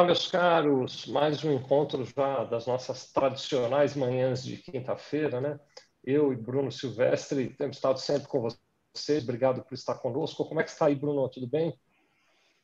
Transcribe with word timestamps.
Olá, 0.00 0.06
meus 0.06 0.28
caros, 0.28 1.04
mais 1.08 1.44
um 1.44 1.52
encontro 1.52 2.06
já 2.16 2.42
das 2.44 2.66
nossas 2.66 3.12
tradicionais 3.12 3.94
manhãs 3.94 4.42
de 4.42 4.56
quinta-feira, 4.56 5.42
né? 5.42 5.60
Eu 6.02 6.32
e 6.32 6.36
Bruno 6.36 6.72
Silvestre 6.72 7.54
temos 7.58 7.76
estado 7.76 8.00
sempre 8.00 8.26
com 8.26 8.40
vocês, 8.40 9.22
obrigado 9.22 9.62
por 9.62 9.74
estar 9.74 9.96
conosco. 9.96 10.46
Como 10.46 10.58
é 10.58 10.64
que 10.64 10.70
está 10.70 10.86
aí, 10.86 10.94
Bruno? 10.94 11.28
Tudo 11.28 11.46
bem? 11.46 11.74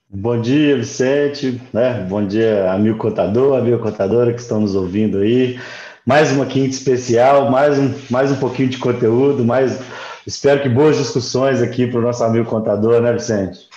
Bom 0.08 0.40
dia, 0.40 0.78
Vicente, 0.78 1.60
né? 1.74 2.06
Bom 2.08 2.26
dia, 2.26 2.72
amigo 2.72 2.96
contador, 2.96 3.58
amiga 3.58 3.78
contadora 3.80 4.32
que 4.32 4.40
estão 4.40 4.62
nos 4.62 4.74
ouvindo 4.74 5.18
aí. 5.18 5.60
Mais 6.06 6.32
uma 6.32 6.46
quinta 6.46 6.70
especial, 6.70 7.50
mais 7.50 7.78
um, 7.78 7.92
mais 8.08 8.32
um 8.32 8.36
pouquinho 8.36 8.70
de 8.70 8.78
conteúdo, 8.78 9.44
mais 9.44 9.78
espero 10.26 10.62
que 10.62 10.70
boas 10.70 10.96
discussões 10.96 11.60
aqui 11.60 11.86
para 11.86 11.98
o 11.98 12.02
nosso 12.02 12.24
amigo 12.24 12.48
contador, 12.48 13.02
né, 13.02 13.12
Vicente? 13.12 13.68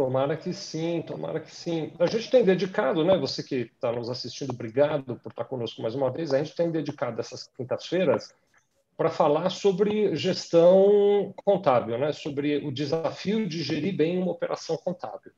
Tomara 0.00 0.34
que 0.34 0.50
sim, 0.54 1.02
tomara 1.02 1.38
que 1.40 1.54
sim. 1.54 1.92
A 1.98 2.06
gente 2.06 2.30
tem 2.30 2.42
dedicado, 2.42 3.04
né? 3.04 3.18
Você 3.18 3.42
que 3.42 3.70
está 3.74 3.92
nos 3.92 4.08
assistindo, 4.08 4.48
obrigado 4.48 5.16
por 5.16 5.28
estar 5.28 5.44
conosco 5.44 5.82
mais 5.82 5.94
uma 5.94 6.10
vez. 6.10 6.32
A 6.32 6.42
gente 6.42 6.56
tem 6.56 6.70
dedicado 6.70 7.20
essas 7.20 7.50
quintas-feiras 7.54 8.34
para 8.96 9.10
falar 9.10 9.50
sobre 9.50 10.16
gestão 10.16 11.34
contábil, 11.44 11.98
né? 11.98 12.12
Sobre 12.12 12.66
o 12.66 12.72
desafio 12.72 13.46
de 13.46 13.62
gerir 13.62 13.94
bem 13.94 14.16
uma 14.16 14.32
operação 14.32 14.74
contábil. 14.78 15.32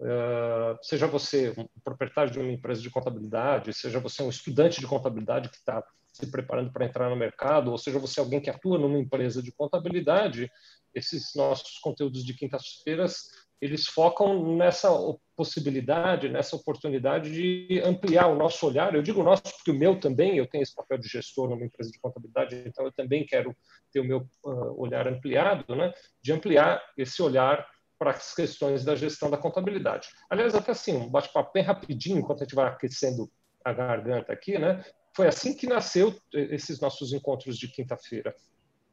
Uh, 0.00 0.78
seja 0.80 1.06
você 1.06 1.52
um 1.54 1.66
proprietário 1.84 2.32
de 2.32 2.38
uma 2.38 2.50
empresa 2.50 2.80
de 2.80 2.88
contabilidade, 2.88 3.74
seja 3.74 4.00
você 4.00 4.22
um 4.22 4.30
estudante 4.30 4.80
de 4.80 4.86
contabilidade 4.86 5.50
que 5.50 5.56
está 5.56 5.84
se 6.10 6.30
preparando 6.30 6.72
para 6.72 6.86
entrar 6.86 7.10
no 7.10 7.16
mercado, 7.16 7.70
ou 7.70 7.76
seja 7.76 7.98
você 7.98 8.18
alguém 8.18 8.40
que 8.40 8.48
atua 8.48 8.78
numa 8.78 8.98
empresa 8.98 9.42
de 9.42 9.52
contabilidade, 9.52 10.50
esses 10.94 11.34
nossos 11.34 11.78
conteúdos 11.78 12.24
de 12.24 12.32
quintas-feiras 12.32 13.45
eles 13.60 13.86
focam 13.86 14.56
nessa 14.56 14.90
possibilidade, 15.34 16.28
nessa 16.28 16.56
oportunidade 16.56 17.30
de 17.30 17.80
ampliar 17.84 18.26
o 18.26 18.36
nosso 18.36 18.66
olhar. 18.66 18.94
Eu 18.94 19.02
digo 19.02 19.22
nosso 19.22 19.42
porque 19.42 19.70
o 19.70 19.78
meu 19.78 19.98
também, 19.98 20.36
eu 20.36 20.46
tenho 20.46 20.62
esse 20.62 20.74
papel 20.74 20.98
de 20.98 21.08
gestor 21.08 21.48
numa 21.48 21.64
empresa 21.64 21.90
de 21.90 21.98
contabilidade, 21.98 22.64
então 22.66 22.84
eu 22.84 22.92
também 22.92 23.24
quero 23.24 23.54
ter 23.92 24.00
o 24.00 24.04
meu 24.04 24.28
uh, 24.44 24.80
olhar 24.80 25.06
ampliado, 25.08 25.74
né? 25.74 25.92
de 26.22 26.32
ampliar 26.32 26.82
esse 26.96 27.22
olhar 27.22 27.66
para 27.98 28.10
as 28.10 28.34
questões 28.34 28.84
da 28.84 28.94
gestão 28.94 29.30
da 29.30 29.38
contabilidade. 29.38 30.08
Aliás, 30.28 30.54
até 30.54 30.72
assim, 30.72 30.94
um 30.96 31.08
bate-papo 31.08 31.52
bem 31.52 31.62
rapidinho, 31.62 32.18
enquanto 32.18 32.42
a 32.42 32.44
gente 32.44 32.54
vai 32.54 32.66
aquecendo 32.66 33.30
a 33.64 33.72
garganta 33.72 34.32
aqui, 34.32 34.58
né? 34.58 34.84
Foi 35.14 35.26
assim 35.26 35.56
que 35.56 35.66
nasceu 35.66 36.14
esses 36.32 36.78
nossos 36.78 37.12
encontros 37.14 37.58
de 37.58 37.68
quinta-feira. 37.68 38.34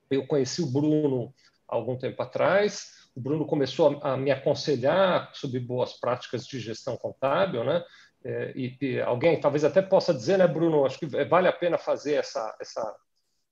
Eu 0.10 0.26
conheci 0.26 0.62
o 0.62 0.72
Bruno 0.72 1.34
há 1.68 1.76
algum 1.76 1.98
tempo 1.98 2.22
atrás, 2.22 3.03
o 3.16 3.22
Bruno 3.22 3.46
começou 3.46 4.00
a, 4.02 4.14
a 4.14 4.18
me 4.18 4.32
aconselhar 4.32 5.30
sobre 5.34 5.60
boas 5.60 5.94
práticas 5.94 6.46
de 6.46 6.60
gestão 6.60 6.98
contábil, 6.98 7.64
né? 7.64 7.84
É, 8.26 8.54
e, 8.56 8.78
e, 8.82 9.02
alguém 9.02 9.40
talvez 9.40 9.64
até 9.64 9.82
possa 9.82 10.14
dizer, 10.14 10.38
né, 10.38 10.48
Bruno? 10.48 10.86
Acho 10.86 11.00
que 11.00 11.06
vale 11.26 11.48
a 11.48 11.54
pena 11.54 11.78
fazer 11.78 12.14
essa, 12.14 12.56
essa 12.60 12.96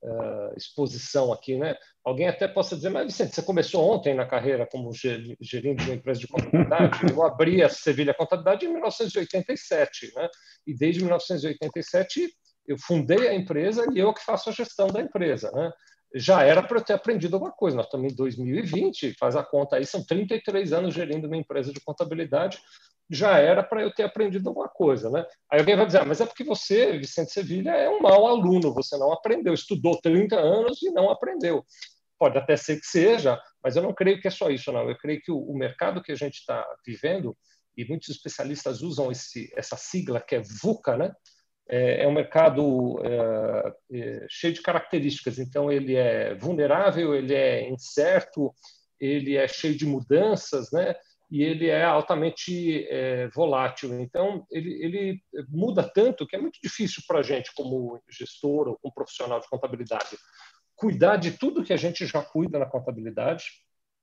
uh, 0.04 0.58
exposição 0.58 1.32
aqui, 1.32 1.58
né? 1.58 1.76
Alguém 2.04 2.28
até 2.28 2.48
possa 2.48 2.76
dizer, 2.76 2.90
mas 2.90 3.06
Vicente, 3.06 3.36
você 3.36 3.42
começou 3.42 3.94
ontem 3.94 4.16
na 4.16 4.26
carreira 4.26 4.66
como 4.66 4.92
gerente 4.94 5.84
de 5.84 5.90
uma 5.90 5.96
empresa 5.96 6.20
de 6.20 6.28
contabilidade. 6.28 7.00
Eu 7.12 7.24
abri 7.24 7.62
a 7.62 7.70
Sevilha 7.70 8.14
Contabilidade 8.14 8.66
em 8.66 8.70
1987, 8.70 10.14
né? 10.16 10.30
E 10.66 10.74
desde 10.74 11.02
1987 11.02 12.30
eu 12.68 12.78
fundei 12.78 13.28
a 13.28 13.34
empresa 13.34 13.86
e 13.94 14.00
eu 14.00 14.14
que 14.14 14.24
faço 14.24 14.50
a 14.50 14.54
gestão 14.54 14.88
da 14.88 15.02
empresa, 15.02 15.52
né? 15.52 15.72
Já 16.14 16.44
era 16.44 16.62
para 16.62 16.78
eu 16.78 16.84
ter 16.84 16.94
aprendido 16.94 17.36
alguma 17.36 17.52
coisa. 17.52 17.78
Nós 17.78 17.86
estamos 17.86 18.12
em 18.12 18.16
2020, 18.16 19.16
faz 19.18 19.36
a 19.36 19.44
conta 19.44 19.78
aí, 19.78 19.86
são 19.86 20.04
33 20.04 20.74
anos 20.74 20.94
gerindo 20.94 21.28
uma 21.28 21.38
empresa 21.38 21.72
de 21.72 21.80
contabilidade, 21.80 22.62
já 23.10 23.38
era 23.38 23.62
para 23.62 23.82
eu 23.82 23.94
ter 23.94 24.04
aprendido 24.04 24.48
alguma 24.50 24.70
coisa. 24.70 25.10
Né? 25.10 25.26
Aí 25.52 25.60
alguém 25.60 25.76
vai 25.76 25.86
dizer, 25.86 26.00
ah, 26.00 26.06
mas 26.06 26.22
é 26.22 26.26
porque 26.26 26.44
você, 26.44 26.98
Vicente 26.98 27.32
Sevilha, 27.32 27.72
é 27.72 27.90
um 27.90 28.02
mau 28.02 28.28
aluno, 28.28 28.74
você 28.74 28.98
não 28.98 29.12
aprendeu, 29.12 29.54
estudou 29.54 30.00
30 30.02 30.38
anos 30.38 30.82
e 30.82 30.92
não 30.92 31.10
aprendeu. 31.10 31.66
Pode 32.18 32.38
até 32.38 32.56
ser 32.56 32.80
que 32.80 32.86
seja, 32.86 33.42
mas 33.64 33.76
eu 33.76 33.84
não 33.84 33.94
creio 33.94 34.22
que 34.22 34.28
é 34.28 34.32
só 34.32 34.50
isso, 34.50 34.72
não. 34.72 34.90
Eu 34.90 34.98
creio 34.98 35.22
que 35.22 35.32
o, 35.32 35.40
o 35.40 35.58
mercado 35.58 36.02
que 36.02 36.12
a 36.12 36.16
gente 36.16 36.36
está 36.36 36.66
vivendo, 36.86 37.36
e 37.76 37.86
muitos 37.86 38.10
especialistas 38.10 38.82
usam 38.82 39.12
esse, 39.12 39.52
essa 39.56 39.76
sigla 39.76 40.22
que 40.22 40.36
é 40.36 40.42
VUCA, 40.42 40.98
né? 40.98 41.12
É, 41.68 42.04
é 42.04 42.08
um 42.08 42.14
mercado 42.14 43.00
é, 43.04 43.74
é, 43.94 44.26
cheio 44.30 44.54
de 44.54 44.62
características. 44.62 45.40
Então, 45.40 45.72
ele 45.72 45.96
é 45.96 46.36
vulnerável, 46.36 47.16
ele 47.16 47.34
é 47.34 47.70
incerto, 47.70 48.54
ele 49.00 49.36
é 49.36 49.48
cheio 49.48 49.76
de 49.76 49.86
mudanças, 49.86 50.72
né? 50.72 50.96
E 51.30 51.44
ele 51.44 51.68
é 51.68 51.84
altamente 51.84 52.86
é, 52.90 53.30
volátil. 53.30 53.98
Então, 54.02 54.46
ele, 54.52 54.84
ele 54.84 55.22
muda 55.48 55.82
tanto 55.82 56.28
que 56.28 56.36
é 56.36 56.40
muito 56.40 56.60
difícil 56.62 57.02
para 57.08 57.20
a 57.20 57.24
gente, 57.24 57.54
como 57.56 58.02
gestor 58.10 58.68
ou 58.68 58.78
como 58.82 58.94
profissional 58.94 59.40
de 59.40 59.48
contabilidade, 59.48 60.18
cuidar 60.76 61.16
de 61.16 61.32
tudo 61.32 61.64
que 61.64 61.72
a 61.72 61.78
gente 61.78 62.06
já 62.06 62.22
cuida 62.22 62.60
na 62.60 62.66
contabilidade, 62.66 63.46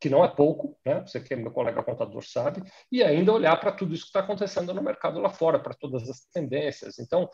que 0.01 0.09
não 0.09 0.25
é 0.25 0.29
pouco, 0.29 0.79
né? 0.85 1.01
você 1.01 1.21
que 1.21 1.35
é 1.35 1.37
meu 1.37 1.51
colega 1.51 1.83
contador 1.83 2.25
sabe, 2.25 2.63
e 2.91 3.03
ainda 3.03 3.33
olhar 3.33 3.57
para 3.59 3.73
tudo 3.73 3.95
isso 3.95 4.05
que 4.05 4.09
está 4.11 4.21
acontecendo 4.21 4.73
no 4.73 4.83
mercado 4.83 5.21
lá 5.21 5.29
fora, 5.29 5.59
para 5.59 5.75
todas 5.75 6.09
as 6.09 6.21
tendências. 6.33 6.99
Então, 6.99 7.29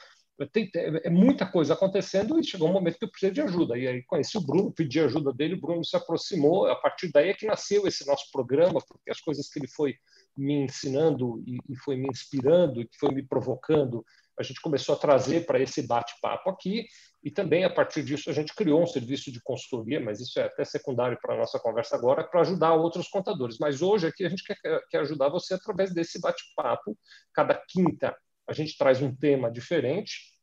tem, 0.50 0.68
é 0.74 1.10
muita 1.10 1.46
coisa 1.46 1.74
acontecendo 1.74 2.40
e 2.40 2.44
chegou 2.44 2.68
um 2.68 2.72
momento 2.72 2.98
que 2.98 3.04
eu 3.04 3.10
precisei 3.10 3.32
de 3.32 3.40
ajuda. 3.40 3.78
E 3.78 3.86
aí 3.86 4.02
conheci 4.02 4.36
o 4.36 4.40
Bruno, 4.40 4.72
pedi 4.72 4.98
ajuda 4.98 5.32
dele, 5.32 5.54
o 5.54 5.60
Bruno 5.60 5.84
se 5.84 5.96
aproximou. 5.96 6.66
A 6.66 6.74
partir 6.74 7.10
daí 7.12 7.28
é 7.28 7.34
que 7.34 7.46
nasceu 7.46 7.86
esse 7.86 8.04
nosso 8.06 8.30
programa, 8.32 8.80
porque 8.88 9.10
as 9.10 9.20
coisas 9.20 9.48
que 9.48 9.60
ele 9.60 9.68
foi 9.68 9.94
me 10.36 10.54
ensinando 10.54 11.40
e, 11.46 11.58
e 11.68 11.76
foi 11.76 11.96
me 11.96 12.08
inspirando 12.08 12.80
e 12.80 12.88
que 12.88 12.98
foi 12.98 13.14
me 13.14 13.22
provocando, 13.22 14.04
a 14.38 14.42
gente 14.42 14.60
começou 14.60 14.96
a 14.96 14.98
trazer 14.98 15.46
para 15.46 15.60
esse 15.60 15.86
bate-papo 15.86 16.50
aqui. 16.50 16.86
E 17.24 17.30
também, 17.30 17.64
a 17.64 17.70
partir 17.70 18.02
disso, 18.02 18.28
a 18.28 18.34
gente 18.34 18.54
criou 18.54 18.82
um 18.82 18.86
serviço 18.86 19.32
de 19.32 19.40
consultoria, 19.40 19.98
mas 19.98 20.20
isso 20.20 20.38
é 20.38 20.44
até 20.44 20.62
secundário 20.62 21.18
para 21.22 21.34
a 21.34 21.38
nossa 21.38 21.58
conversa 21.58 21.96
agora, 21.96 22.22
para 22.22 22.42
ajudar 22.42 22.74
outros 22.74 23.08
contadores. 23.08 23.56
Mas 23.58 23.80
hoje 23.80 24.06
aqui 24.06 24.26
a 24.26 24.28
gente 24.28 24.44
quer, 24.44 24.80
quer 24.90 24.98
ajudar 24.98 25.30
você 25.30 25.54
através 25.54 25.94
desse 25.94 26.20
bate-papo. 26.20 26.94
Cada 27.32 27.54
quinta 27.54 28.14
a 28.46 28.52
gente 28.52 28.76
traz 28.76 29.00
um 29.00 29.14
tema 29.16 29.50
diferente. 29.50 30.34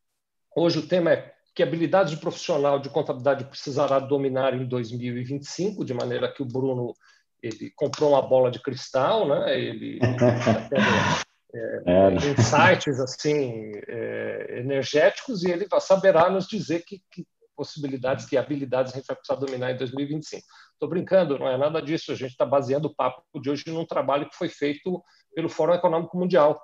Hoje 0.56 0.80
o 0.80 0.88
tema 0.88 1.14
é 1.14 1.32
que 1.54 1.62
habilidades 1.62 2.14
de 2.14 2.20
profissional 2.20 2.80
de 2.80 2.90
contabilidade 2.90 3.46
precisará 3.46 4.00
dominar 4.00 4.56
em 4.56 4.66
2025, 4.66 5.86
de 5.86 5.94
maneira 5.94 6.34
que 6.34 6.42
o 6.42 6.48
Bruno 6.48 6.96
ele 7.44 7.72
comprou 7.76 8.12
uma 8.12 8.22
bola 8.24 8.50
de 8.50 8.60
cristal, 8.60 9.28
né? 9.28 9.60
Ele, 9.60 10.00
é, 10.02 11.31
é, 11.54 12.14
insights 12.32 13.00
assim 13.00 13.72
é, 13.88 14.60
energéticos 14.60 15.44
e 15.44 15.52
ele 15.52 15.68
saberá 15.80 16.30
nos 16.30 16.48
dizer 16.48 16.84
que, 16.86 17.02
que, 17.12 17.26
possibilidades, 17.56 18.26
que 18.26 18.38
habilidades 18.38 18.94
a 18.94 18.98
gente 18.98 19.06
vai 19.06 19.16
precisar 19.16 19.40
dominar 19.40 19.72
em 19.72 19.78
2025. 19.78 20.42
Estou 20.74 20.90
brincando, 20.90 21.38
não 21.38 21.48
é 21.48 21.58
nada 21.58 21.82
disso. 21.82 22.12
A 22.12 22.16
gente 22.16 22.32
está 22.32 22.46
baseando 22.46 22.88
o 22.88 22.96
papo 22.96 23.22
de 23.40 23.50
hoje 23.50 23.64
num 23.68 23.86
trabalho 23.86 24.28
que 24.30 24.36
foi 24.36 24.50
feito 24.50 25.04
pelo 25.36 25.50
Fórum 25.50 25.74
Econômico 25.74 26.18
Mundial, 26.18 26.60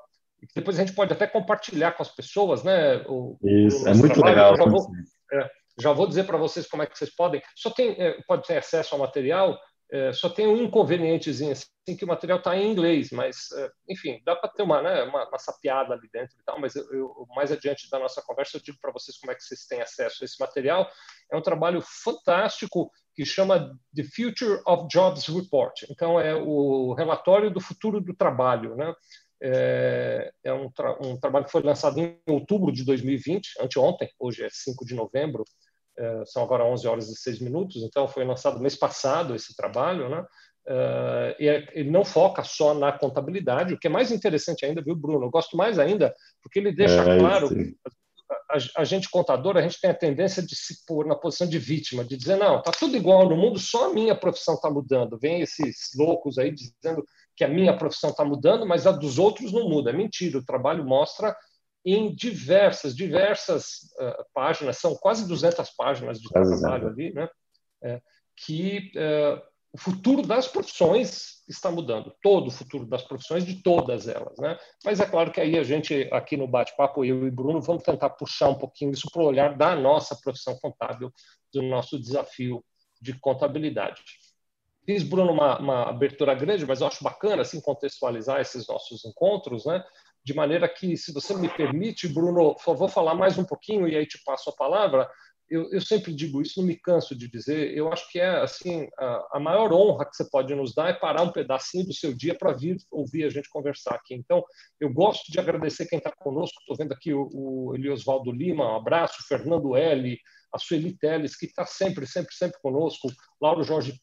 depois 0.55 0.77
a 0.77 0.85
gente 0.85 0.95
pode 0.95 1.13
até 1.13 1.25
compartilhar 1.25 1.93
com 1.93 2.03
as 2.03 2.09
pessoas, 2.09 2.63
né? 2.63 2.97
O, 3.07 3.37
Isso, 3.43 3.83
o 3.83 3.87
é 3.87 3.93
muito 3.93 4.13
trabalho. 4.13 4.35
legal. 4.35 4.57
Já 4.57 4.65
vou, 4.65 4.87
é, 5.33 5.49
já 5.79 5.93
vou, 5.93 6.07
dizer 6.07 6.23
para 6.25 6.37
vocês 6.37 6.67
como 6.67 6.83
é 6.83 6.85
que 6.85 6.97
vocês 6.97 7.13
podem. 7.13 7.41
Só 7.55 7.69
tem, 7.71 7.91
é, 7.99 8.21
pode 8.27 8.45
ter 8.45 8.57
acesso 8.57 8.93
ao 8.93 9.01
material, 9.01 9.57
é, 9.89 10.11
só 10.11 10.29
tem 10.29 10.47
um 10.47 10.57
inconvenientezinho 10.57 11.51
assim, 11.51 11.95
que 11.97 12.03
o 12.03 12.07
material 12.07 12.39
está 12.39 12.57
em 12.57 12.69
inglês, 12.69 13.09
mas, 13.11 13.51
é, 13.53 13.71
enfim, 13.87 14.21
dá 14.25 14.35
para 14.35 14.49
ter 14.49 14.63
uma, 14.63 14.81
né, 14.81 15.03
uma, 15.03 15.27
uma 15.27 15.39
sapiada 15.39 15.93
ali 15.93 16.09
dentro 16.11 16.35
e 16.37 16.43
tal, 16.43 16.59
mas 16.59 16.75
eu, 16.75 16.83
eu, 16.93 17.27
mais 17.35 17.51
adiante 17.51 17.89
da 17.89 17.97
nossa 17.97 18.21
conversa 18.21 18.57
eu 18.57 18.61
digo 18.61 18.77
para 18.81 18.91
vocês 18.91 19.17
como 19.17 19.31
é 19.31 19.35
que 19.35 19.43
vocês 19.43 19.65
têm 19.65 19.81
acesso 19.81 20.23
a 20.23 20.25
esse 20.25 20.39
material. 20.39 20.89
É 21.31 21.37
um 21.37 21.41
trabalho 21.41 21.81
fantástico 21.81 22.91
que 23.15 23.25
chama 23.25 23.71
The 23.95 24.03
Future 24.03 24.61
of 24.67 24.87
Jobs 24.89 25.25
Report. 25.27 25.83
Então, 25.89 26.19
é 26.19 26.35
o 26.35 26.93
relatório 26.93 27.49
do 27.49 27.61
futuro 27.61 28.01
do 28.01 28.13
trabalho, 28.13 28.75
né? 28.75 28.93
É, 29.41 30.31
é 30.43 30.53
um, 30.53 30.69
tra 30.69 30.97
um, 30.99 31.17
trabalho 31.19 31.45
que 31.45 31.51
foi 31.51 31.61
lançado 31.61 31.99
em 31.99 32.19
outubro 32.27 32.71
de 32.71 32.83
2020, 32.83 33.61
anteontem, 33.61 34.09
hoje 34.19 34.43
é 34.43 34.49
5 34.51 34.83
de 34.83 34.95
novembro, 34.95 35.43
são 36.25 36.43
agora 36.43 36.65
11 36.65 36.87
horas 36.87 37.09
e 37.09 37.15
6 37.15 37.39
minutos, 37.39 37.83
então 37.83 38.07
foi 38.07 38.23
lançado 38.23 38.59
mês 38.59 38.75
passado 38.75 39.35
esse 39.35 39.55
trabalho, 39.55 40.09
né? 40.09 40.25
É, 40.69 41.35
e 41.39 41.47
é, 41.47 41.67
ele 41.71 41.89
não 41.89 42.03
foca 42.03 42.43
só 42.43 42.73
na 42.73 42.91
contabilidade, 42.91 43.73
o 43.73 43.79
que 43.79 43.87
é 43.87 43.89
mais 43.89 44.11
interessante 44.11 44.65
ainda, 44.65 44.81
viu, 44.81 44.95
Bruno? 44.95 45.25
Eu 45.25 45.29
gosto 45.29 45.55
mais 45.55 45.79
ainda, 45.79 46.13
porque 46.43 46.59
ele 46.59 46.73
deixa 46.73 47.01
é, 47.01 47.17
claro 47.19 47.49
a, 48.49 48.81
a, 48.81 48.83
gente 48.83 49.09
contador, 49.09 49.57
a 49.57 49.61
gente 49.61 49.79
tem 49.79 49.89
a 49.89 49.95
tendência 49.95 50.41
de 50.41 50.55
se 50.55 50.85
pôr 50.85 51.05
na 51.05 51.15
posição 51.15 51.47
de 51.47 51.59
vítima, 51.59 52.03
de 52.03 52.17
dizer, 52.17 52.37
não, 52.37 52.59
está 52.59 52.71
tudo 52.71 52.97
igual 52.97 53.27
no 53.29 53.37
mundo, 53.37 53.59
só 53.59 53.89
a 53.89 53.93
minha 53.93 54.15
profissão 54.15 54.55
está 54.55 54.69
mudando. 54.69 55.17
Vem 55.17 55.41
esses 55.41 55.91
loucos 55.95 56.37
aí 56.37 56.51
dizendo 56.51 57.05
que 57.35 57.43
a 57.43 57.47
minha 57.47 57.75
profissão 57.75 58.09
está 58.09 58.25
mudando, 58.25 58.65
mas 58.65 58.87
a 58.87 58.91
dos 58.91 59.19
outros 59.19 59.51
não 59.51 59.69
muda. 59.69 59.91
É 59.91 59.93
mentira, 59.93 60.37
o 60.37 60.45
trabalho 60.45 60.85
mostra 60.85 61.35
em 61.89 62.13
diversas, 62.13 62.95
diversas 62.95 63.93
uh, 63.99 64.25
páginas, 64.33 64.77
são 64.77 64.95
quase 64.95 65.27
200 65.27 65.69
páginas 65.71 66.19
de 66.19 66.29
trabalho 66.29 66.89
ali, 66.89 67.13
né? 67.13 67.29
É, 67.81 68.01
que 68.35 68.91
uh, 68.95 69.41
o 69.71 69.77
futuro 69.77 70.21
das 70.21 70.47
profissões 70.47 71.43
está 71.47 71.71
mudando, 71.71 72.13
todo 72.21 72.47
o 72.47 72.51
futuro 72.51 72.85
das 72.85 73.03
profissões, 73.03 73.45
de 73.45 73.61
todas 73.61 74.07
elas. 74.07 74.37
Né? 74.37 74.57
Mas 74.83 74.99
é 74.99 75.05
claro 75.05 75.31
que 75.31 75.39
aí 75.39 75.57
a 75.57 75.63
gente, 75.63 76.09
aqui 76.11 76.35
no 76.35 76.47
bate-papo, 76.47 77.05
eu 77.05 77.25
e 77.25 77.31
Bruno, 77.31 77.61
vamos 77.61 77.83
tentar 77.83 78.09
puxar 78.09 78.49
um 78.49 78.55
pouquinho 78.55 78.91
isso 78.91 79.09
para 79.11 79.21
o 79.21 79.25
olhar 79.25 79.55
da 79.55 79.75
nossa 79.75 80.17
profissão 80.21 80.57
contábil, 80.59 81.13
do 81.53 81.61
nosso 81.61 81.99
desafio 81.99 82.63
de 82.99 83.17
contabilidade. 83.19 84.01
Fiz, 84.85 85.03
Bruno, 85.03 85.31
uma, 85.31 85.59
uma 85.59 85.89
abertura 85.89 86.33
grande, 86.33 86.65
mas 86.65 86.81
eu 86.81 86.87
acho 86.87 87.03
bacana 87.03 87.41
assim, 87.41 87.61
contextualizar 87.61 88.39
esses 88.41 88.67
nossos 88.67 89.05
encontros, 89.05 89.65
né? 89.65 89.83
De 90.27 90.33
maneira 90.33 90.67
que, 90.67 90.97
se 90.97 91.13
você 91.13 91.33
me 91.33 91.47
permite, 91.47 92.05
Bruno, 92.05 92.53
vou 92.65 92.89
falar 92.89 93.15
mais 93.15 93.37
um 93.37 93.45
pouquinho 93.45 93.87
e 93.87 93.95
aí 93.95 94.05
te 94.05 94.21
passo 94.25 94.49
a 94.49 94.53
palavra, 94.53 95.09
eu, 95.49 95.71
eu, 95.71 95.79
sempre 95.79 96.13
digo 96.13 96.41
isso, 96.41 96.59
não 96.59 96.67
me 96.67 96.75
canso 96.75 97.15
de 97.15 97.29
dizer. 97.29 97.73
Eu 97.73 97.89
acho 97.93 98.11
que 98.11 98.19
é 98.19 98.41
assim 98.41 98.89
a, 98.99 99.37
a, 99.37 99.39
maior 99.39 99.71
honra 99.71 100.03
que 100.03 100.17
você 100.17 100.29
pode 100.29 100.53
nos 100.53 100.75
dar 100.75 100.89
é 100.89 100.93
parar 100.93 101.21
um 101.21 101.31
pedacinho 101.31 101.85
do 101.85 101.93
seu 101.93 102.13
dia 102.13 102.35
para 102.35 102.51
vir 102.51 102.75
ouvir 102.91 103.23
a 103.23 103.29
gente 103.29 103.49
conversar 103.49 103.95
aqui. 103.95 104.15
Então, 104.15 104.43
eu 104.81 104.91
gosto 104.91 105.31
de 105.31 105.39
agradecer 105.39 105.85
quem 105.85 105.97
está 105.97 106.11
conosco. 106.11 106.59
Estou 106.59 106.75
vendo 106.75 106.91
aqui 106.91 107.13
o, 107.13 107.29
o 107.31 107.73
Eliosvaldo 107.73 108.29
Lima, 108.29 108.69
um 108.69 108.75
abraço, 108.75 109.25
Fernando 109.29 109.77
L, 109.77 110.19
a 110.51 110.57
Sueli 110.57 110.91
Teles, 110.97 111.37
que 111.37 111.45
está 111.45 111.65
sempre, 111.65 112.05
sempre, 112.05 112.35
sempre 112.35 112.59
conosco. 112.61 113.07
Lauro 113.39 113.63
Jorge 113.63 113.97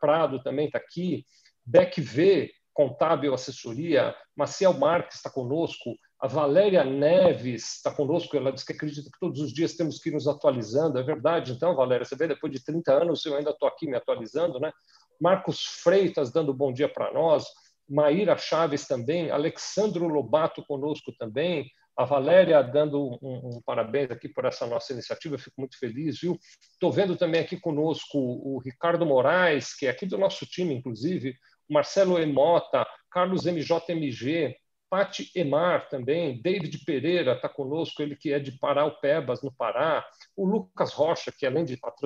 Prado 0.00 0.42
também 0.42 0.68
está 0.68 0.78
aqui. 0.78 1.26
Beck 1.66 2.00
V, 2.00 2.50
Contábil 2.76 3.32
Assessoria. 3.32 4.14
Maciel 4.36 4.74
Marques 4.74 5.16
está 5.16 5.30
conosco. 5.30 5.96
A 6.20 6.26
Valéria 6.26 6.84
Neves 6.84 7.76
está 7.76 7.90
conosco, 7.90 8.36
ela 8.36 8.52
diz 8.52 8.64
que 8.64 8.72
acredita 8.74 9.10
que 9.10 9.18
todos 9.18 9.40
os 9.40 9.52
dias 9.52 9.74
temos 9.74 9.98
que 9.98 10.10
ir 10.10 10.12
nos 10.12 10.28
atualizando. 10.28 10.98
É 10.98 11.02
verdade, 11.02 11.52
então, 11.52 11.74
Valéria, 11.74 12.04
você 12.04 12.14
vê, 12.14 12.28
depois 12.28 12.52
de 12.52 12.62
30 12.62 12.92
anos 12.92 13.24
eu 13.24 13.34
ainda 13.34 13.50
estou 13.50 13.66
aqui 13.66 13.86
me 13.86 13.96
atualizando, 13.96 14.60
né? 14.60 14.70
Marcos 15.18 15.64
Freitas 15.64 16.30
dando 16.30 16.52
bom 16.52 16.70
dia 16.70 16.88
para 16.88 17.12
nós, 17.14 17.46
Maíra 17.88 18.36
Chaves 18.36 18.86
também, 18.86 19.30
Alexandro 19.30 20.06
Lobato 20.06 20.62
conosco 20.66 21.12
também, 21.18 21.70
a 21.96 22.04
Valéria 22.04 22.62
dando 22.62 23.18
um, 23.22 23.56
um, 23.56 23.62
parabéns 23.64 24.10
aqui 24.10 24.28
por 24.28 24.44
essa 24.44 24.66
nossa 24.66 24.92
iniciativa, 24.92 25.38
fico 25.38 25.58
muito 25.58 25.78
feliz, 25.78 26.20
viu? 26.20 26.38
Estou 26.72 26.92
vendo 26.92 27.16
também 27.16 27.40
aqui 27.40 27.58
conosco 27.58 28.18
o 28.18 28.58
Ricardo 28.58 29.06
Moraes, 29.06 29.74
que 29.74 29.86
é 29.86 29.90
aqui 29.90 30.04
do 30.04 30.18
nosso 30.18 30.44
time, 30.44 30.74
inclusive, 30.74 31.34
Marcelo 31.68 32.18
Emota, 32.18 32.86
Carlos 33.10 33.44
MJMG, 33.44 34.56
Pati 34.88 35.30
Emar 35.34 35.88
também, 35.88 36.40
David 36.40 36.84
Pereira 36.84 37.32
está 37.32 37.48
conosco, 37.48 38.02
ele 38.02 38.14
que 38.14 38.32
é 38.32 38.38
de 38.38 38.52
Paraupebas, 38.52 39.42
no 39.42 39.52
Pará, 39.52 40.06
o 40.36 40.46
Lucas 40.46 40.92
Rocha, 40.92 41.32
que 41.32 41.44
além 41.44 41.64
de 41.64 41.74
estar 41.74 41.90
tá 41.90 41.96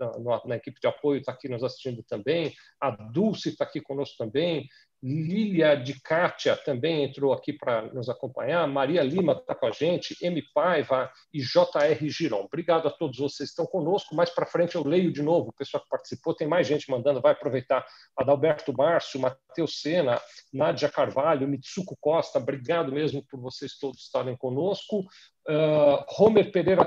na, 0.00 0.40
na, 0.44 0.56
equipe 0.56 0.80
de 0.80 0.86
apoio, 0.86 1.20
está 1.20 1.32
aqui 1.32 1.48
nos 1.48 1.62
assistindo 1.62 2.02
também, 2.02 2.54
a 2.80 2.90
Dulce 2.90 3.50
está 3.50 3.64
aqui 3.64 3.80
conosco 3.80 4.16
também, 4.16 4.68
Lília 5.02 5.76
de 5.76 5.98
Cátia 5.98 6.56
também 6.56 7.04
entrou 7.04 7.32
aqui 7.32 7.54
para 7.54 7.82
nos 7.94 8.10
acompanhar, 8.10 8.66
Maria 8.68 9.02
Lima 9.02 9.32
está 9.32 9.54
com 9.54 9.66
a 9.66 9.70
gente, 9.70 10.14
M. 10.20 10.42
Paiva 10.52 11.10
e 11.32 11.40
JR 11.40 12.06
Giron. 12.08 12.42
Obrigado 12.44 12.86
a 12.86 12.90
todos 12.90 13.16
vocês 13.18 13.48
que 13.48 13.52
estão 13.52 13.64
conosco. 13.64 14.14
Mais 14.14 14.28
para 14.28 14.44
frente 14.44 14.74
eu 14.74 14.86
leio 14.86 15.10
de 15.10 15.22
novo 15.22 15.48
o 15.48 15.52
pessoal 15.54 15.82
que 15.82 15.88
participou, 15.88 16.34
tem 16.34 16.46
mais 16.46 16.66
gente 16.66 16.90
mandando, 16.90 17.20
vai 17.20 17.32
aproveitar. 17.32 17.86
Adalberto 18.14 18.74
Márcio, 18.76 19.20
Matheus 19.20 19.80
Sena, 19.80 20.20
Nádia 20.52 20.90
Carvalho, 20.90 21.48
Mitsuko 21.48 21.96
Costa, 21.98 22.38
obrigado 22.38 22.92
mesmo 22.92 23.24
por 23.26 23.40
vocês 23.40 23.78
todos 23.78 24.02
estarem 24.02 24.36
conosco. 24.36 25.00
Uh, 25.48 26.04
Homer 26.18 26.52
Pereira 26.52 26.84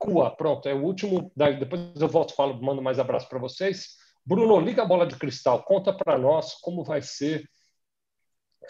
Takua, 0.00 0.30
pronto, 0.30 0.66
é 0.66 0.74
o 0.74 0.82
último, 0.82 1.30
depois 1.36 1.82
eu 2.00 2.08
volto 2.08 2.34
falo, 2.34 2.60
mando 2.62 2.80
mais 2.80 2.98
abraço 2.98 3.28
para 3.28 3.38
vocês. 3.38 3.98
Bruno, 4.24 4.58
liga 4.58 4.82
a 4.82 4.86
bola 4.86 5.06
de 5.06 5.14
cristal, 5.14 5.62
conta 5.62 5.92
para 5.92 6.18
nós 6.18 6.54
como 6.62 6.82
vai 6.82 7.02
ser 7.02 7.44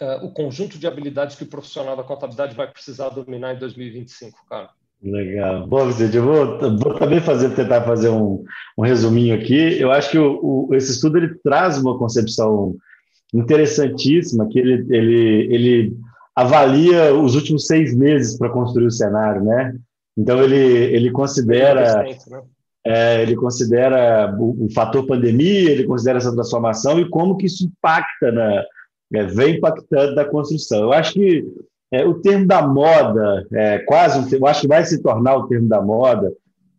uh, 0.01 0.25
o 0.25 0.33
conjunto 0.33 0.77
de 0.77 0.85
habilidades 0.85 1.37
que 1.37 1.43
o 1.43 1.49
profissional 1.49 1.95
da 1.95 2.03
contabilidade 2.03 2.55
vai 2.55 2.69
precisar 2.69 3.09
dominar 3.09 3.55
em 3.55 3.59
2025, 3.59 4.45
cara. 4.45 4.69
Legal. 5.01 5.65
Bom, 5.67 5.87
Vicente, 5.87 6.15
eu 6.15 6.23
vou, 6.23 6.77
vou 6.77 6.93
também 6.95 7.19
fazer, 7.21 7.55
tentar 7.55 7.81
fazer 7.83 8.09
um, 8.09 8.43
um 8.77 8.83
resuminho 8.83 9.33
aqui. 9.33 9.79
Eu 9.79 9.91
acho 9.91 10.11
que 10.11 10.19
o, 10.19 10.67
o, 10.69 10.75
esse 10.75 10.91
estudo 10.91 11.17
ele 11.17 11.35
traz 11.43 11.79
uma 11.79 11.97
concepção 11.97 12.75
interessantíssima, 13.33 14.47
que 14.47 14.59
ele, 14.59 14.85
ele, 14.95 15.53
ele 15.53 15.97
avalia 16.35 17.15
os 17.15 17.35
últimos 17.35 17.65
seis 17.65 17.95
meses 17.95 18.37
para 18.37 18.49
construir 18.49 18.85
o 18.85 18.91
cenário, 18.91 19.43
né? 19.43 19.73
Então, 20.17 20.41
ele, 20.43 20.57
ele 20.57 21.11
considera... 21.11 22.05
É 22.07 22.61
é, 22.85 23.21
ele 23.21 23.35
considera 23.35 24.35
o, 24.39 24.65
o, 24.65 24.73
fator 24.73 25.05
pandemia, 25.05 25.69
ele 25.69 25.83
considera 25.83 26.17
essa 26.17 26.33
transformação 26.33 26.99
e 26.99 27.07
como 27.09 27.37
que 27.37 27.45
isso 27.45 27.65
impacta, 27.65 28.31
na, 28.31 28.63
é, 29.13 29.23
vem 29.25 29.57
impactando 29.57 30.15
na 30.15 30.25
construção. 30.25 30.81
Eu 30.81 30.93
acho 30.93 31.13
que 31.13 31.45
é, 31.91 32.05
o 32.05 32.15
termo 32.15 32.47
da 32.47 32.65
moda, 32.65 33.45
é, 33.51 33.79
quase 33.79 34.17
um 34.17 34.27
termo, 34.27 34.45
eu 34.45 34.49
acho 34.49 34.61
que 34.61 34.67
vai 34.67 34.83
se 34.83 35.01
tornar 35.01 35.35
o 35.35 35.47
termo 35.47 35.67
da 35.67 35.81
moda, 35.81 36.33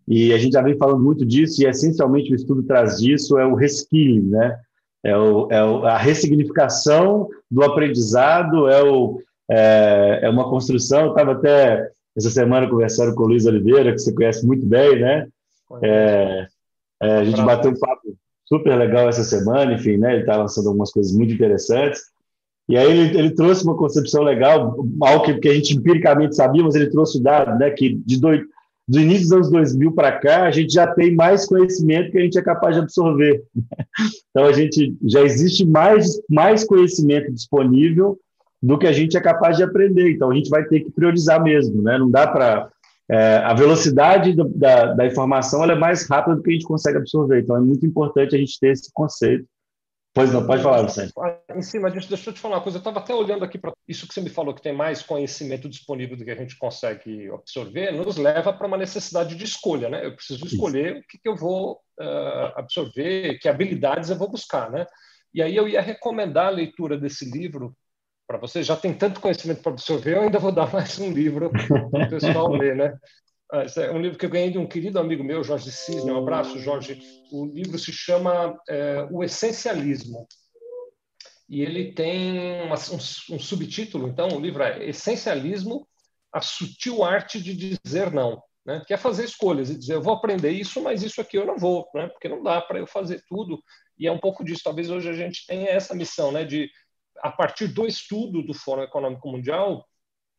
e 0.08 0.32
a 0.32 0.38
gente 0.38 0.55
já 0.55 0.62
vem 0.62 0.76
falando 0.76 1.02
muito 1.02 1.25
disso, 1.25 1.62
e 1.62 1.67
essencialmente 1.67 2.32
o 2.32 2.34
estudo 2.34 2.64
traz 2.64 2.99
disso, 2.99 3.38
é 3.38 3.46
o 3.46 3.55
reskilling, 3.55 4.29
né? 4.29 4.58
É, 5.05 5.17
o, 5.17 5.49
é 5.50 5.58
a 5.88 5.99
ressignificação 5.99 7.29
do 7.50 7.62
aprendizado, 7.62 8.69
é, 8.69 8.82
o, 8.82 9.20
é, 9.50 10.20
é 10.23 10.29
uma 10.31 10.49
construção. 10.49 11.02
Eu 11.02 11.08
estava 11.11 11.32
até 11.32 11.90
essa 12.17 12.31
semana 12.31 12.69
conversando 12.69 13.14
com 13.14 13.25
o 13.25 13.26
Luiz 13.29 13.47
Oliveira, 13.47 13.93
que 13.93 13.99
você 13.99 14.12
conhece 14.12 14.47
muito 14.47 14.67
bem, 14.67 15.00
né? 15.00 15.26
É, 15.82 16.47
é, 17.03 17.12
a 17.19 17.25
gente 17.25 17.41
bateu 17.43 17.70
um 17.70 17.79
papo 17.79 18.14
super 18.44 18.76
legal 18.76 19.09
essa 19.09 19.25
semana, 19.25 19.73
enfim, 19.73 19.97
né? 19.97 20.12
Ele 20.12 20.20
está 20.20 20.37
lançando 20.37 20.69
algumas 20.69 20.93
coisas 20.93 21.12
muito 21.12 21.32
interessantes. 21.32 22.03
E 22.69 22.76
aí 22.76 22.91
ele, 22.91 23.19
ele 23.19 23.31
trouxe 23.35 23.64
uma 23.64 23.76
concepção 23.76 24.23
legal, 24.23 24.76
algo 25.00 25.25
que, 25.25 25.35
que, 25.35 25.49
a 25.49 25.55
gente 25.55 25.76
empiricamente 25.76 26.37
sabia, 26.37 26.62
mas 26.62 26.75
ele 26.75 26.91
trouxe 26.91 27.19
o 27.19 27.23
dado, 27.23 27.59
né? 27.59 27.70
Que 27.70 27.94
de 27.94 28.20
dois, 28.20 28.43
do 28.87 29.00
início 29.00 29.23
dos 29.23 29.32
anos 29.32 29.50
2000 29.50 29.93
para 29.93 30.12
cá, 30.12 30.44
a 30.44 30.50
gente 30.50 30.73
já 30.73 30.87
tem 30.87 31.15
mais 31.15 31.47
conhecimento 31.47 32.11
que 32.11 32.19
a 32.19 32.23
gente 32.23 32.38
é 32.38 32.43
capaz 32.43 32.76
de 32.76 32.82
absorver. 32.82 33.43
Então, 34.31 34.47
a 34.47 34.53
gente 34.55 34.97
já 35.05 35.20
existe 35.20 35.67
mais, 35.67 36.19
mais 36.26 36.65
conhecimento 36.65 37.31
disponível 37.31 38.19
do 38.62 38.79
que 38.79 38.87
a 38.87 38.93
gente 38.93 39.17
é 39.17 39.20
capaz 39.20 39.56
de 39.56 39.64
aprender. 39.64 40.12
Então, 40.12 40.31
a 40.31 40.35
gente 40.35 40.49
vai 40.49 40.64
ter 40.64 40.81
que 40.81 40.91
priorizar 40.91 41.43
mesmo, 41.43 41.82
né? 41.82 41.99
Não 41.99 42.11
dá 42.11 42.26
para 42.26 42.70
é, 43.11 43.38
a 43.38 43.53
velocidade 43.53 44.32
do, 44.35 44.49
da, 44.49 44.94
da, 44.94 45.06
informação 45.06 45.65
é 45.65 45.75
mais 45.75 46.08
rápida 46.08 46.36
do 46.36 46.43
que 46.43 46.51
a 46.51 46.53
gente 46.53 46.65
consegue 46.65 46.98
absorver. 46.98 47.41
Então, 47.41 47.56
é 47.56 47.60
muito 47.60 47.84
importante 47.84 48.36
a 48.36 48.39
gente 48.39 48.58
ter 48.60 48.69
esse 48.69 48.91
conceito. 48.93 49.44
Pois 50.15 50.31
não, 50.31 50.46
pode 50.46 50.63
falar, 50.63 50.82
Vicente. 50.82 51.13
Em 51.56 51.63
cima 51.63 51.91
disso, 51.91 52.08
deixa 52.08 52.29
eu 52.29 52.34
te 52.34 52.41
falar 52.41 52.56
uma 52.56 52.63
coisa. 52.63 52.77
Eu 52.77 52.81
estava 52.81 52.98
até 52.98 53.15
olhando 53.15 53.44
aqui 53.44 53.58
para 53.58 53.72
isso 53.89 54.06
que 54.06 54.13
você 54.13 54.20
me 54.20 54.29
falou, 54.29 54.55
que 54.55 54.60
tem 54.60 54.75
mais 54.75 55.03
conhecimento 55.03 55.70
disponível 55.70 56.19
do 56.19 56.25
que 56.25 56.31
a 56.31 56.36
gente 56.36 56.56
consegue 56.58 57.31
absorver, 57.31 57.93
nos 57.93 58.19
leva 58.19 58.53
para 58.53 58.67
uma 58.67 58.77
necessidade 58.77 59.34
de 59.34 59.44
escolha. 59.44 59.89
Né? 59.89 60.05
Eu 60.05 60.15
preciso 60.15 60.44
escolher 60.44 60.96
isso. 60.96 61.01
o 61.01 61.08
que, 61.08 61.19
que 61.19 61.29
eu 61.29 61.34
vou 61.34 61.81
uh, 61.98 62.53
absorver, 62.56 63.39
que 63.39 63.48
habilidades 63.48 64.10
eu 64.10 64.17
vou 64.17 64.31
buscar. 64.31 64.70
Né? 64.70 64.86
E 65.32 65.41
aí 65.41 65.56
eu 65.56 65.67
ia 65.67 65.81
recomendar 65.81 66.48
a 66.48 66.51
leitura 66.51 66.98
desse 66.98 67.25
livro 67.31 67.75
para 68.32 68.39
você 68.39 68.62
já 68.62 68.74
tem 68.74 68.94
tanto 68.94 69.20
conhecimento 69.20 69.60
para 69.60 69.72
absorver, 69.72 70.17
eu 70.17 70.22
ainda 70.22 70.39
vou 70.39 70.51
dar 70.51 70.70
mais 70.72 70.98
um 70.98 71.12
livro 71.12 71.51
para 71.51 72.06
o 72.06 72.08
pessoal 72.08 72.48
ler, 72.56 72.74
né? 72.74 72.96
Ah, 73.53 73.67
é 73.77 73.91
um 73.91 74.01
livro 74.01 74.19
que 74.19 74.24
eu 74.24 74.31
ganhei 74.31 74.51
de 74.51 74.56
um 74.56 74.67
querido 74.67 74.98
amigo 74.98 75.22
meu, 75.22 75.44
Jorge 75.44 75.70
Cisne. 75.70 76.10
Um 76.10 76.17
abraço, 76.17 76.58
Jorge. 76.58 76.98
O 77.31 77.44
livro 77.44 77.79
se 77.79 77.93
chama 77.93 78.58
é, 78.67 79.06
O 79.10 79.22
Essencialismo. 79.22 80.27
E 81.46 81.60
ele 81.60 81.93
tem 81.93 82.62
uma, 82.62 82.77
um, 82.77 83.34
um, 83.34 83.39
subtítulo, 83.39 84.08
então, 84.08 84.29
o 84.29 84.41
livro 84.41 84.62
é 84.62 84.89
Essencialismo, 84.89 85.86
a 86.32 86.41
sutil 86.41 87.05
arte 87.05 87.43
de 87.43 87.55
dizer 87.55 88.10
não. 88.10 88.43
Né? 88.65 88.82
Que 88.86 88.94
é 88.94 88.96
fazer 88.96 89.24
escolhas 89.24 89.69
e 89.69 89.79
dizer, 89.79 89.94
eu 89.96 90.03
vou 90.03 90.15
aprender 90.15 90.53
isso, 90.53 90.81
mas 90.81 91.03
isso 91.03 91.20
aqui 91.20 91.36
eu 91.36 91.44
não 91.44 91.58
vou, 91.58 91.86
né? 91.94 92.08
porque 92.08 92.31
não 92.31 92.43
dá 92.43 92.62
para 92.62 92.79
eu 92.79 92.86
fazer 92.86 93.22
tudo. 93.29 93.62
E 93.98 94.06
é 94.06 94.12
um 94.12 94.19
pouco 94.19 94.43
disso. 94.43 94.62
Talvez 94.65 94.89
hoje 94.89 95.10
a 95.10 95.12
gente 95.12 95.46
tenha 95.46 95.69
essa 95.69 95.94
missão 95.94 96.32
né? 96.32 96.43
de 96.43 96.70
a 97.22 97.31
partir 97.31 97.69
do 97.69 97.86
estudo 97.86 98.43
do 98.43 98.52
Fórum 98.52 98.82
Econômico 98.82 99.31
Mundial, 99.31 99.86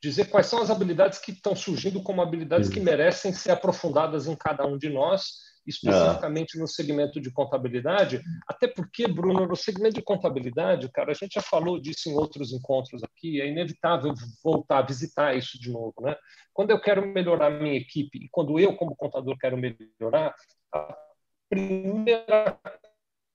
dizer 0.01 0.25
quais 0.25 0.47
são 0.47 0.61
as 0.61 0.69
habilidades 0.69 1.17
que 1.17 1.31
estão 1.31 1.55
surgindo 1.55 2.03
como 2.03 2.21
habilidades 2.21 2.67
que 2.67 2.81
merecem 2.81 3.31
ser 3.31 3.51
aprofundadas 3.51 4.27
em 4.27 4.35
cada 4.35 4.65
um 4.67 4.77
de 4.77 4.89
nós, 4.89 5.37
especificamente 5.65 6.59
no 6.59 6.67
segmento 6.67 7.21
de 7.21 7.31
contabilidade. 7.31 8.21
Até 8.45 8.67
porque, 8.67 9.07
Bruno, 9.07 9.47
no 9.47 9.55
segmento 9.55 9.95
de 9.95 10.01
contabilidade, 10.01 10.91
cara, 10.91 11.11
a 11.11 11.13
gente 11.13 11.35
já 11.35 11.41
falou 11.41 11.79
disso 11.79 12.09
em 12.09 12.15
outros 12.15 12.51
encontros 12.51 13.01
aqui, 13.01 13.39
é 13.39 13.47
inevitável 13.47 14.13
voltar 14.43 14.79
a 14.79 14.85
visitar 14.85 15.37
isso 15.37 15.57
de 15.57 15.71
novo. 15.71 15.93
Né? 16.01 16.17
Quando 16.53 16.71
eu 16.71 16.81
quero 16.81 17.07
melhorar 17.07 17.47
a 17.47 17.57
minha 17.57 17.77
equipe 17.77 18.25
e 18.25 18.29
quando 18.29 18.59
eu, 18.59 18.75
como 18.75 18.97
contador, 18.97 19.37
quero 19.37 19.55
melhorar, 19.57 20.35
a 20.73 20.97
primeira 21.49 22.59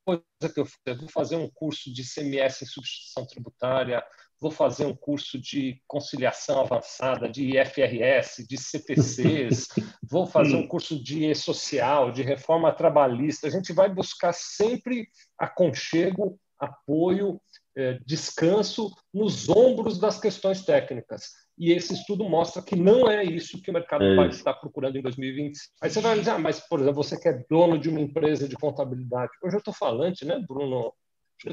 coisa 0.09 0.55
que 0.55 0.61
eu 0.61 0.65
fiz, 0.65 0.97
vou 0.99 1.09
fazer 1.09 1.37
um 1.37 1.51
curso 1.51 1.93
de 1.93 2.03
CMS 2.03 2.63
em 2.63 2.67
substituição 2.67 3.27
tributária, 3.27 4.03
vou 4.41 4.51
fazer 4.51 4.87
um 4.87 4.97
curso 4.97 5.39
de 5.39 5.83
conciliação 5.87 6.61
avançada, 6.61 7.29
de 7.29 7.59
IFRS, 7.59 8.47
de 8.49 8.57
CPCs, 8.57 9.69
vou 10.03 10.27
fazer 10.27 10.57
um 10.57 10.67
curso 10.67 11.03
de 11.03 11.27
E-social, 11.27 12.11
de 12.11 12.23
reforma 12.23 12.73
trabalhista. 12.73 13.47
A 13.47 13.51
gente 13.51 13.73
vai 13.73 13.93
buscar 13.93 14.33
sempre 14.33 15.09
aconchego, 15.37 16.41
apoio, 16.59 17.39
eh, 17.77 17.99
descanso 18.07 18.91
nos 19.13 19.49
ombros 19.49 19.99
das 19.99 20.19
questões 20.19 20.65
técnicas. 20.65 21.33
E 21.59 21.73
esse 21.73 21.93
estudo 21.93 22.29
mostra 22.29 22.63
que 22.63 22.77
não 22.77 23.11
é 23.11 23.25
isso 23.25 23.61
que 23.61 23.71
o 23.71 23.75
mercado 23.75 24.05
é 24.05 24.15
vai 24.15 24.29
estar 24.29 24.55
procurando 24.55 24.97
em 24.97 25.03
2020. 25.03 25.59
Aí 25.83 25.91
você 25.91 26.01
vai 26.01 26.19
dizer, 26.19 26.31
ah, 26.31 26.39
mas, 26.39 26.61
por 26.61 26.81
exemplo, 26.81 27.03
você 27.03 27.19
que 27.19 27.29
é 27.29 27.45
dono 27.51 27.79
de 27.79 27.89
uma 27.89 28.01
empresa 28.01 28.49
de 28.49 28.55
contabilidade. 28.55 29.33
Hoje 29.43 29.57
eu 29.57 29.59
estou 29.59 29.75
falante, 29.75 30.25
né, 30.25 30.43
Bruno? 30.47 30.93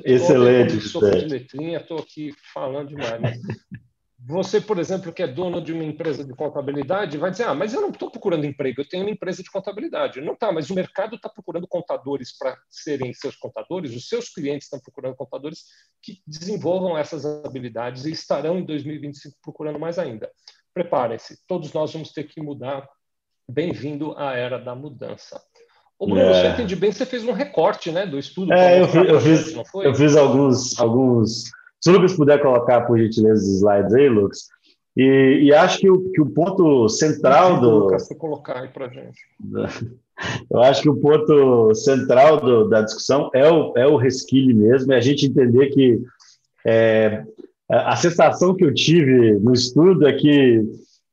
Excelente. 0.03 0.79
Sou 0.81 1.01
de 1.09 1.25
letrinha, 1.25 1.79
estou 1.79 1.97
aqui 1.97 2.33
falando 2.53 2.89
demais. 2.89 3.39
Você, 4.27 4.59
por 4.59 4.79
exemplo, 4.79 5.13
que 5.13 5.21
é 5.21 5.27
dono 5.27 5.61
de 5.61 5.71
uma 5.71 5.83
empresa 5.83 6.25
de 6.25 6.33
contabilidade, 6.33 7.17
vai 7.17 7.29
dizer: 7.29 7.43
Ah, 7.43 7.53
mas 7.53 7.73
eu 7.75 7.81
não 7.81 7.89
estou 7.89 8.09
procurando 8.09 8.45
emprego, 8.45 8.81
eu 8.81 8.89
tenho 8.89 9.03
uma 9.03 9.11
empresa 9.11 9.43
de 9.43 9.51
contabilidade. 9.51 10.19
Não 10.19 10.33
está, 10.33 10.51
mas 10.51 10.69
o 10.69 10.73
mercado 10.73 11.15
está 11.15 11.29
procurando 11.29 11.67
contadores 11.67 12.35
para 12.35 12.57
serem 12.67 13.13
seus 13.13 13.35
contadores, 13.35 13.95
os 13.95 14.09
seus 14.09 14.29
clientes 14.29 14.65
estão 14.65 14.79
procurando 14.79 15.15
contadores 15.15 15.65
que 16.01 16.23
desenvolvam 16.25 16.97
essas 16.97 17.23
habilidades 17.45 18.05
e 18.05 18.11
estarão 18.11 18.57
em 18.57 18.65
2025 18.65 19.37
procurando 19.43 19.79
mais 19.79 19.99
ainda. 19.99 20.31
Preparem-se, 20.73 21.39
todos 21.47 21.71
nós 21.71 21.93
vamos 21.93 22.11
ter 22.11 22.23
que 22.23 22.41
mudar. 22.41 22.87
Bem-vindo 23.47 24.17
à 24.17 24.33
era 24.33 24.57
da 24.57 24.73
mudança. 24.73 25.39
O 25.99 26.07
Bruno, 26.07 26.21
é. 26.21 26.33
se 26.33 26.47
eu 26.47 26.51
entendi 26.51 26.75
bem, 26.75 26.91
você 26.91 27.05
fez 27.05 27.23
um 27.23 27.31
recorte 27.31 27.91
né, 27.91 28.07
do 28.07 28.17
estudo. 28.17 28.51
É, 28.51 28.81
eu 28.81 28.87
fiz, 28.87 29.05
eu, 29.07 29.21
fiz, 29.21 29.55
eu 29.83 29.93
fiz 29.93 30.15
alguns, 30.17 30.79
alguns. 30.79 31.43
Se 31.81 31.89
o 31.89 31.93
Lucas 31.93 32.13
puder 32.15 32.41
colocar, 32.41 32.81
por 32.81 32.97
gentileza, 32.97 33.41
os 33.41 33.57
slides 33.57 33.93
aí, 33.93 34.09
Lucas. 34.09 34.39
E, 34.97 35.39
e 35.43 35.53
acho 35.53 35.79
que 35.79 35.89
o, 35.89 36.11
que 36.11 36.21
o 36.21 36.29
ponto 36.29 36.87
central 36.89 37.59
do. 37.59 37.69
Lucas, 37.79 38.07
você 38.07 38.15
colocar 38.15 38.61
aí 38.61 38.69
para 38.69 38.87
gente. 38.87 39.19
Eu 40.49 40.61
acho 40.63 40.81
que 40.81 40.89
o 40.89 40.95
ponto 40.95 41.73
central 41.75 42.39
do, 42.39 42.69
da 42.69 42.81
discussão 42.81 43.29
é 43.33 43.51
o, 43.51 43.73
é 43.75 43.85
o 43.85 43.97
resquilhe 43.97 44.53
mesmo, 44.53 44.93
é 44.93 44.95
a 44.95 45.01
gente 45.01 45.25
entender 45.25 45.67
que 45.71 46.01
é, 46.65 47.21
a 47.69 47.97
sensação 47.97 48.55
que 48.55 48.63
eu 48.63 48.73
tive 48.73 49.33
no 49.39 49.51
estudo 49.51 50.07
é 50.07 50.13
que 50.13 50.63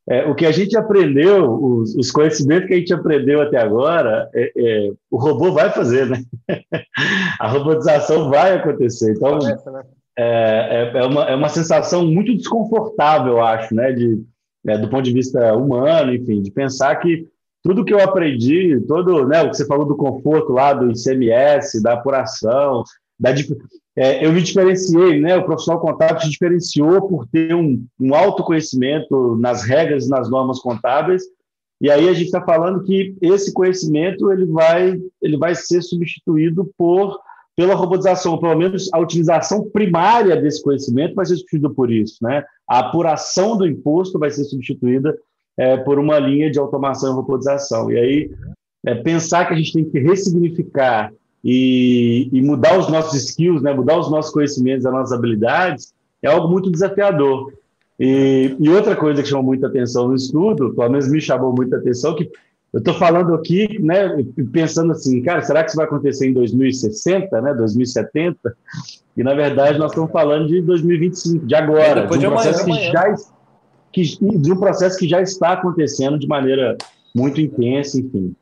é, 0.09 0.25
o 0.27 0.35
que 0.35 0.47
a 0.47 0.53
gente 0.53 0.77
aprendeu, 0.77 1.53
os, 1.53 1.95
os, 1.95 2.11
conhecimentos 2.11 2.67
que 2.67 2.75
a 2.75 2.77
gente 2.77 2.93
aprendeu 2.93 3.41
até 3.41 3.59
agora, 3.59 4.29
é, 4.35 4.53
é, 4.57 4.93
o 5.11 5.17
robô 5.17 5.53
vai 5.53 5.71
fazer, 5.71 6.09
né? 6.09 6.23
a 7.39 7.49
robotização 7.49 8.29
vai 8.29 8.57
acontecer. 8.57 9.13
Então, 9.13 9.39
né? 9.39 9.57
É, 10.19 10.93
é, 10.95 10.99
é, 10.99 11.05
uma, 11.05 11.25
é 11.25 11.35
uma 11.35 11.49
sensação 11.49 12.07
muito 12.07 12.35
desconfortável, 12.37 13.35
eu 13.35 13.43
acho, 13.43 13.75
né? 13.75 13.93
De, 13.93 14.23
é, 14.67 14.79
do 14.79 14.89
ponto 14.89 15.03
de 15.03 15.13
vista 15.13 15.55
humano, 15.55 16.15
enfim, 16.15 16.41
de 16.43 16.51
pensar 16.51 16.97
que 16.97 17.27
tudo 17.63 17.85
que 17.85 17.95
eu 17.95 18.01
aprendi, 18.01 18.81
todo, 18.87 19.27
né, 19.27 19.43
o 19.43 19.51
que 19.51 19.57
você 19.57 19.67
falou 19.67 19.87
do 19.87 19.97
conforto 19.97 20.53
lá 20.53 20.73
do 20.73 20.91
ICMS, 20.91 21.81
da 21.83 21.95
apuração, 21.95 22.83
da, 23.19 23.31
é, 23.97 24.25
eu 24.25 24.33
me 24.33 24.43
diferenciei, 24.43 25.21
né? 25.21 25.37
O 25.37 25.45
profissional 25.45 25.81
contábil 25.81 26.21
se 26.21 26.31
diferenciou 26.31 27.07
por 27.09 27.27
ter 27.27 27.55
um, 27.55 27.85
um 28.01 28.15
autoconhecimento 28.15 29.37
nas 29.37 29.65
regras, 29.65 30.09
nas 30.09 30.31
normas 30.31 30.59
contábeis. 30.61 31.23
E 31.81 31.91
aí 31.91 32.09
a 32.09 32.13
gente 32.13 32.27
está 32.27 32.43
falando 32.43 32.85
que 32.85 33.15
esse 33.21 33.53
conhecimento 33.53 34.33
ele 34.33 34.47
vai, 34.47 34.99
ele 35.21 35.37
vai 35.37 35.55
ser 35.55 35.83
substituído 35.83 36.71
por 36.77 37.19
pela 37.57 37.75
robotização, 37.75 38.39
pelo 38.39 38.57
menos 38.57 38.89
a 38.93 38.99
utilização 38.99 39.69
primária 39.71 40.37
desse 40.37 40.63
conhecimento 40.63 41.15
vai 41.15 41.27
ser 41.27 41.37
substituída 41.37 41.71
por 41.71 41.91
isso, 41.91 42.17
né? 42.23 42.45
A 42.69 42.79
apuração 42.79 43.57
do 43.57 43.67
imposto 43.67 44.19
vai 44.19 44.31
ser 44.31 44.45
substituída 44.45 45.17
é, 45.57 45.77
por 45.77 45.99
uma 45.99 46.19
linha 46.19 46.51
de 46.51 46.59
automação 46.59 47.13
e 47.13 47.15
robotização. 47.15 47.91
E 47.91 47.99
aí 47.99 48.31
é, 48.87 48.95
pensar 48.95 49.47
que 49.47 49.55
a 49.55 49.57
gente 49.57 49.73
tem 49.73 49.85
que 49.85 49.99
ressignificar 49.99 51.13
e, 51.45 52.29
e, 52.33 52.41
mudar 52.41 52.79
os 52.79 52.89
nossos 52.89 53.15
skills, 53.15 53.63
né, 53.63 53.75
mudar 53.75 53.99
os 53.99 54.11
nossos 54.11 54.33
conhecimentos, 54.33 54.87
as 54.87 54.93
nossas 54.93 55.13
habilidades, 55.13 55.93
é 56.23 56.29
algo 56.29 56.49
muito 56.49 56.71
desafiador. 56.71 57.53
E, 57.99 58.57
e 58.59 58.69
outra 58.71 58.97
coisa 58.97 59.23
que 59.23 59.29
chamou 59.29 59.45
muita 59.45 59.67
atenção 59.67 60.09
no 60.09 60.15
estudo, 60.15 60.75
pelo 60.75 60.91
menos 60.91 61.11
me 61.11 61.21
chamou 61.21 61.53
muita 61.55 61.77
atenção, 61.77 62.15
que 62.15 62.31
eu 62.73 62.79
estou 62.79 62.95
falando 62.95 63.35
aqui, 63.35 63.79
né, 63.83 64.17
pensando 64.51 64.93
assim, 64.93 65.23
cara, 65.23 65.43
será 65.43 65.63
que 65.63 65.69
isso 65.69 65.77
vai 65.77 65.85
acontecer 65.85 66.29
em 66.29 66.33
2060, 66.33 67.41
né, 67.43 67.53
2070? 67.53 68.57
E 69.15 69.23
na 69.23 69.35
verdade 69.35 69.79
nós 69.79 69.91
estamos 69.91 70.11
falando 70.11 70.49
de 70.49 70.63
2025, 70.63 71.47
de 71.47 71.55
agora, 71.55 72.07
de 72.07 72.27
um, 72.27 72.31
processo 72.31 72.65
que 72.65 72.73
já, 72.91 73.15
que, 73.93 74.03
de 74.39 74.53
um 74.53 74.57
processo 74.57 74.99
que 74.99 75.07
já 75.07 75.21
está 75.21 75.53
acontecendo 75.53 76.19
de 76.19 76.27
maneira 76.27 76.79
muito 77.15 77.41
intensa, 77.43 78.01
enfim. 78.01 78.35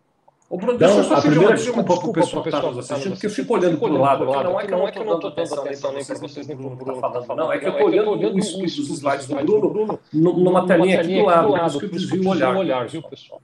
Ô, 0.48 0.56
Bruno, 0.56 0.74
então, 0.74 0.88
deixa 0.88 1.00
eu 1.00 1.04
só 1.04 1.22
pedir 1.22 1.38
uma 1.38 1.52
desculpa 1.54 2.12
pessoal 2.12 2.42
que 2.42 2.48
está 2.48 2.62
nos 2.62 2.78
assistindo, 2.78 3.12
porque 3.12 3.26
eu 3.26 3.30
fico 3.30 3.54
olhando 3.54 3.78
para 3.78 3.92
o 3.92 3.98
lado. 3.98 4.24
Não 4.24 4.60
é 4.60 4.64
que 4.64 4.70
não 4.70 4.88
é 4.88 4.92
que 4.92 4.98
eu 4.98 5.04
não 5.04 5.14
estou 5.14 5.30
dando 5.30 5.54
atenção 5.60 5.92
nem 5.92 6.04
para 6.04 6.18
vocês, 6.18 6.46
nem 6.46 6.56
para 6.56 6.66
o 6.66 6.70
Bruno 6.70 7.00
falando. 7.00 7.36
Não, 7.36 7.52
é 7.52 7.58
que 7.58 7.66
eu 7.66 7.72
estou 7.72 7.88
olhando 7.88 8.36
os 8.36 8.90
slides 8.90 9.26
do 9.26 9.34
Bruno 9.36 9.98
numa 10.12 10.66
telinha 10.66 11.00
aqui 11.00 11.20
do 11.20 11.24
lado, 11.24 11.48
por 11.48 11.66
isso 11.66 11.78
que 11.78 11.84
eu 11.84 11.90
desvio 11.90 12.28
o 12.28 12.58
olhar, 12.58 12.86
viu, 12.88 13.02
pessoal? 13.02 13.40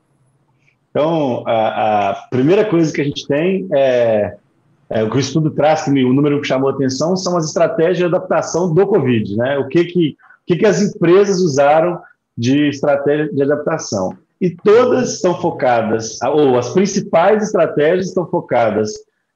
Então, 0.97 1.45
a, 1.47 2.09
a, 2.09 2.15
primeira 2.31 2.65
coisa 2.65 2.91
que 2.91 3.03
a 3.03 3.05
gente 3.05 3.27
tem 3.27 3.69
é, 3.71 4.35
é, 4.89 5.05
o 5.05 5.11
que 5.11 5.19
o 5.19 5.21
estudo 5.21 5.51
traz, 5.51 5.83
que 5.83 5.91
o 5.91 6.13
número 6.15 6.41
que 6.41 6.49
chamou 6.49 6.71
atenção, 6.71 7.15
são 7.15 7.37
as 7.37 7.45
estratégias 7.45 7.99
de 7.99 8.05
adaptação 8.07 8.73
do 8.73 8.87
Covid, 8.87 9.37
né? 9.37 9.59
O 9.59 9.69
que 9.69 9.85
que, 9.85 10.17
que, 10.47 10.57
que 10.57 10.65
as 10.65 10.81
empresas 10.81 11.39
usaram 11.43 12.01
de 12.35 12.71
estratégia 12.71 13.31
de 13.31 13.43
adaptação 13.43 14.17
e 14.41 14.49
todas 14.49 15.13
estão 15.13 15.39
focadas, 15.39 16.17
ou 16.23 16.57
as 16.57 16.71
principais 16.71 17.43
estratégias 17.43 18.09
estão 18.09 18.27
focadas 18.27 18.95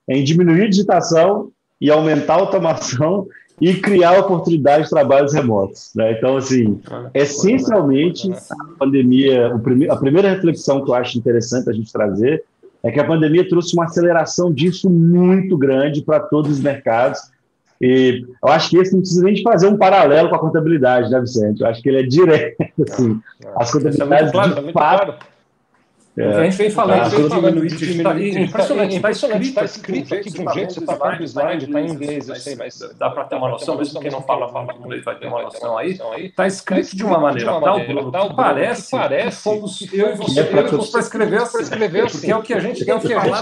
em 0.08 0.24
diminuir 0.24 0.62
a 0.62 0.70
digitação 0.70 1.50
e 1.78 1.90
aumentar 1.90 2.36
a 2.36 2.40
automação 2.40 3.26
e 3.60 3.74
criar 3.74 4.18
oportunidades 4.18 4.84
de 4.84 4.90
trabalhos 4.90 5.34
remotos. 5.34 5.90
Né? 5.94 6.12
Então, 6.12 6.36
assim, 6.36 6.80
essencialmente, 7.12 8.30
a 8.32 8.78
pandemia, 8.78 9.54
a 9.90 9.96
primeira 9.96 10.30
reflexão 10.30 10.82
que 10.84 10.90
eu 10.90 10.94
acho 10.94 11.18
interessante 11.18 11.68
a 11.68 11.72
gente 11.72 11.92
trazer 11.92 12.44
é 12.82 12.90
que 12.90 12.98
a 12.98 13.06
pandemia 13.06 13.46
trouxe 13.46 13.74
uma 13.74 13.84
aceleração 13.84 14.52
disso 14.52 14.88
muito 14.88 15.58
grande 15.58 16.02
para 16.02 16.20
todos 16.20 16.50
os 16.50 16.60
mercados, 16.60 17.20
e 17.80 18.26
eu 18.42 18.48
acho 18.50 18.68
que 18.68 18.76
esse 18.76 18.92
não 18.92 19.00
precisa 19.00 19.24
nem 19.24 19.32
de 19.32 19.42
fazer 19.42 19.66
um 19.66 19.76
paralelo 19.76 20.28
com 20.28 20.34
a 20.34 20.38
contabilidade, 20.38 21.10
né, 21.10 21.18
Vicente? 21.18 21.62
Eu 21.62 21.66
acho 21.66 21.80
que 21.80 21.88
ele 21.88 22.00
é 22.00 22.02
direto, 22.02 22.56
assim. 22.86 23.18
É, 23.42 23.46
é. 23.46 23.52
As 23.56 23.72
contabilidades, 23.72 24.28
é 24.28 24.32
claro, 24.32 24.62
de 24.62 24.72
fato, 24.72 25.26
é, 26.16 26.24
a 26.24 26.44
gente 26.44 26.56
vem 26.56 26.70
falando, 26.70 27.00
a 27.00 27.08
gente 27.08 27.28
falando 27.28 27.66
de 27.66 27.76
diminuir, 27.76 28.38
impressionante, 28.38 28.96
está 28.96 29.10
escrito, 29.10 29.42
está 29.42 29.64
escrito 29.64 30.14
aqui 30.14 30.30
de 30.30 30.40
um 30.40 30.52
jeito, 30.52 30.74
você 30.74 30.80
está 30.80 30.96
vendo 30.96 31.20
o 31.20 31.24
slide, 31.24 31.64
está 31.66 31.80
em 31.80 31.88
inglês, 31.88 32.28
eu 32.28 32.34
sei, 32.34 32.56
mas 32.56 32.78
dá 32.98 33.10
para 33.10 33.24
ter 33.24 33.36
uma 33.36 33.48
noção, 33.48 33.76
mesmo 33.76 34.00
quem 34.00 34.10
não 34.10 34.22
fala 34.22 34.50
muito 34.50 34.80
inglês 34.80 35.04
vai 35.04 35.18
ter 35.18 35.28
uma 35.28 35.42
noção 35.42 35.78
aí, 35.78 35.98
está 36.18 36.46
escrito 36.46 36.96
de 36.96 37.04
uma 37.04 37.18
maneira 37.18 37.60
tal, 37.60 37.80
Bruno, 37.80 38.10
que 38.10 38.34
parece 38.34 38.90
que 38.90 39.30
fomos 39.30 39.80
eu 39.92 40.12
e 40.12 40.16
você 40.16 40.44
para 40.44 41.00
escrever 41.00 41.42
assim, 42.04 42.32
porque 42.32 42.32
é 42.32 42.36
o 42.36 42.42
que 42.42 42.54
a 42.54 42.60
gente 42.60 42.84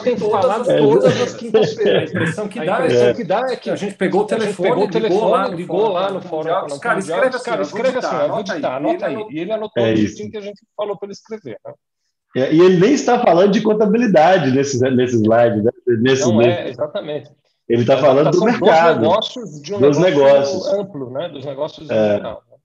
tem 0.02 0.16
falado 0.16 0.66
todas 0.66 1.20
as 1.20 1.34
quintas-feiras. 1.34 2.10
A 2.10 2.12
impressão 2.12 2.48
que 2.48 3.24
dá 3.24 3.40
é 3.50 3.56
que 3.56 3.70
a 3.70 3.76
gente 3.76 3.94
pegou 3.94 4.22
o 4.22 4.26
telefone, 4.26 5.56
ligou 5.56 5.88
lá 5.88 6.10
no 6.10 6.20
fórum, 6.20 6.78
cara, 6.78 6.98
escreve 6.98 7.34
assim, 7.34 7.60
escreve 7.62 7.98
assim, 7.98 8.16
anota 8.64 9.06
aí, 9.06 9.26
e 9.30 9.40
ele 9.40 9.52
anotou 9.52 9.82
o 9.82 10.30
que 10.30 10.36
a 10.36 10.40
gente 10.40 10.60
falou 10.76 10.98
para 10.98 11.06
ele 11.06 11.12
escrever, 11.12 11.58
né? 11.64 11.72
É, 11.72 11.87
e 12.36 12.60
ele 12.60 12.78
nem 12.78 12.92
está 12.92 13.18
falando 13.20 13.52
de 13.52 13.62
contabilidade 13.62 14.50
nesse, 14.50 14.78
nesse 14.90 15.16
slide, 15.16 15.62
né? 15.62 15.70
nesse 15.86 16.28
Não 16.28 16.42
é, 16.42 16.68
exatamente. 16.68 17.30
Ele 17.68 17.82
está 17.82 17.98
falando 17.98 18.30
do 18.30 18.44
mercado. 18.44 19.00
Dos 19.00 19.08
negócios, 19.08 19.62
de 19.62 19.74
um 19.74 19.80
dos 19.80 19.98
negócios. 19.98 20.66
amplo, 20.72 21.10
né? 21.10 21.28
Dos 21.28 21.44
negócios 21.44 21.88
é. 21.90 22.16
geral. 22.16 22.42
Né? 22.50 22.56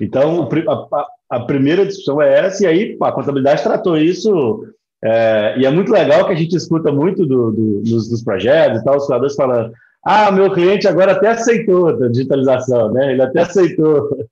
Então, 0.00 0.48
a, 0.92 1.06
a, 1.36 1.40
primeira 1.40 1.86
discussão 1.86 2.20
é 2.20 2.46
essa, 2.46 2.64
e 2.64 2.66
aí 2.66 2.98
a 3.00 3.12
contabilidade 3.12 3.62
tratou 3.62 3.96
isso, 3.96 4.64
é, 5.02 5.54
e 5.58 5.66
é 5.66 5.70
muito 5.70 5.92
legal 5.92 6.26
que 6.26 6.32
a 6.32 6.36
gente 6.36 6.54
escuta 6.54 6.92
muito 6.92 7.26
do, 7.26 7.50
do, 7.50 7.80
dos, 7.82 8.08
dos, 8.08 8.22
projetos 8.22 8.80
e 8.80 8.84
tal, 8.84 8.96
os 8.96 9.06
criadores 9.06 9.34
falando, 9.34 9.72
ah, 10.04 10.30
meu 10.30 10.52
cliente 10.52 10.86
agora 10.86 11.12
até 11.12 11.28
aceitou 11.28 11.88
a 11.88 12.08
digitalização, 12.08 12.92
né? 12.92 13.12
Ele 13.12 13.22
até 13.22 13.40
aceitou. 13.40 14.08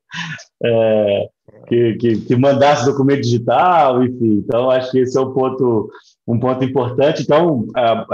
É, 0.60 1.28
que, 1.68 1.94
que, 1.94 2.20
que, 2.22 2.36
mandasse 2.36 2.86
documento 2.86 3.20
digital, 3.20 4.02
enfim. 4.02 4.42
Então, 4.44 4.70
acho 4.70 4.90
que 4.90 5.00
esse 5.00 5.16
é 5.16 5.20
um 5.20 5.32
ponto, 5.32 5.90
um 6.26 6.40
ponto 6.40 6.64
importante. 6.64 7.22
Então, 7.22 7.66
é, 7.76 8.06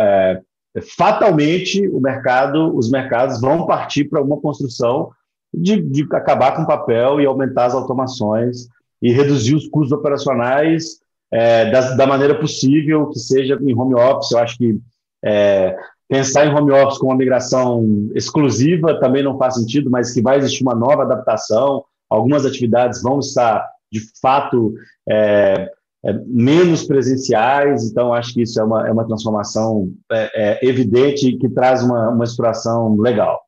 é, 0.77 0.81
fatalmente, 0.97 1.87
o 1.89 2.01
mercado, 2.01 2.77
os 2.77 2.91
mercados 2.91 3.41
vão 3.41 3.67
partir 3.67 4.05
para 4.05 4.21
uma 4.21 4.41
construção 4.41 5.11
de, 5.53 5.81
de 5.81 6.03
acabar 6.13 6.57
com 6.57 6.63
o 6.63 6.67
papel 6.67 7.21
e 7.21 7.27
aumentar 7.27 7.67
as 7.67 7.75
automações 7.75 8.69
e 9.01 9.13
reduzir 9.13 9.55
os 9.55 9.69
custos 9.69 9.93
operacionais 9.93 10.99
é, 11.31 11.71
da, 11.71 11.95
da, 11.95 12.07
maneira 12.07 12.35
possível, 12.39 13.09
que 13.09 13.19
seja 13.19 13.59
em 13.63 13.79
home 13.79 13.95
office. 13.95 14.33
Eu 14.33 14.39
acho 14.39 14.59
que 14.59 14.79
é, 15.25 15.77
pensar 16.09 16.47
em 16.47 16.55
home 16.55 16.73
office 16.73 16.99
com 16.99 17.07
uma 17.07 17.17
migração 17.17 18.09
exclusiva 18.15 18.99
também 18.99 19.23
não 19.23 19.39
faz 19.39 19.55
sentido, 19.55 19.91
mas 19.91 20.13
que 20.13 20.21
vai 20.21 20.39
existir 20.39 20.63
uma 20.63 20.75
nova 20.75 21.03
adaptação. 21.03 21.85
Algumas 22.09 22.47
atividades 22.47 23.03
vão 23.03 23.19
estar, 23.19 23.69
de 23.91 24.01
fato, 24.21 24.75
é, 25.09 25.71
é, 26.05 26.13
menos 26.27 26.85
presenciais, 26.85 27.91
então 27.91 28.13
acho 28.13 28.35
que 28.35 28.43
isso 28.43 28.61
é 28.61 28.65
uma, 28.65 28.87
é 28.87 28.93
uma 28.93 29.07
transformação 29.07 29.91
é, 30.13 30.61
é 30.61 30.69
evidente 30.69 31.37
que 31.39 31.49
traz 31.49 31.83
uma, 31.83 32.11
uma 32.11 32.25
estruturação 32.25 32.97
legal. 32.97 33.41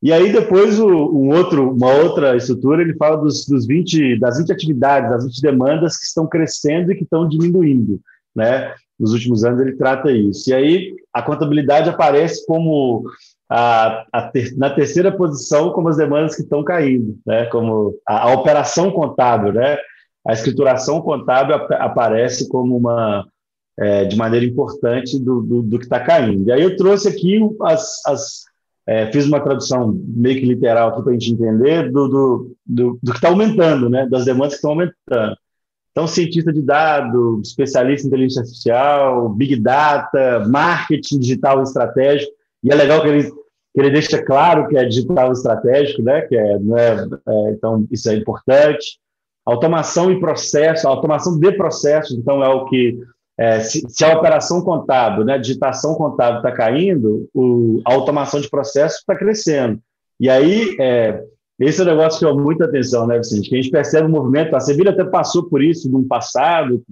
E 0.00 0.12
aí 0.12 0.30
depois 0.32 0.78
o, 0.78 0.86
um 0.86 1.34
outro, 1.34 1.72
uma 1.72 1.92
outra 1.92 2.36
estrutura, 2.36 2.82
ele 2.82 2.94
fala 2.94 3.16
dos, 3.16 3.46
dos 3.46 3.66
20, 3.66 4.20
das 4.20 4.38
20 4.38 4.52
atividades, 4.52 5.10
das 5.10 5.24
20 5.24 5.40
demandas 5.40 5.96
que 5.96 6.04
estão 6.04 6.28
crescendo 6.28 6.92
e 6.92 6.94
que 6.94 7.04
estão 7.04 7.26
diminuindo, 7.26 7.98
né? 8.36 8.72
Nos 9.00 9.12
últimos 9.12 9.44
anos 9.44 9.60
ele 9.60 9.76
trata 9.76 10.12
isso. 10.12 10.50
E 10.50 10.54
aí 10.54 10.94
a 11.12 11.22
contabilidade 11.22 11.88
aparece 11.88 12.46
como 12.46 13.04
a, 13.48 14.04
a 14.12 14.22
ter, 14.22 14.56
na 14.56 14.70
terceira 14.70 15.12
posição 15.12 15.70
como 15.72 15.88
as 15.88 15.96
demandas 15.96 16.34
que 16.34 16.42
estão 16.42 16.64
caindo, 16.64 17.18
né? 17.26 17.46
Como 17.46 17.94
a, 18.06 18.30
a 18.30 18.34
operação 18.34 18.90
contábil, 18.90 19.52
né? 19.52 19.76
A 20.26 20.32
escrituração 20.32 21.00
contábil 21.02 21.54
ap 21.54 21.70
aparece 21.72 22.48
como 22.48 22.76
uma 22.76 23.26
é, 23.78 24.04
de 24.04 24.16
maneira 24.16 24.46
importante 24.46 25.18
do, 25.18 25.42
do, 25.42 25.62
do 25.62 25.78
que 25.78 25.84
está 25.84 26.00
caindo. 26.00 26.48
E 26.48 26.52
aí 26.52 26.62
eu 26.62 26.76
trouxe 26.76 27.08
aqui 27.08 27.40
as, 27.62 28.00
as 28.06 28.44
é, 28.86 29.10
fiz 29.10 29.26
uma 29.26 29.40
tradução 29.40 29.98
meio 30.06 30.38
que 30.38 30.46
literal 30.46 30.90
aqui 30.90 31.02
para 31.02 31.10
a 31.10 31.14
gente 31.14 31.32
entender 31.32 31.90
do, 31.90 32.08
do, 32.08 32.56
do, 32.66 32.98
do 33.02 33.12
que 33.12 33.18
está 33.18 33.28
aumentando, 33.28 33.88
né? 33.88 34.06
Das 34.10 34.24
demandas 34.24 34.54
que 34.54 34.56
estão 34.56 34.72
aumentando. 34.72 35.36
Então, 35.90 36.08
cientista 36.08 36.52
de 36.52 36.60
dados, 36.60 37.48
especialista 37.48 38.04
em 38.04 38.08
inteligência 38.08 38.40
artificial, 38.40 39.28
big 39.28 39.56
data, 39.56 40.44
marketing 40.48 41.20
digital 41.20 41.62
estratégico. 41.62 42.32
E 42.64 42.72
é 42.72 42.74
legal 42.74 43.02
que 43.02 43.08
ele, 43.08 43.30
que 43.30 43.80
ele 43.80 43.90
deixa 43.90 44.22
claro 44.24 44.66
que 44.66 44.76
é 44.76 44.84
digital 44.86 45.30
estratégico, 45.30 46.02
né? 46.02 46.22
Que 46.22 46.36
é, 46.36 46.52
é, 46.52 47.06
é, 47.28 47.50
então, 47.50 47.86
isso 47.92 48.08
é 48.08 48.14
importante. 48.14 48.98
Automação 49.44 50.10
e 50.10 50.18
processo, 50.18 50.88
automação 50.88 51.38
de 51.38 51.52
processos, 51.52 52.16
então, 52.16 52.42
é 52.42 52.48
o 52.48 52.64
que 52.64 52.98
é, 53.36 53.60
se, 53.60 53.82
se, 53.88 54.04
a 54.04 54.16
operação 54.16 54.62
contábil, 54.62 55.24
né, 55.24 55.34
a 55.34 55.38
digitação 55.38 55.94
contábil 55.96 56.38
está 56.38 56.52
caindo, 56.52 57.28
o, 57.34 57.82
a 57.84 57.92
automação 57.92 58.40
de 58.40 58.48
processos 58.48 59.00
está 59.00 59.14
crescendo. 59.14 59.80
E 60.20 60.30
aí, 60.30 60.76
é, 60.80 61.22
esse 61.58 61.80
é 61.80 61.84
um 61.84 61.86
negócio 61.86 62.18
que 62.18 62.26
chama 62.26 62.42
muita 62.42 62.64
atenção, 62.64 63.06
né, 63.06 63.18
Vicente? 63.18 63.48
Que 63.48 63.56
a 63.56 63.62
gente 63.62 63.70
percebe 63.70 64.06
o 64.06 64.10
movimento, 64.10 64.54
a 64.54 64.60
Sevilha 64.60 64.90
até 64.90 65.04
passou 65.04 65.44
por 65.44 65.62
isso 65.62 65.90
no 65.90 66.04
passado, 66.04 66.82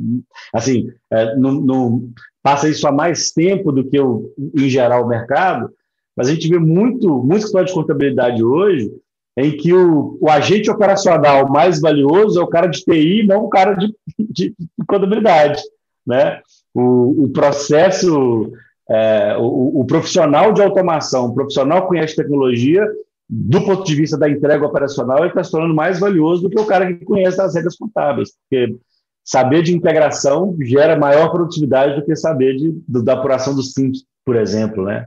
assim, 0.55 0.89
é, 1.11 1.35
no, 1.37 1.61
no, 1.61 2.11
passa 2.43 2.69
isso 2.69 2.87
há 2.87 2.93
mais 2.93 3.33
tempo 3.33 3.73
do 3.73 3.85
que, 3.85 3.99
o, 3.99 4.33
em 4.57 4.69
geral, 4.69 5.05
o 5.05 5.09
mercado, 5.09 5.71
mas 6.17 6.29
a 6.29 6.35
gente 6.35 6.49
vê 6.49 6.59
muito, 6.59 7.09
muito 7.23 7.39
escritório 7.39 7.67
de 7.67 7.75
contabilidade 7.75 8.45
hoje 8.45 8.93
em 9.37 9.57
que 9.57 9.73
o, 9.73 10.19
o, 10.21 10.29
agente 10.29 10.71
operacional 10.71 11.49
mais 11.49 11.81
valioso 11.81 12.39
é 12.39 12.43
o 12.43 12.49
cara 12.49 12.67
de 12.67 12.85
TI, 12.85 13.27
não 13.27 13.45
o 13.45 13.49
cara 13.49 13.75
de, 13.75 13.95
de, 14.19 14.55
de 14.59 14.87
contabilidade 14.87 15.63
né? 16.07 16.41
O, 16.75 17.25
o 17.25 17.29
processo, 17.31 18.53
é, 18.89 19.37
o, 19.39 19.81
o, 19.81 19.85
profissional 19.85 20.53
de 20.53 20.63
automação, 20.63 21.27
o 21.27 21.35
profissional 21.35 21.83
que 21.83 21.89
conhece 21.89 22.17
tecnologia, 22.17 22.87
do 23.35 23.65
ponto 23.65 23.83
de 23.83 23.95
vista 23.95 24.19
da 24.19 24.29
entrega 24.29 24.67
operacional, 24.67 25.21
ele 25.21 25.29
está 25.29 25.43
se 25.43 25.51
tornando 25.51 25.75
mais 25.75 25.99
valioso 25.99 26.43
do 26.43 26.51
que 26.51 26.61
o 26.61 26.67
cara 26.67 26.87
que 26.87 27.03
conhece 27.03 27.41
as 27.41 27.55
regras 27.55 27.77
contábeis, 27.79 28.33
porque 28.37 28.77
saber 29.25 29.63
de 29.63 29.75
integração 29.75 30.55
gera 30.61 30.99
maior 30.99 31.31
produtividade 31.31 31.99
do 31.99 32.05
que 32.05 32.15
saber 32.15 32.57
de, 32.57 32.75
da 32.87 33.15
apuração 33.15 33.55
dos 33.55 33.73
simples, 33.73 34.05
por 34.23 34.37
exemplo, 34.37 34.85
né? 34.85 35.07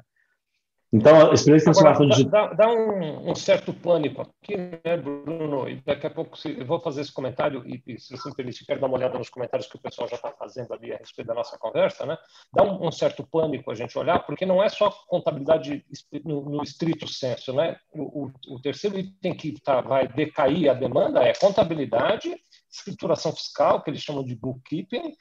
Então, 0.93 1.29
a 1.29 1.33
experiência 1.33 1.71
de 1.71 1.77
transformação 1.77 2.07
digital. 2.07 2.49
Dá, 2.49 2.65
dá 2.65 2.67
um, 2.69 3.31
um, 3.31 3.35
certo 3.35 3.73
pânico 3.73 4.21
aqui, 4.21 4.55
né, 4.55 4.97
Bruno? 4.97 5.67
E 5.67 5.81
daqui 5.81 6.07
a 6.07 6.09
pouco 6.09 6.37
se, 6.37 6.57
eu 6.57 6.65
vou 6.65 6.79
fazer 6.79 7.01
esse 7.01 7.11
comentário, 7.11 7.63
e, 7.65 7.81
e, 7.87 7.99
se 7.99 8.15
você 8.15 8.29
me 8.29 8.35
permite, 8.35 8.65
quero 8.65 8.79
dar 8.79 8.87
uma 8.87 8.97
olhada 8.97 9.17
nos 9.17 9.29
comentários 9.29 9.67
que 9.67 9.75
o 9.75 9.81
pessoal 9.81 10.07
já 10.07 10.15
está 10.15 10.31
fazendo 10.31 10.73
ali 10.73 10.93
a 10.93 10.97
respeito 10.97 11.27
da 11.27 11.33
nossa 11.33 11.57
conversa, 11.57 12.05
né? 12.05 12.17
Dá 12.53 12.63
um, 12.63 12.87
um, 12.87 12.91
certo 12.91 13.27
pânico 13.27 13.71
a 13.71 13.75
gente 13.75 13.97
olhar, 13.97 14.19
porque 14.19 14.45
não 14.45 14.63
é 14.63 14.69
só 14.69 14.89
contabilidade 15.07 15.83
no, 16.23 16.49
no 16.49 16.63
estrito 16.63 17.07
senso, 17.07 17.51
né? 17.51 17.77
O, 17.93 18.25
o, 18.25 18.55
o 18.55 18.61
terceiro 18.61 18.97
item 18.97 19.35
que 19.35 19.59
tá, 19.61 19.81
vai 19.81 20.07
decair 20.07 20.69
a 20.69 20.73
demanda 20.73 21.23
é 21.23 21.33
contabilidade, 21.33 22.33
escrituração 22.71 23.33
fiscal, 23.33 23.81
que 23.81 23.89
eles 23.89 24.01
chamam 24.01 24.23
de 24.23 24.35
bookkeeping, 24.35 25.13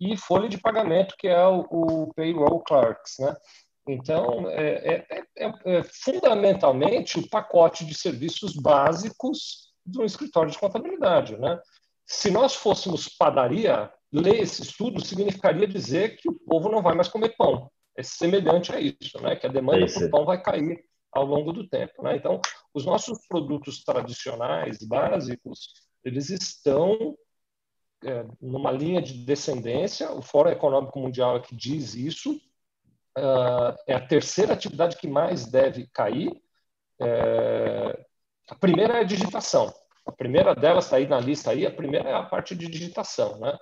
e 0.00 0.16
folha 0.16 0.48
de 0.48 0.58
pagamento, 0.58 1.14
que 1.16 1.28
é 1.28 1.46
o, 1.46 1.60
o 1.70 2.14
payroll 2.14 2.60
clerks, 2.60 3.16
né? 3.20 3.34
Então, 3.86 4.48
é, 4.48 5.06
é, 5.10 5.26
é, 5.36 5.52
é, 5.66 5.82
fundamentalmente 5.82 7.18
o 7.18 7.28
pacote 7.28 7.84
de 7.84 7.94
serviços 7.94 8.54
básicos 8.54 9.72
de 9.84 10.00
um 10.00 10.04
escritório 10.04 10.50
de 10.50 10.58
contabilidade. 10.58 11.36
Né? 11.36 11.60
Se 12.06 12.30
nós 12.30 12.54
fôssemos 12.54 13.08
padaria, 13.08 13.92
ler 14.10 14.40
esse 14.40 14.62
estudo 14.62 15.04
significaria 15.04 15.66
dizer 15.66 16.16
que 16.16 16.28
o 16.28 16.34
povo 16.34 16.70
não 16.70 16.82
vai 16.82 16.94
mais 16.94 17.08
comer 17.08 17.36
pão. 17.36 17.70
É 17.96 18.02
semelhante 18.02 18.72
a 18.72 18.80
isso, 18.80 19.20
né? 19.20 19.36
que 19.36 19.46
a 19.46 19.50
demanda 19.50 19.86
por 19.86 20.10
pão 20.10 20.24
vai 20.24 20.40
cair 20.40 20.82
ao 21.12 21.24
longo 21.24 21.52
do 21.52 21.68
tempo. 21.68 22.02
Né? 22.02 22.16
Então, 22.16 22.40
os 22.72 22.86
nossos 22.86 23.18
produtos 23.28 23.84
tradicionais, 23.84 24.78
básicos, 24.78 25.68
eles 26.02 26.30
estão 26.30 27.16
é, 28.02 28.26
numa 28.40 28.70
linha 28.70 29.00
de 29.00 29.24
descendência. 29.24 30.10
O 30.10 30.22
Fórum 30.22 30.50
Econômico 30.50 30.98
Mundial 30.98 31.36
é 31.36 31.40
que 31.40 31.54
diz 31.54 31.94
isso, 31.94 32.40
uh, 33.18 33.76
é 33.86 33.94
a 33.94 34.06
terceira 34.06 34.52
atividade 34.54 34.96
que 34.96 35.08
mais 35.08 35.46
deve 35.46 35.86
cair. 35.88 36.32
É, 37.00 38.04
a 38.48 38.54
primeira 38.54 38.98
é 38.98 39.00
a 39.00 39.04
digitação. 39.04 39.72
A 40.06 40.12
primeira 40.12 40.54
delas 40.54 40.84
está 40.84 40.96
aí 40.96 41.06
na 41.06 41.18
lista 41.18 41.50
aí. 41.50 41.66
A 41.66 41.70
primeira 41.70 42.10
é 42.10 42.14
a 42.14 42.22
parte 42.22 42.54
de 42.54 42.68
digitação, 42.68 43.38
né? 43.38 43.56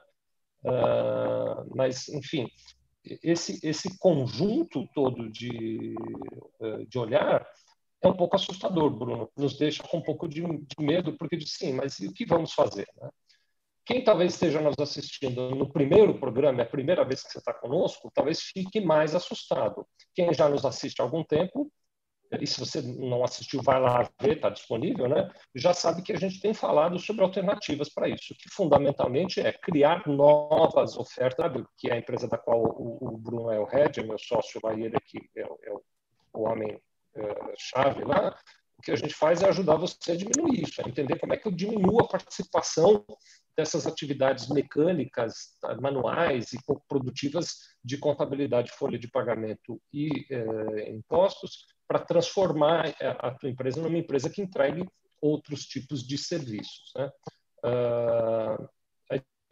Uh, 0.64 1.74
mas, 1.74 2.08
enfim, 2.08 2.48
esse 3.04 3.58
esse 3.66 3.98
conjunto 3.98 4.86
todo 4.94 5.28
de 5.30 5.94
de 6.88 6.98
olhar 6.98 7.44
é 8.02 8.08
um 8.08 8.16
pouco 8.16 8.36
assustador, 8.36 8.90
Bruno. 8.90 9.30
Nos 9.36 9.56
deixa 9.56 9.82
com 9.84 9.98
um 9.98 10.02
pouco 10.02 10.28
de, 10.28 10.42
de 10.42 10.84
medo, 10.84 11.12
porque 11.14 11.36
diz 11.36 11.52
sim, 11.52 11.72
mas 11.72 12.00
o 12.00 12.12
que 12.12 12.26
vamos 12.26 12.52
fazer? 12.52 12.88
Né? 13.00 13.08
Quem 13.84 14.04
talvez 14.04 14.34
esteja 14.34 14.60
nos 14.60 14.76
assistindo 14.78 15.54
no 15.54 15.72
primeiro 15.72 16.18
programa, 16.18 16.60
é 16.60 16.62
a 16.62 16.68
primeira 16.68 17.04
vez 17.04 17.22
que 17.22 17.32
você 17.32 17.38
está 17.38 17.52
conosco, 17.52 18.10
talvez 18.14 18.40
fique 18.40 18.80
mais 18.80 19.14
assustado. 19.14 19.86
Quem 20.14 20.32
já 20.32 20.48
nos 20.48 20.64
assiste 20.64 21.00
há 21.00 21.04
algum 21.04 21.24
tempo, 21.24 21.70
e 22.40 22.46
se 22.46 22.58
você 22.58 22.80
não 22.80 23.22
assistiu, 23.22 23.60
vai 23.62 23.78
lá 23.80 24.08
ver, 24.20 24.36
está 24.36 24.48
disponível, 24.48 25.08
né? 25.08 25.30
Já 25.54 25.74
sabe 25.74 26.02
que 26.02 26.12
a 26.12 26.16
gente 26.16 26.40
tem 26.40 26.54
falado 26.54 26.98
sobre 26.98 27.22
alternativas 27.22 27.92
para 27.92 28.08
isso, 28.08 28.34
que 28.38 28.48
fundamentalmente 28.50 29.40
é 29.40 29.52
criar 29.52 30.06
novas 30.06 30.96
ofertas, 30.96 31.50
que 31.76 31.90
é 31.90 31.94
a 31.94 31.98
empresa 31.98 32.26
da 32.28 32.38
qual 32.38 32.62
o, 32.62 33.18
Bruno 33.18 33.50
é 33.50 33.60
o 33.60 33.64
head, 33.64 34.00
é 34.00 34.02
meu 34.02 34.18
sócio 34.18 34.60
lá, 34.64 34.72
e 34.74 34.84
ele 34.84 34.96
aqui 34.96 35.18
é, 35.36 35.42
é 35.42 35.72
o, 35.72 35.82
é, 37.14 37.54
chave 37.58 38.04
lá. 38.04 38.34
O 38.82 38.84
que 38.84 38.90
a 38.90 38.96
gente 38.96 39.14
faz 39.14 39.40
é 39.40 39.48
ajudar 39.48 39.76
você 39.76 40.10
a 40.10 40.16
diminuir 40.16 40.64
isso, 40.64 40.82
a 40.84 40.88
entender 40.88 41.16
como 41.16 41.32
é 41.32 41.36
que 41.36 41.46
eu 41.46 41.52
diminuo 41.52 42.00
a 42.00 42.08
participação 42.08 43.04
dessas 43.56 43.86
atividades 43.86 44.48
mecânicas, 44.48 45.56
tá, 45.60 45.80
manuais 45.80 46.52
e 46.52 46.60
pouco 46.66 46.84
produtivas 46.88 47.58
de 47.84 47.96
contabilidade, 47.96 48.72
folha 48.72 48.98
de 48.98 49.08
pagamento 49.08 49.80
e 49.92 50.26
eh, 50.28 50.90
impostos, 50.90 51.64
para 51.86 52.00
transformar 52.00 52.88
eh, 52.88 53.16
a 53.20 53.30
tua 53.30 53.50
empresa 53.50 53.80
numa 53.80 53.98
empresa 53.98 54.28
que 54.28 54.42
entregue 54.42 54.84
outros 55.20 55.64
tipos 55.64 56.04
de 56.04 56.18
serviços. 56.18 56.92
Né? 56.96 57.08
Uh, 57.64 58.68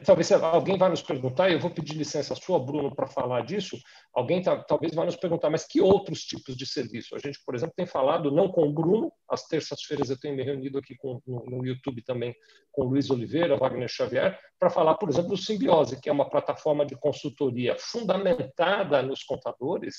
talvez 0.04 0.30
alguém 0.32 0.78
vai 0.78 0.88
nos 0.88 1.02
perguntar, 1.02 1.48
e 1.48 1.54
eu 1.54 1.60
vou 1.60 1.70
pedir 1.70 1.94
licença 1.94 2.34
sua, 2.34 2.58
Bruno, 2.58 2.94
para 2.94 3.06
falar 3.06 3.42
disso. 3.42 3.76
Alguém 4.14 4.42
tá, 4.42 4.56
talvez 4.62 4.94
vai 4.94 5.06
nos 5.06 5.16
perguntar, 5.16 5.50
mas 5.50 5.64
que 5.66 5.80
outros 5.80 6.24
tipos 6.24 6.56
de 6.56 6.66
serviço? 6.66 7.14
A 7.14 7.18
gente, 7.18 7.38
por 7.44 7.54
exemplo, 7.54 7.74
tem 7.76 7.86
falado, 7.86 8.30
não 8.30 8.50
com 8.50 8.66
o 8.66 8.72
Bruno, 8.72 9.12
às 9.28 9.46
terças-feiras 9.46 10.10
eu 10.10 10.18
tenho 10.18 10.36
me 10.36 10.42
reunido 10.42 10.78
aqui 10.78 10.96
com, 10.96 11.20
no, 11.26 11.44
no, 11.46 11.66
YouTube 11.66 12.02
também 12.02 12.34
com 12.72 12.84
Luiz 12.84 13.10
Oliveira, 13.10 13.56
Wagner 13.56 13.88
Xavier, 13.88 14.38
para 14.58 14.70
falar, 14.70 14.94
por 14.94 15.08
exemplo, 15.08 15.30
do 15.30 15.36
Simbiose, 15.36 16.00
que 16.00 16.08
é 16.08 16.12
uma 16.12 16.28
plataforma 16.28 16.84
de 16.84 16.96
consultoria 16.96 17.76
fundamentada 17.78 19.02
nos 19.02 19.22
contadores 19.22 19.96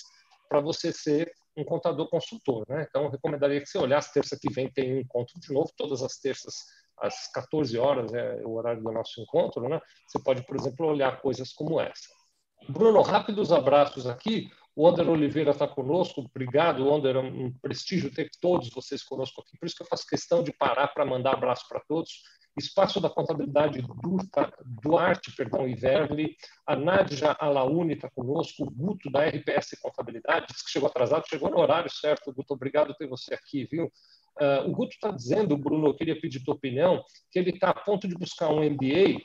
para 0.50 0.60
você 0.60 0.92
ser 0.92 1.32
um 1.56 1.64
contador 1.64 2.10
consultor. 2.10 2.66
Né? 2.68 2.86
Então, 2.90 3.10
recomendaria 3.10 3.62
que 3.62 3.68
você 3.68 3.78
olhasse, 3.78 4.14
terça 4.14 4.38
que 4.40 4.52
vem 4.52 4.70
tem 4.70 4.96
um 4.96 5.00
encontro 5.00 5.40
de 5.40 5.54
novo, 5.54 5.72
todas 5.78 6.02
as 6.02 6.18
terças 6.18 6.56
às 7.02 7.32
14 7.32 7.78
horas, 7.78 8.14
é 8.14 8.42
o 8.46 8.54
horário 8.54 8.82
do 8.82 8.92
nosso 8.92 9.22
encontro, 9.22 9.68
né? 9.68 9.80
Você 10.08 10.22
pode, 10.24 10.46
por 10.46 10.56
exemplo, 10.56 10.88
olhar 10.88 11.22
coisas 11.22 11.52
como 11.54 11.80
essa. 11.80 12.10
Bruno, 12.70 13.02
rápidos 13.02 13.52
abraços 13.52 14.06
aqui. 14.06 14.50
O 14.76 14.88
Ander 14.88 15.10
Oliveira 15.10 15.52
está 15.52 15.68
conosco. 15.68 16.22
Obrigado, 16.22 16.94
Ander. 16.94 17.16
É 17.16 17.20
um 17.20 17.52
prestígio 17.62 18.14
ter 18.14 18.30
todos 18.40 18.70
vocês 18.70 19.04
conosco 19.04 19.42
aqui. 19.42 19.58
Por 19.58 19.66
isso 19.66 19.76
que 19.76 19.84
eu 19.84 19.88
faço 19.88 20.08
questão 20.08 20.44
de 20.44 20.54
parar 20.54 20.88
para 20.90 21.06
mandar 21.06 21.34
abraço 21.34 21.68
para 21.68 21.82
todos. 21.82 22.22
Espaço 22.58 23.00
da 23.00 23.10
Contabilidade 23.10 23.84
Duarte, 24.66 25.34
perdão, 25.36 25.68
Iverli, 25.68 26.36
a 26.68 26.76
Nádia 26.76 27.32
Alauni 27.40 27.94
está 27.94 28.10
conosco, 28.10 28.64
o 28.64 28.70
Guto 28.70 29.10
da 29.10 29.26
RPS 29.26 29.80
Contabilidade, 29.82 30.48
disse 30.50 30.66
que 30.66 30.72
chegou 30.72 30.90
atrasado, 30.90 31.28
chegou 31.30 31.50
no 31.50 31.60
horário 31.60 31.90
certo, 31.90 32.34
Guto, 32.34 32.54
obrigado 32.54 32.88
por 32.88 32.96
ter 32.96 33.08
você 33.08 33.34
aqui, 33.34 33.66
viu? 33.72 33.90
Uh, 34.39 34.70
o 34.70 34.72
Guto 34.72 34.94
está 34.94 35.12
dizendo, 35.12 35.58
Bruno, 35.58 35.88
eu 35.88 35.94
queria 35.94 36.20
pedir 36.20 36.44
tua 36.44 36.56
opinião, 36.56 37.04
que 37.32 37.39
ele 37.39 37.52
está 37.52 37.70
a 37.70 37.74
ponto 37.74 38.08
de 38.08 38.15
buscar 38.15 38.50
um 38.50 38.63
MBA 38.63 39.20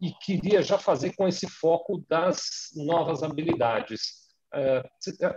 e 0.00 0.12
queria 0.20 0.62
já 0.62 0.78
fazer 0.78 1.14
com 1.14 1.28
esse 1.28 1.48
foco 1.48 2.04
das 2.08 2.70
novas 2.74 3.22
habilidades. 3.22 4.22
Uh, 4.54 4.86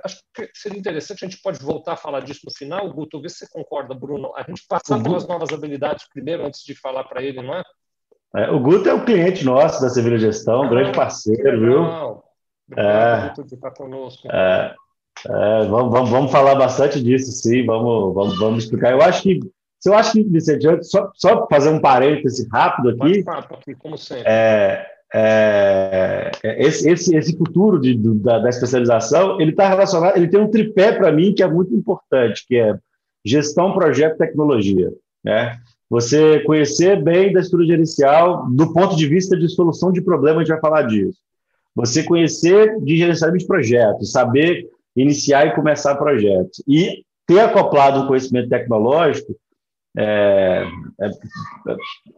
acho 0.04 0.20
que 0.34 0.50
seria 0.54 0.80
interessante, 0.80 1.24
a 1.24 1.28
gente 1.28 1.42
pode 1.42 1.60
voltar 1.60 1.94
a 1.94 1.98
falar 1.98 2.20
disso 2.22 2.42
no 2.46 2.52
final, 2.52 2.92
Guto, 2.92 3.22
ver 3.22 3.30
se 3.30 3.40
você 3.40 3.48
concorda, 3.52 3.94
Bruno. 3.94 4.34
A 4.36 4.44
gente 4.44 4.66
passar 4.68 5.02
pelas 5.02 5.28
novas 5.28 5.52
habilidades 5.52 6.08
primeiro, 6.10 6.46
antes 6.46 6.64
de 6.64 6.76
falar 6.76 7.04
para 7.06 7.24
ele, 7.24 7.42
não 7.42 7.54
é? 7.54 7.64
é? 8.36 8.52
O 8.52 8.60
Guto 8.60 8.90
é 8.90 8.94
um 8.94 9.06
cliente 9.06 9.46
nosso 9.46 9.82
da 9.82 9.90
Civil 9.90 10.18
Gestão, 10.18 10.62
um 10.62 10.66
ah, 10.66 10.70
grande 10.70 10.98
parceiro, 10.98 11.60
viu? 11.60 11.82
Obrigado, 12.68 13.26
é, 13.26 13.30
Guto, 13.30 13.44
de 13.46 13.56
estar 13.56 13.72
conosco. 13.72 14.28
É, 14.30 14.76
é, 15.28 15.66
vamos, 15.66 15.92
vamos, 15.92 16.10
vamos, 16.10 16.32
falar 16.32 16.56
bastante 16.56 17.02
disso, 17.02 17.32
sim, 17.32 17.66
vamos, 17.66 18.14
vamos, 18.14 18.40
vamos 18.40 18.64
explicar. 18.64 18.92
Eu 18.92 19.02
acho 19.02 19.24
que, 19.24 19.40
se 19.80 19.90
eu 19.90 19.94
acho 19.94 20.12
que, 20.12 20.24
Vicente, 20.24 20.66
só, 20.84 21.10
só 21.16 21.48
fazer 21.50 21.70
um 21.70 21.80
parêntese 21.80 22.48
rápido 22.52 22.90
aqui. 22.90 23.24
aqui 23.28 23.76
como 23.76 23.98
sempre. 23.98 24.24
É, 24.28 24.86
é, 25.14 26.32
é, 26.44 26.64
esse, 26.64 26.90
esse, 26.90 27.16
esse 27.16 27.38
futuro 27.38 27.80
de, 27.80 27.96
do, 27.96 28.16
da, 28.16 28.40
da, 28.40 28.50
especialização, 28.50 29.40
ele 29.40 29.52
está 29.52 29.68
relacionado, 29.68 30.18
ele 30.18 30.28
tem 30.28 30.40
um 30.40 30.50
tripé 30.50 30.92
para 30.92 31.12
mim 31.12 31.34
que 31.34 31.42
é 31.42 31.48
muito 31.48 31.74
importante, 31.74 32.46
que 32.48 32.58
é 32.58 32.78
gestão, 33.24 33.74
projeto, 33.74 34.18
tecnologia. 34.18 34.92
Né? 35.24 35.58
Você 35.90 36.42
conhecer 36.42 37.02
bem 37.02 37.32
da 37.32 37.40
estrutura 37.40 37.68
gerencial 37.68 38.48
do 38.52 38.74
ponto 38.74 38.96
de 38.96 39.08
vista 39.08 39.38
de 39.38 39.48
solução 39.50 39.92
de 39.92 40.02
problema, 40.02 40.38
a 40.38 40.44
gente 40.44 40.52
vai 40.52 40.60
falar 40.60 40.84
disso. 40.84 41.18
Você 41.76 42.04
conhecer 42.04 42.80
de 42.82 42.98
gerenciamento 42.98 43.40
de 43.40 43.48
projetos, 43.48 44.12
saber 44.12 44.70
iniciar 44.96 45.48
e 45.48 45.56
começar 45.56 45.96
projetos. 45.96 46.64
E 46.68 47.04
ter 47.26 47.40
acoplado 47.40 48.02
o 48.02 48.08
conhecimento 48.08 48.50
tecnológico 48.50 49.36
é, 49.98 50.68
é, 51.00 51.08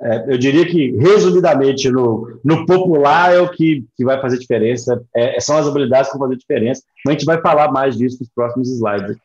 é, 0.01 0.33
eu 0.33 0.37
diria 0.37 0.65
que, 0.65 0.91
resumidamente, 0.97 1.91
no, 1.91 2.39
no 2.43 2.65
popular 2.65 3.35
é 3.35 3.39
o 3.39 3.51
que, 3.51 3.85
que 3.95 4.03
vai 4.03 4.19
fazer 4.19 4.39
diferença, 4.39 5.05
é, 5.15 5.39
são 5.39 5.57
as 5.57 5.67
habilidades 5.67 6.11
que 6.11 6.17
vão 6.17 6.27
fazer 6.27 6.39
diferença, 6.39 6.81
mas 7.05 7.11
a 7.11 7.17
gente 7.17 7.25
vai 7.25 7.39
falar 7.39 7.71
mais 7.71 7.95
disso 7.95 8.17
nos 8.19 8.29
próximos 8.29 8.69
slides. 8.69 9.17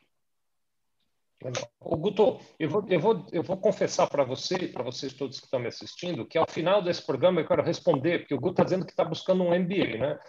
O 1.81 1.97
Guto, 1.97 2.39
eu 2.57 2.69
vou, 2.69 2.85
eu 2.87 2.99
vou, 2.99 3.25
eu 3.33 3.43
vou 3.43 3.57
confessar 3.57 4.07
para 4.07 4.23
você 4.23 4.55
e 4.55 4.67
para 4.67 4.83
vocês 4.83 5.11
todos 5.13 5.39
que 5.39 5.45
estão 5.45 5.59
me 5.59 5.67
assistindo 5.67 6.25
que 6.25 6.37
ao 6.37 6.49
final 6.49 6.81
desse 6.81 7.05
programa 7.05 7.41
eu 7.41 7.47
quero 7.47 7.63
responder, 7.63 8.19
porque 8.19 8.35
o 8.35 8.39
Guto 8.39 8.53
está 8.53 8.63
dizendo 8.63 8.85
que 8.85 8.91
está 8.91 9.03
buscando 9.03 9.43
um 9.43 9.49
MBA, 9.49 9.97
né? 9.97 10.19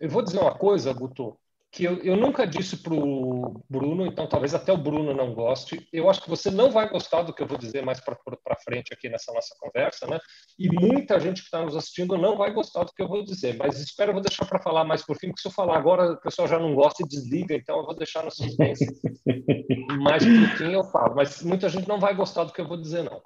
Eu 0.00 0.08
vou 0.08 0.22
dizer 0.22 0.40
uma 0.40 0.54
coisa, 0.54 0.92
Guto, 0.92 1.36
que 1.74 1.84
eu, 1.84 1.98
eu 2.04 2.16
nunca 2.16 2.46
disse 2.46 2.76
para 2.76 2.94
o 2.94 3.60
Bruno, 3.68 4.06
então 4.06 4.28
talvez 4.28 4.54
até 4.54 4.72
o 4.72 4.76
Bruno 4.76 5.12
não 5.12 5.34
goste. 5.34 5.88
Eu 5.92 6.08
acho 6.08 6.22
que 6.22 6.30
você 6.30 6.48
não 6.48 6.70
vai 6.70 6.88
gostar 6.88 7.22
do 7.22 7.34
que 7.34 7.42
eu 7.42 7.48
vou 7.48 7.58
dizer 7.58 7.84
mais 7.84 7.98
para 7.98 8.16
frente 8.64 8.94
aqui 8.94 9.08
nessa 9.08 9.32
nossa 9.32 9.56
conversa, 9.58 10.06
né? 10.06 10.20
E 10.56 10.68
muita 10.68 11.18
gente 11.18 11.40
que 11.40 11.46
está 11.46 11.60
nos 11.62 11.74
assistindo 11.74 12.16
não 12.16 12.36
vai 12.36 12.52
gostar 12.52 12.84
do 12.84 12.92
que 12.92 13.02
eu 13.02 13.08
vou 13.08 13.24
dizer, 13.24 13.56
mas 13.56 13.80
espero, 13.80 14.10
eu 14.10 14.14
vou 14.14 14.22
deixar 14.22 14.46
para 14.46 14.62
falar 14.62 14.84
mais 14.84 15.04
por 15.04 15.16
fim, 15.16 15.28
porque 15.28 15.42
se 15.42 15.48
eu 15.48 15.52
falar 15.52 15.76
agora 15.76 16.12
o 16.12 16.20
pessoal 16.20 16.46
já 16.46 16.60
não 16.60 16.76
gosta 16.76 17.02
e 17.02 17.08
desliga, 17.08 17.56
então 17.56 17.78
eu 17.78 17.84
vou 17.84 17.96
deixar 17.96 18.22
no 18.22 18.30
suspense. 18.30 18.86
mais 20.00 20.24
por 20.24 20.56
fim 20.56 20.72
eu 20.72 20.84
falo, 20.84 21.16
mas 21.16 21.42
muita 21.42 21.68
gente 21.68 21.88
não 21.88 21.98
vai 21.98 22.14
gostar 22.14 22.44
do 22.44 22.52
que 22.52 22.60
eu 22.60 22.68
vou 22.68 22.80
dizer, 22.80 23.02
não. 23.02 23.20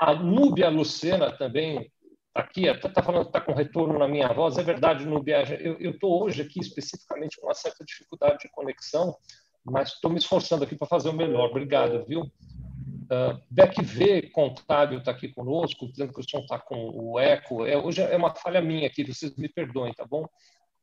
A 0.00 0.12
Núbia 0.12 0.68
Lucena 0.68 1.30
também 1.30 1.88
aqui, 2.34 2.68
até 2.68 2.88
está 2.88 3.02
falando 3.02 3.24
que 3.24 3.28
está 3.28 3.40
com 3.40 3.52
retorno 3.52 3.98
na 3.98 4.08
minha 4.08 4.28
voz, 4.32 4.56
é 4.56 4.62
verdade, 4.62 5.04
viagem. 5.22 5.58
Eu 5.60 5.90
estou 5.90 6.24
hoje 6.24 6.42
aqui 6.42 6.60
especificamente 6.60 7.38
com 7.38 7.46
uma 7.46 7.54
certa 7.54 7.84
dificuldade 7.84 8.38
de 8.38 8.48
conexão, 8.50 9.14
mas 9.64 9.90
estou 9.90 10.10
me 10.10 10.18
esforçando 10.18 10.64
aqui 10.64 10.74
para 10.74 10.88
fazer 10.88 11.10
o 11.10 11.14
melhor. 11.14 11.50
Obrigado, 11.50 12.04
viu? 12.06 12.22
Uh, 12.22 13.38
Beck 13.50 13.82
V, 13.82 14.30
contábil, 14.30 14.98
está 14.98 15.10
aqui 15.10 15.28
conosco, 15.28 15.86
dizendo 15.90 16.14
que 16.14 16.20
o 16.20 16.28
som 16.28 16.38
está 16.38 16.58
com 16.58 16.90
o 16.94 17.20
eco. 17.20 17.66
É, 17.66 17.76
hoje 17.76 18.00
é 18.00 18.16
uma 18.16 18.34
falha 18.34 18.62
minha 18.62 18.86
aqui, 18.86 19.04
vocês 19.04 19.36
me 19.36 19.48
perdoem, 19.48 19.92
tá 19.92 20.06
bom? 20.06 20.26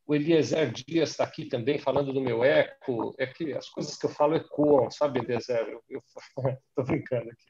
O 0.05 0.13
Eliezer 0.13 0.71
Dias 0.71 1.11
está 1.11 1.23
aqui 1.23 1.45
também 1.45 1.77
falando 1.79 2.13
do 2.13 2.21
meu 2.21 2.43
eco. 2.43 3.15
É 3.17 3.27
que 3.27 3.53
as 3.53 3.69
coisas 3.69 3.95
que 3.95 4.05
eu 4.05 4.09
falo 4.09 4.35
ecoam, 4.35 4.89
sabe, 4.91 5.19
Eliezer? 5.19 5.67
Eu 5.89 6.03
estou 6.15 6.85
brincando 6.85 7.29
aqui. 7.29 7.45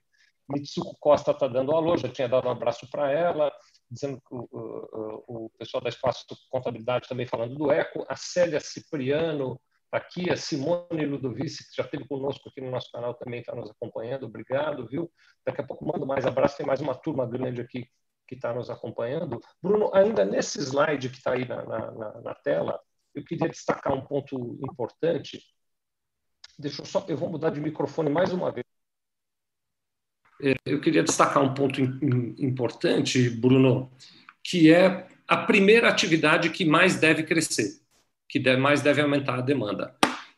Mitsuko 0.50 0.96
Costa 1.00 1.32
está 1.32 1.48
dando 1.48 1.74
alô, 1.74 1.96
já 1.96 2.10
tinha 2.10 2.28
dado 2.28 2.48
um 2.48 2.52
abraço 2.52 2.90
para 2.90 3.12
ela 3.12 3.52
dizendo 3.90 4.22
que 4.22 4.34
o, 4.36 4.48
o, 4.52 5.46
o, 5.46 5.50
pessoal 5.58 5.82
da 5.82 5.90
Espaço 5.90 6.26
Contabilidade 6.50 7.08
também 7.08 7.26
falando 7.26 7.56
do 7.56 7.72
ECO, 7.72 8.06
a 8.08 8.16
Célia 8.16 8.60
Cipriano 8.60 9.60
está 9.86 9.98
aqui, 9.98 10.30
a 10.30 10.38
Simone 10.38 11.06
Ludovici, 11.06 11.68
que 11.68 11.76
já 11.76 11.84
esteve 11.84 12.08
conosco 12.08 12.50
aqui 12.50 12.62
no 12.62 12.70
nosso 12.70 12.92
canal, 12.92 13.16
também 13.16 13.40
está 13.40 13.56
nos 13.56 13.70
acompanhando, 13.72 14.28
obrigado, 14.28 14.88
viu? 14.88 15.12
Daqui 15.46 15.62
a 15.62 15.64
pouco 15.64 15.86
mando 15.86 16.06
mais 16.06 16.26
abraço, 16.26 16.58
tem 16.58 16.66
mais 16.66 16.80
uma 16.80 16.94
turma 16.94 17.26
grande 17.26 17.62
aqui 17.62 17.90
que 18.28 18.36
está 18.36 18.54
nos 18.54 18.70
acompanhando. 18.70 19.42
Bruno, 19.62 19.90
ainda 19.92 20.24
nesse 20.24 20.60
slide 20.60 21.10
que 21.10 21.18
está 21.18 21.34
aí 21.34 21.48
na, 21.48 21.66
na, 21.66 22.22
na 22.22 22.36
tela, 22.36 22.80
eu 23.16 23.26
queria 23.26 23.50
destacar 23.50 23.92
um 23.94 24.06
ponto 24.06 24.60
importante. 24.64 25.42
Deixa 26.58 26.84
eu 26.84 26.86
só, 26.86 27.04
eu 27.08 27.18
vou 27.18 27.30
mudar 27.30 27.50
de 27.50 27.60
microfone 27.60 28.10
mais 28.12 28.32
uma 28.32 28.52
vez. 28.52 28.69
É, 30.42 30.56
eu 30.66 30.80
queria 30.80 31.04
destacar 31.04 31.44
um 31.44 31.54
ponto 31.54 31.82
importante, 31.82 33.30
Bruno, 33.30 33.92
que 34.44 34.72
é 34.72 35.08
a 35.28 35.38
primeira 35.38 35.90
atividade 35.90 36.50
que 36.50 36.66
mais 36.66 36.96
deve 36.96 37.24
crescer, 37.24 37.80
que 38.28 38.40
mais 38.56 38.82
deve 38.82 39.02
aumentar 39.02 39.40
a 39.40 39.42
demanda, 39.42 39.96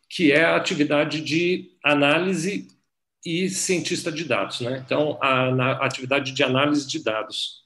que 0.09 0.31
é 0.31 0.43
a 0.43 0.55
atividade 0.55 1.21
de 1.21 1.71
análise 1.83 2.67
e 3.25 3.49
cientista 3.49 4.11
de 4.11 4.25
dados. 4.25 4.61
Né? 4.61 4.81
Então, 4.83 5.17
a, 5.21 5.49
a 5.49 5.85
atividade 5.85 6.31
de 6.31 6.43
análise 6.43 6.87
de 6.87 7.03
dados. 7.03 7.61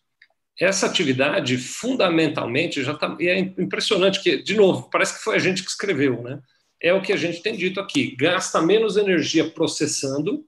Essa 0.60 0.86
atividade, 0.86 1.58
fundamentalmente, 1.58 2.84
já 2.84 2.94
está. 2.94 3.16
E 3.20 3.28
é 3.28 3.40
impressionante 3.40 4.22
que, 4.22 4.42
de 4.42 4.56
novo, 4.56 4.90
parece 4.90 5.18
que 5.18 5.24
foi 5.24 5.36
a 5.36 5.40
gente 5.40 5.64
que 5.64 5.70
escreveu, 5.70 6.22
né? 6.22 6.40
É 6.82 6.94
o 6.94 7.02
que 7.02 7.12
a 7.12 7.18
gente 7.18 7.42
tem 7.42 7.58
dito 7.58 7.78
aqui: 7.78 8.16
gasta 8.16 8.62
menos 8.62 8.96
energia 8.96 9.50
processando 9.50 10.46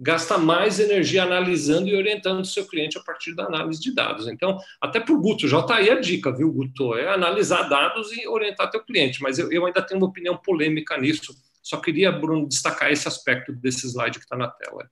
gasta 0.00 0.38
mais 0.38 0.80
energia 0.80 1.24
analisando 1.24 1.88
e 1.88 1.94
orientando 1.94 2.40
o 2.40 2.44
seu 2.44 2.66
cliente 2.66 2.96
a 2.96 3.02
partir 3.02 3.34
da 3.34 3.44
análise 3.44 3.78
de 3.78 3.94
dados. 3.94 4.26
Então, 4.26 4.56
até 4.80 4.98
para 4.98 5.14
o 5.14 5.20
Guto, 5.20 5.46
já 5.46 5.60
está 5.60 5.76
aí 5.76 5.90
a 5.90 6.00
dica, 6.00 6.34
viu, 6.34 6.50
Guto? 6.50 6.94
É 6.94 7.12
analisar 7.12 7.68
dados 7.68 8.10
e 8.12 8.26
orientar 8.26 8.70
teu 8.70 8.82
cliente. 8.82 9.22
Mas 9.22 9.38
eu, 9.38 9.52
eu 9.52 9.66
ainda 9.66 9.82
tenho 9.82 10.00
uma 10.00 10.08
opinião 10.08 10.38
polêmica 10.38 10.96
nisso. 10.96 11.34
Só 11.62 11.76
queria, 11.76 12.10
Bruno, 12.10 12.48
destacar 12.48 12.90
esse 12.90 13.06
aspecto 13.06 13.52
desse 13.52 13.86
slide 13.86 14.18
que 14.18 14.24
está 14.24 14.36
na 14.36 14.48
tela. 14.48 14.88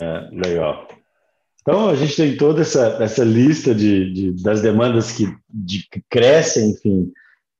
É, 0.00 0.28
legal. 0.32 0.88
Então, 1.60 1.90
a 1.90 1.94
gente 1.94 2.16
tem 2.16 2.34
toda 2.38 2.62
essa, 2.62 2.96
essa 3.02 3.22
lista 3.22 3.74
de, 3.74 4.10
de 4.10 4.42
das 4.42 4.62
demandas 4.62 5.12
que, 5.12 5.26
de, 5.50 5.86
que 5.90 6.02
crescem, 6.08 6.70
enfim. 6.70 7.12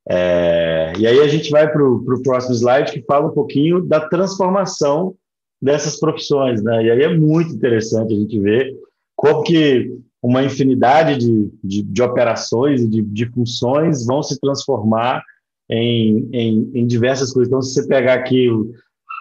É, 0.08 0.94
e 0.98 1.06
aí 1.06 1.20
a 1.20 1.28
gente 1.28 1.50
vai 1.50 1.70
para 1.70 1.86
o 1.86 2.22
próximo 2.22 2.54
slide 2.54 2.92
que 2.92 3.02
fala 3.02 3.28
um 3.28 3.34
pouquinho 3.34 3.82
da 3.82 4.00
transformação 4.00 5.14
dessas 5.60 5.98
profissões, 5.98 6.62
né? 6.62 6.84
E 6.84 6.90
aí 6.90 7.02
é 7.02 7.16
muito 7.16 7.54
interessante 7.54 8.14
a 8.14 8.16
gente 8.16 8.38
ver 8.38 8.74
como 9.14 9.42
que 9.42 9.94
uma 10.22 10.42
infinidade 10.42 11.18
de, 11.18 11.50
de, 11.62 11.82
de 11.82 12.02
operações 12.02 12.82
e 12.82 12.88
de, 12.88 13.02
de, 13.02 13.26
funções 13.26 14.04
vão 14.04 14.22
se 14.22 14.38
transformar 14.38 15.22
em, 15.68 16.28
em, 16.32 16.70
em, 16.74 16.86
diversas 16.86 17.32
coisas. 17.32 17.48
Então, 17.48 17.62
se 17.62 17.74
você 17.74 17.86
pegar 17.86 18.14
aqui 18.14 18.48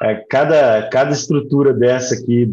é, 0.04 0.16
cada, 0.30 0.90
cada 0.90 1.12
estrutura 1.12 1.74
dessa 1.74 2.16
aqui 2.16 2.46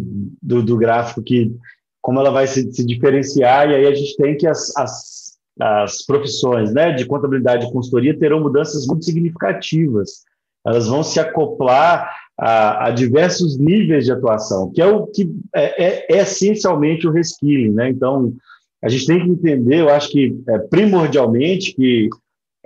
do, 0.42 0.62
do 0.62 0.76
gráfico, 0.76 1.22
que 1.22 1.54
como 2.00 2.20
ela 2.20 2.30
vai 2.30 2.46
se, 2.46 2.72
se, 2.72 2.84
diferenciar, 2.86 3.68
e 3.68 3.74
aí 3.74 3.86
a 3.86 3.94
gente 3.94 4.16
tem 4.16 4.36
que 4.36 4.46
as, 4.46 4.76
as, 4.76 5.38
as 5.60 6.06
profissões 6.06 6.72
né, 6.72 6.92
de 6.92 7.04
contabilidade 7.04 7.66
e 7.66 7.72
consultoria 7.72 8.16
terão 8.16 8.40
mudanças 8.40 8.86
muito 8.86 9.04
significativas. 9.04 10.24
Elas 10.64 10.86
vão 10.86 11.02
se 11.02 11.18
acoplar 11.18 12.12
a, 12.38 12.88
a, 12.88 12.90
diversos 12.90 13.58
níveis 13.58 14.04
de 14.04 14.12
atuação, 14.12 14.70
que 14.70 14.82
é 14.82 14.86
o 14.86 15.06
que 15.06 15.28
é, 15.54 15.84
é, 15.84 16.06
é, 16.10 16.20
essencialmente 16.20 17.06
o 17.06 17.10
reskilling, 17.10 17.72
né? 17.72 17.88
Então, 17.88 18.34
a 18.82 18.88
gente 18.88 19.06
tem 19.06 19.20
que 19.20 19.30
entender, 19.30 19.80
eu 19.80 19.88
acho 19.88 20.10
que 20.10 20.38
é, 20.48 20.58
primordialmente 20.58 21.74
que 21.74 22.08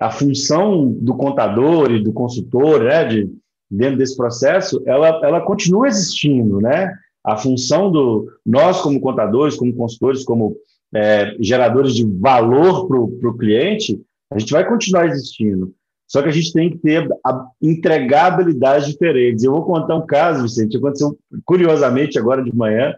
a 0.01 0.11
função 0.11 0.91
do 0.91 1.15
contador 1.15 1.93
e 1.93 2.03
do 2.03 2.13
consultor, 2.13 2.83
né, 2.83 3.05
de, 3.05 3.31
dentro 3.71 3.99
desse 3.99 4.17
processo, 4.17 4.83
ela, 4.87 5.21
ela 5.23 5.41
continua 5.41 5.87
existindo, 5.87 6.61
né? 6.61 6.93
A 7.23 7.37
função 7.37 7.93
do 7.93 8.29
nós 8.45 8.81
como 8.81 9.01
contadores, 9.01 9.57
como 9.57 9.75
consultores, 9.75 10.25
como 10.25 10.57
é, 10.95 11.37
geradores 11.39 11.95
de 11.95 12.05
valor 12.05 12.89
para 12.89 12.99
o 12.99 13.37
cliente, 13.37 14.01
a 14.33 14.39
gente 14.39 14.53
vai 14.53 14.67
continuar 14.67 15.07
existindo. 15.07 15.73
Só 16.11 16.21
que 16.21 16.29
a 16.29 16.33
gente 16.33 16.53
tem 16.53 16.71
que 16.71 16.79
ter 16.79 17.09
a, 17.25 17.47
entregar 17.63 18.33
habilidades 18.33 18.89
diferentes. 18.89 19.45
Eu 19.45 19.53
vou 19.53 19.65
contar 19.65 19.95
um 19.95 20.05
caso, 20.05 20.43
Vicente, 20.43 20.77
aconteceu 20.77 21.17
curiosamente 21.45 22.19
agora 22.19 22.43
de 22.43 22.53
manhã. 22.53 22.97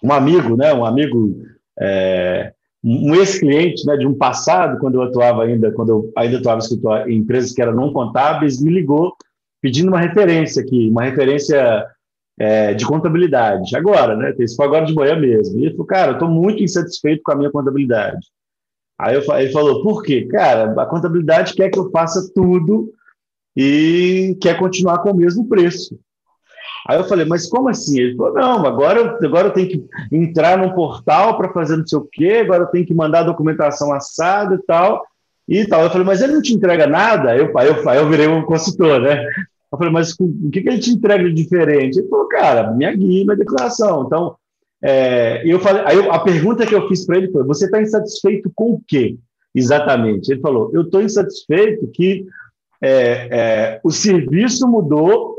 Um 0.00 0.12
amigo, 0.12 0.56
né, 0.56 0.72
um 0.72 0.84
amigo 0.84 1.42
é, 1.80 2.52
um 2.84 3.16
ex-cliente 3.16 3.84
né, 3.84 3.96
de 3.96 4.06
um 4.06 4.14
passado, 4.14 4.78
quando 4.78 4.94
eu 4.94 5.02
atuava 5.02 5.42
ainda, 5.42 5.72
quando 5.72 5.88
eu 5.88 6.12
ainda 6.16 6.38
atuava 6.38 6.60
em 7.10 7.16
empresas 7.16 7.52
que 7.52 7.60
eram 7.60 7.74
não 7.74 7.92
contábeis, 7.92 8.62
me 8.62 8.72
ligou 8.72 9.16
pedindo 9.60 9.88
uma 9.88 10.00
referência 10.00 10.62
aqui, 10.62 10.88
uma 10.90 11.02
referência 11.02 11.84
é, 12.38 12.74
de 12.74 12.86
contabilidade. 12.86 13.76
Agora, 13.76 14.14
né? 14.16 14.32
Isso 14.38 14.54
foi 14.54 14.66
agora 14.66 14.86
de 14.86 14.94
manhã 14.94 15.16
mesmo. 15.16 15.58
E 15.58 15.64
ele 15.64 15.72
falou, 15.72 15.86
cara, 15.86 16.10
eu 16.12 16.14
estou 16.14 16.28
muito 16.28 16.62
insatisfeito 16.62 17.22
com 17.24 17.32
a 17.32 17.36
minha 17.36 17.50
contabilidade. 17.50 18.24
Aí 18.98 19.14
eu, 19.14 19.22
ele 19.36 19.52
falou, 19.52 19.82
por 19.82 20.02
quê? 20.02 20.26
Cara, 20.30 20.72
a 20.80 20.86
contabilidade 20.86 21.54
quer 21.54 21.70
que 21.70 21.78
eu 21.78 21.90
faça 21.90 22.30
tudo 22.34 22.92
e 23.56 24.36
quer 24.40 24.58
continuar 24.58 24.98
com 24.98 25.10
o 25.10 25.16
mesmo 25.16 25.48
preço. 25.48 25.98
Aí 26.86 26.98
eu 26.98 27.04
falei, 27.04 27.24
mas 27.24 27.48
como 27.48 27.68
assim? 27.68 27.98
Ele 27.98 28.16
falou, 28.16 28.34
não, 28.34 28.66
agora, 28.66 29.18
agora 29.22 29.48
eu 29.48 29.52
tenho 29.52 29.68
que 29.68 29.84
entrar 30.12 30.58
num 30.58 30.74
portal 30.74 31.36
para 31.36 31.52
fazer 31.52 31.76
não 31.76 31.86
sei 31.86 31.98
o 31.98 32.08
quê, 32.10 32.42
agora 32.44 32.64
eu 32.64 32.68
tenho 32.68 32.86
que 32.86 32.94
mandar 32.94 33.20
a 33.20 33.24
documentação 33.24 33.92
assada 33.92 34.54
e 34.54 34.62
tal, 34.66 35.02
e 35.48 35.66
tal. 35.66 35.82
Eu 35.82 35.90
falei, 35.90 36.06
mas 36.06 36.20
ele 36.20 36.34
não 36.34 36.42
te 36.42 36.52
entrega 36.52 36.86
nada? 36.86 37.36
Eu, 37.36 37.46
eu, 37.46 37.92
eu 37.92 38.08
virei 38.08 38.28
um 38.28 38.42
consultor, 38.42 39.00
né? 39.00 39.24
Eu 39.72 39.78
falei, 39.78 39.92
mas 39.92 40.12
o 40.20 40.50
que, 40.50 40.60
que 40.60 40.68
ele 40.68 40.78
te 40.78 40.90
entrega 40.90 41.24
de 41.24 41.32
diferente? 41.32 41.98
Ele 41.98 42.08
falou, 42.08 42.28
cara, 42.28 42.70
minha 42.70 42.94
guia, 42.94 43.24
minha 43.24 43.36
declaração. 43.36 44.04
Então, 44.06 44.36
é, 44.86 45.42
eu 45.46 45.58
falei, 45.60 45.82
aí 45.86 45.96
eu, 45.96 46.12
a 46.12 46.18
pergunta 46.18 46.66
que 46.66 46.74
eu 46.74 46.86
fiz 46.86 47.06
para 47.06 47.16
ele 47.16 47.32
foi: 47.32 47.42
você 47.44 47.64
está 47.64 47.80
insatisfeito 47.80 48.52
com 48.54 48.72
o 48.72 48.82
quê? 48.86 49.16
Exatamente. 49.54 50.30
Ele 50.30 50.42
falou: 50.42 50.70
eu 50.74 50.82
estou 50.82 51.00
insatisfeito 51.00 51.86
que 51.86 52.26
é, 52.82 52.90
é, 52.90 53.80
o 53.82 53.90
serviço 53.90 54.68
mudou, 54.68 55.36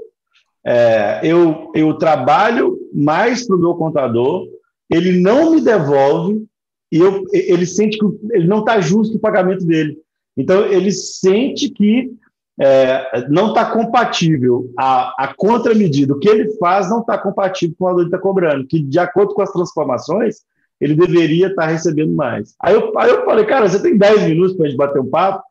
é, 0.66 1.20
eu, 1.24 1.72
eu 1.76 1.94
trabalho 1.94 2.76
mais 2.92 3.46
para 3.46 3.56
o 3.56 3.60
meu 3.60 3.76
contador, 3.76 4.48
ele 4.90 5.22
não 5.22 5.52
me 5.52 5.62
devolve 5.62 6.44
e 6.92 6.98
eu, 6.98 7.24
ele 7.32 7.68
sente 7.68 8.00
que 8.00 8.06
ele 8.34 8.48
não 8.48 8.60
está 8.60 8.82
justo 8.82 9.18
o 9.18 9.22
pagamento 9.22 9.64
dele. 9.64 9.96
Então, 10.36 10.66
ele 10.66 10.92
sente 10.92 11.70
que 11.70 12.12
é, 12.60 13.28
não 13.30 13.50
está 13.50 13.66
compatível, 13.66 14.70
a, 14.78 15.26
a 15.26 15.34
contramedida, 15.34 16.14
o 16.14 16.20
que 16.20 16.30
ele 16.30 16.56
faz 16.58 16.90
não 16.90 17.02
está 17.02 17.18
compatível 17.18 17.76
com 17.78 17.86
o 17.86 17.96
que 17.96 18.02
ele 18.02 18.08
está 18.08 18.18
cobrando, 18.18 18.66
que 18.66 18.80
de 18.80 19.00
acordo 19.00 19.34
com 19.34 19.42
as 19.42 19.52
transformações, 19.52 20.38
ele 20.80 20.96
deveria 20.96 21.48
estar 21.48 21.64
tá 21.64 21.68
recebendo 21.68 22.14
mais. 22.14 22.56
Aí 22.62 22.74
eu, 22.74 22.98
aí 22.98 23.10
eu 23.10 23.26
falei, 23.26 23.46
cara, 23.46 23.68
você 23.68 23.82
tem 23.82 23.98
10 23.98 24.24
minutos 24.24 24.56
para 24.56 24.66
a 24.66 24.70
gente 24.70 24.78
bater 24.78 25.02
um 25.02 25.10
papo? 25.10 25.44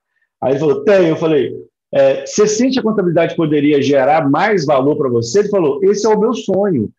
Aí 0.42 0.52
ele 0.52 0.60
falou, 0.60 0.84
tem. 0.84 1.08
Eu 1.08 1.16
falei, 1.16 1.54
é, 1.92 2.26
você 2.26 2.46
sente 2.46 2.78
a 2.78 2.82
contabilidade 2.82 3.36
poderia 3.36 3.80
gerar 3.80 4.28
mais 4.28 4.66
valor 4.66 4.96
para 4.96 5.08
você? 5.08 5.40
Ele 5.40 5.48
falou, 5.48 5.82
esse 5.84 6.06
é 6.06 6.08
o 6.08 6.18
meu 6.18 6.34
sonho. 6.34 6.90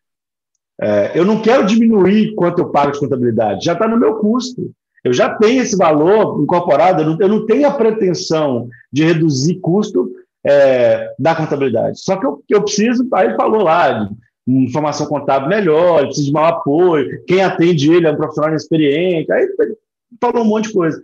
É, 0.82 1.12
eu 1.16 1.24
não 1.24 1.42
quero 1.42 1.66
diminuir 1.66 2.34
quanto 2.36 2.60
eu 2.60 2.70
pago 2.70 2.92
de 2.92 3.00
contabilidade, 3.00 3.64
já 3.64 3.74
está 3.74 3.88
no 3.88 3.98
meu 3.98 4.16
custo. 4.16 4.72
Eu 5.06 5.14
já 5.14 5.36
tenho 5.36 5.62
esse 5.62 5.78
valor 5.78 6.42
incorporado, 6.42 7.04
eu 7.04 7.10
não, 7.12 7.18
eu 7.22 7.28
não 7.28 7.46
tenho 7.46 7.68
a 7.68 7.72
pretensão 7.72 8.68
de 8.92 9.04
reduzir 9.04 9.60
custo 9.60 10.12
é, 10.44 11.14
da 11.20 11.36
contabilidade. 11.36 12.00
Só 12.02 12.18
que 12.18 12.26
eu, 12.26 12.44
eu 12.50 12.64
preciso, 12.64 13.08
aí 13.14 13.28
ele 13.28 13.36
falou 13.36 13.62
lá, 13.62 14.10
de 14.48 14.58
informação 14.64 15.06
contábil 15.06 15.48
melhor, 15.48 16.00
ele 16.00 16.08
precisa 16.08 16.26
de 16.26 16.34
maior 16.34 16.54
apoio, 16.54 17.24
quem 17.28 17.44
atende 17.44 17.94
ele 17.94 18.08
é 18.08 18.12
um 18.12 18.18
profissional 18.18 18.56
experiente, 18.56 19.32
aí 19.32 19.44
ele 19.44 19.78
falou 20.20 20.44
um 20.44 20.48
monte 20.48 20.70
de 20.70 20.74
coisa. 20.74 21.04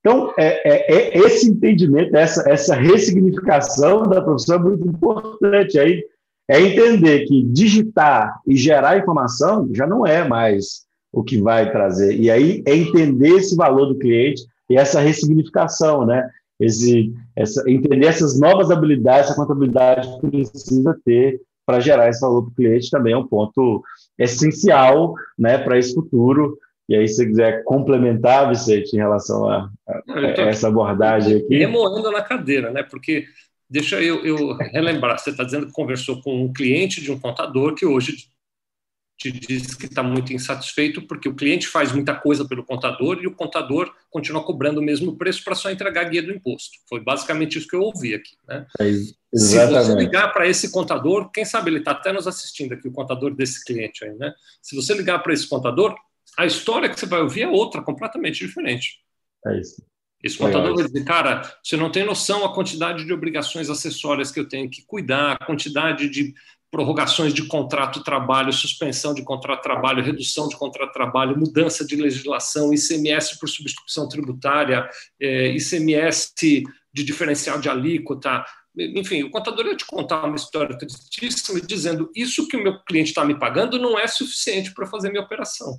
Então, 0.00 0.34
é, 0.38 0.68
é, 0.68 1.18
é 1.18 1.18
esse 1.18 1.48
entendimento, 1.48 2.14
essa, 2.14 2.46
essa 2.50 2.74
ressignificação 2.74 4.02
da 4.02 4.20
profissão 4.20 4.56
é 4.56 4.58
muito 4.58 4.86
importante. 4.86 5.78
Aí 5.78 6.04
é 6.48 6.60
entender 6.60 7.26
que 7.26 7.42
digitar 7.44 8.40
e 8.46 8.56
gerar 8.56 8.98
informação 8.98 9.68
já 9.72 9.86
não 9.86 10.06
é 10.06 10.26
mais 10.26 10.84
o 11.12 11.22
que 11.22 11.40
vai 11.40 11.70
trazer. 11.70 12.18
E 12.18 12.30
aí 12.30 12.62
é 12.66 12.74
entender 12.74 13.36
esse 13.36 13.56
valor 13.56 13.86
do 13.86 13.98
cliente 13.98 14.42
e 14.68 14.76
essa 14.76 15.00
ressignificação, 15.00 16.06
né? 16.06 16.28
Esse, 16.58 17.12
essa, 17.34 17.68
entender 17.68 18.06
essas 18.06 18.38
novas 18.38 18.70
habilidades 18.70 19.26
que 19.26 19.32
a 19.32 19.36
contabilidade 19.36 20.08
precisa 20.20 20.96
ter 21.04 21.40
para 21.64 21.80
gerar 21.80 22.08
esse 22.08 22.20
valor 22.20 22.42
para 22.42 22.50
o 22.50 22.54
cliente 22.54 22.90
também 22.90 23.12
é 23.12 23.16
um 23.16 23.26
ponto 23.26 23.82
essencial 24.18 25.14
né, 25.38 25.56
para 25.56 25.78
esse 25.78 25.94
futuro. 25.94 26.58
E 26.88 26.96
aí, 26.96 27.06
se 27.06 27.16
você 27.16 27.26
quiser 27.26 27.64
complementar, 27.64 28.48
Vicente, 28.48 28.94
em 28.94 28.98
relação 28.98 29.48
a, 29.48 29.70
a, 29.88 30.02
a 30.08 30.48
essa 30.48 30.68
abordagem 30.68 31.36
aqui. 31.36 31.58
Remoendo 31.58 32.10
na 32.10 32.20
cadeira, 32.20 32.72
né? 32.72 32.82
Porque 32.82 33.24
deixa 33.68 34.02
eu, 34.02 34.26
eu 34.26 34.54
relembrar, 34.56 35.18
você 35.18 35.30
está 35.30 35.44
dizendo 35.44 35.66
que 35.66 35.72
conversou 35.72 36.20
com 36.20 36.44
um 36.44 36.52
cliente 36.52 37.00
de 37.00 37.12
um 37.12 37.18
contador 37.18 37.74
que 37.74 37.86
hoje 37.86 38.16
te 39.20 39.30
diz 39.30 39.74
que 39.74 39.84
está 39.84 40.02
muito 40.02 40.32
insatisfeito 40.32 41.02
porque 41.02 41.28
o 41.28 41.34
cliente 41.34 41.68
faz 41.68 41.92
muita 41.92 42.14
coisa 42.14 42.42
pelo 42.48 42.64
contador 42.64 43.18
e 43.22 43.26
o 43.26 43.34
contador 43.34 43.94
continua 44.08 44.42
cobrando 44.42 44.80
o 44.80 44.82
mesmo 44.82 45.14
preço 45.18 45.44
para 45.44 45.54
só 45.54 45.70
entregar 45.70 46.06
a 46.06 46.08
guia 46.08 46.22
do 46.22 46.32
imposto. 46.32 46.78
Foi 46.88 47.00
basicamente 47.00 47.58
isso 47.58 47.68
que 47.68 47.76
eu 47.76 47.82
ouvi 47.82 48.14
aqui. 48.14 48.34
Né? 48.48 48.66
É, 48.80 48.92
Se 49.34 49.66
você 49.66 49.94
ligar 49.94 50.32
para 50.32 50.48
esse 50.48 50.70
contador, 50.70 51.30
quem 51.30 51.44
sabe 51.44 51.70
ele 51.70 51.80
está 51.80 51.90
até 51.90 52.10
nos 52.12 52.26
assistindo 52.26 52.72
aqui, 52.72 52.88
o 52.88 52.92
contador 52.92 53.34
desse 53.34 53.62
cliente 53.62 54.06
aí, 54.06 54.16
né? 54.16 54.32
Se 54.62 54.74
você 54.74 54.94
ligar 54.94 55.18
para 55.18 55.34
esse 55.34 55.46
contador, 55.46 55.94
a 56.38 56.46
história 56.46 56.88
que 56.88 56.98
você 56.98 57.04
vai 57.04 57.20
ouvir 57.20 57.42
é 57.42 57.48
outra, 57.48 57.82
completamente 57.82 58.46
diferente. 58.46 59.00
É 59.46 59.60
isso. 59.60 59.84
Esse 60.22 60.38
contador 60.38 60.74
vai 60.74 60.86
dizer, 60.86 61.04
cara, 61.04 61.42
você 61.62 61.76
não 61.76 61.90
tem 61.90 62.04
noção 62.04 62.44
a 62.44 62.54
quantidade 62.54 63.04
de 63.04 63.12
obrigações 63.12 63.68
acessórias 63.68 64.30
que 64.30 64.40
eu 64.40 64.48
tenho 64.48 64.70
que 64.70 64.82
cuidar, 64.82 65.32
a 65.32 65.44
quantidade 65.44 66.08
de 66.08 66.34
prorrogações 66.70 67.34
de 67.34 67.46
contrato 67.46 67.98
de 67.98 68.04
trabalho, 68.04 68.52
suspensão 68.52 69.12
de 69.12 69.22
contrato 69.22 69.58
de 69.58 69.62
trabalho, 69.64 70.04
redução 70.04 70.48
de 70.48 70.56
contrato 70.56 70.88
de 70.88 70.94
trabalho, 70.94 71.38
mudança 71.38 71.84
de 71.84 71.96
legislação, 71.96 72.72
ICMS 72.72 73.38
por 73.38 73.48
substituição 73.48 74.08
tributária, 74.08 74.88
é, 75.20 75.48
ICMS 75.48 76.32
de 76.92 77.04
diferencial 77.04 77.60
de 77.60 77.68
alíquota. 77.68 78.44
Enfim, 78.76 79.24
o 79.24 79.30
contador 79.30 79.66
ia 79.66 79.76
te 79.76 79.84
contar 79.84 80.24
uma 80.24 80.36
história 80.36 80.78
tristíssima 80.78 81.60
dizendo 81.60 82.10
isso 82.14 82.46
que 82.46 82.56
o 82.56 82.62
meu 82.62 82.78
cliente 82.84 83.10
está 83.10 83.24
me 83.24 83.36
pagando 83.36 83.78
não 83.78 83.98
é 83.98 84.06
suficiente 84.06 84.72
para 84.72 84.86
fazer 84.86 85.10
minha 85.10 85.24
operação. 85.24 85.76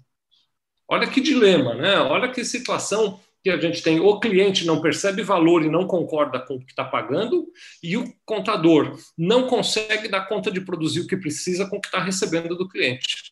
Olha 0.87 1.07
que 1.07 1.21
dilema, 1.21 1.73
né? 1.73 1.99
Olha 1.99 2.29
que 2.29 2.43
situação 2.43 3.17
que 3.43 3.49
a 3.49 3.59
gente 3.59 3.81
tem 3.81 3.99
o 3.99 4.19
cliente 4.19 4.65
não 4.65 4.81
percebe 4.81 5.23
valor 5.23 5.63
e 5.63 5.69
não 5.69 5.87
concorda 5.87 6.39
com 6.39 6.55
o 6.55 6.59
que 6.59 6.71
está 6.71 6.85
pagando, 6.85 7.47
e 7.81 7.97
o 7.97 8.13
contador 8.25 8.97
não 9.17 9.47
consegue 9.47 10.07
dar 10.07 10.27
conta 10.27 10.51
de 10.51 10.61
produzir 10.61 11.01
o 11.01 11.07
que 11.07 11.17
precisa 11.17 11.67
com 11.67 11.77
o 11.77 11.81
que 11.81 11.87
está 11.87 12.01
recebendo 12.01 12.55
do 12.55 12.67
cliente. 12.67 13.31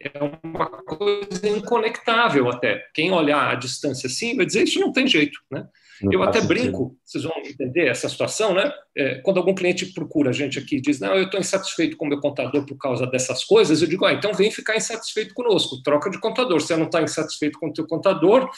É 0.00 0.18
uma 0.42 0.66
coisa 0.66 1.48
inconectável 1.48 2.48
até. 2.48 2.84
Quem 2.92 3.12
olhar 3.12 3.50
à 3.50 3.54
distância 3.54 4.08
assim 4.08 4.36
vai 4.36 4.44
dizer 4.44 4.64
isso 4.64 4.80
não 4.80 4.92
tem 4.92 5.06
jeito, 5.06 5.38
né? 5.50 5.66
Não 6.02 6.12
eu 6.12 6.22
até 6.24 6.40
brinco, 6.40 6.96
vocês 7.04 7.22
vão 7.22 7.32
entender 7.38 7.86
essa 7.86 8.08
situação, 8.08 8.52
né? 8.52 8.72
É, 8.96 9.16
quando 9.16 9.38
algum 9.38 9.54
cliente 9.54 9.86
procura 9.92 10.30
a 10.30 10.32
gente 10.32 10.58
aqui 10.58 10.76
e 10.76 10.80
diz, 10.80 10.98
não, 10.98 11.14
eu 11.14 11.24
estou 11.24 11.38
insatisfeito 11.38 11.96
com 11.96 12.06
o 12.06 12.08
meu 12.08 12.20
contador 12.20 12.66
por 12.66 12.76
causa 12.76 13.06
dessas 13.06 13.44
coisas, 13.44 13.80
eu 13.80 13.88
digo, 13.88 14.04
ah, 14.04 14.12
então 14.12 14.34
vem 14.34 14.50
ficar 14.50 14.76
insatisfeito 14.76 15.32
conosco, 15.32 15.80
troca 15.82 16.10
de 16.10 16.18
contador. 16.18 16.60
Se 16.60 16.68
você 16.68 16.76
não 16.76 16.86
está 16.86 17.00
insatisfeito 17.00 17.58
com 17.58 17.68
o 17.68 17.72
teu 17.72 17.86
contador, 17.86 18.50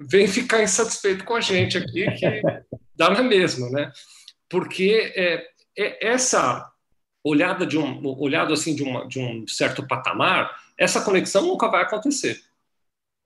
vem 0.00 0.26
ficar 0.26 0.62
insatisfeito 0.62 1.24
com 1.24 1.34
a 1.34 1.40
gente 1.40 1.76
aqui, 1.76 2.10
que 2.12 2.42
dá 2.96 3.10
na 3.10 3.22
mesma, 3.22 3.68
né? 3.68 3.92
Porque 4.48 5.12
é, 5.14 5.46
é 5.76 6.08
essa 6.08 6.70
olhada 7.22 7.66
de 7.66 7.76
um 7.76 8.00
olhado 8.18 8.54
assim 8.54 8.74
de, 8.74 8.82
uma, 8.82 9.06
de 9.06 9.20
um 9.20 9.46
certo 9.46 9.86
patamar, 9.86 10.58
essa 10.78 11.02
conexão 11.02 11.46
nunca 11.46 11.68
vai 11.68 11.82
acontecer, 11.82 12.40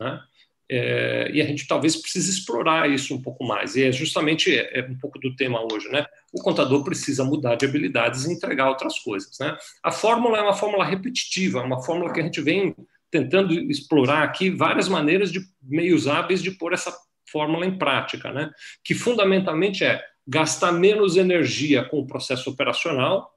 né? 0.01 0.21
É, 0.69 1.31
e 1.31 1.43
a 1.43 1.45
gente 1.45 1.67
talvez 1.67 1.95
precise 1.95 2.31
explorar 2.31 2.91
isso 2.91 3.15
um 3.15 3.21
pouco 3.21 3.45
mais. 3.45 3.77
E 3.77 3.85
é 3.85 3.93
justamente 3.93 4.59
é, 4.59 4.81
é, 4.81 4.83
um 4.83 4.99
pouco 4.99 5.19
do 5.19 5.37
tema 5.37 5.61
hoje, 5.63 5.89
né? 5.91 6.07
O 6.33 6.43
contador 6.43 6.83
precisa 6.83 7.23
mudar 7.23 7.55
de 7.55 7.67
habilidades 7.67 8.25
e 8.25 8.33
entregar 8.33 8.71
outras 8.71 8.99
coisas, 8.99 9.39
né? 9.39 9.57
A 9.83 9.93
fórmula 9.93 10.39
é 10.39 10.43
uma 10.43 10.55
fórmula 10.55 10.85
repetitiva, 10.85 11.63
uma 11.63 11.83
fórmula 11.83 12.13
que 12.13 12.21
a 12.21 12.23
gente 12.25 12.41
vem 12.41 12.75
tentando 13.15 13.55
explorar 13.71 14.25
aqui 14.25 14.51
várias 14.51 14.89
maneiras 14.89 15.31
de 15.31 15.39
meios 15.63 16.09
hábeis 16.09 16.43
de 16.43 16.51
pôr 16.51 16.73
essa 16.73 16.93
fórmula 17.31 17.65
em 17.65 17.79
prática, 17.79 18.33
né? 18.33 18.51
Que 18.83 18.93
fundamentalmente 18.93 19.85
é 19.85 20.03
gastar 20.27 20.73
menos 20.73 21.17
energia 21.17 21.85
com 21.85 22.01
o 22.01 22.07
processo 22.09 22.51
operacional. 22.51 23.31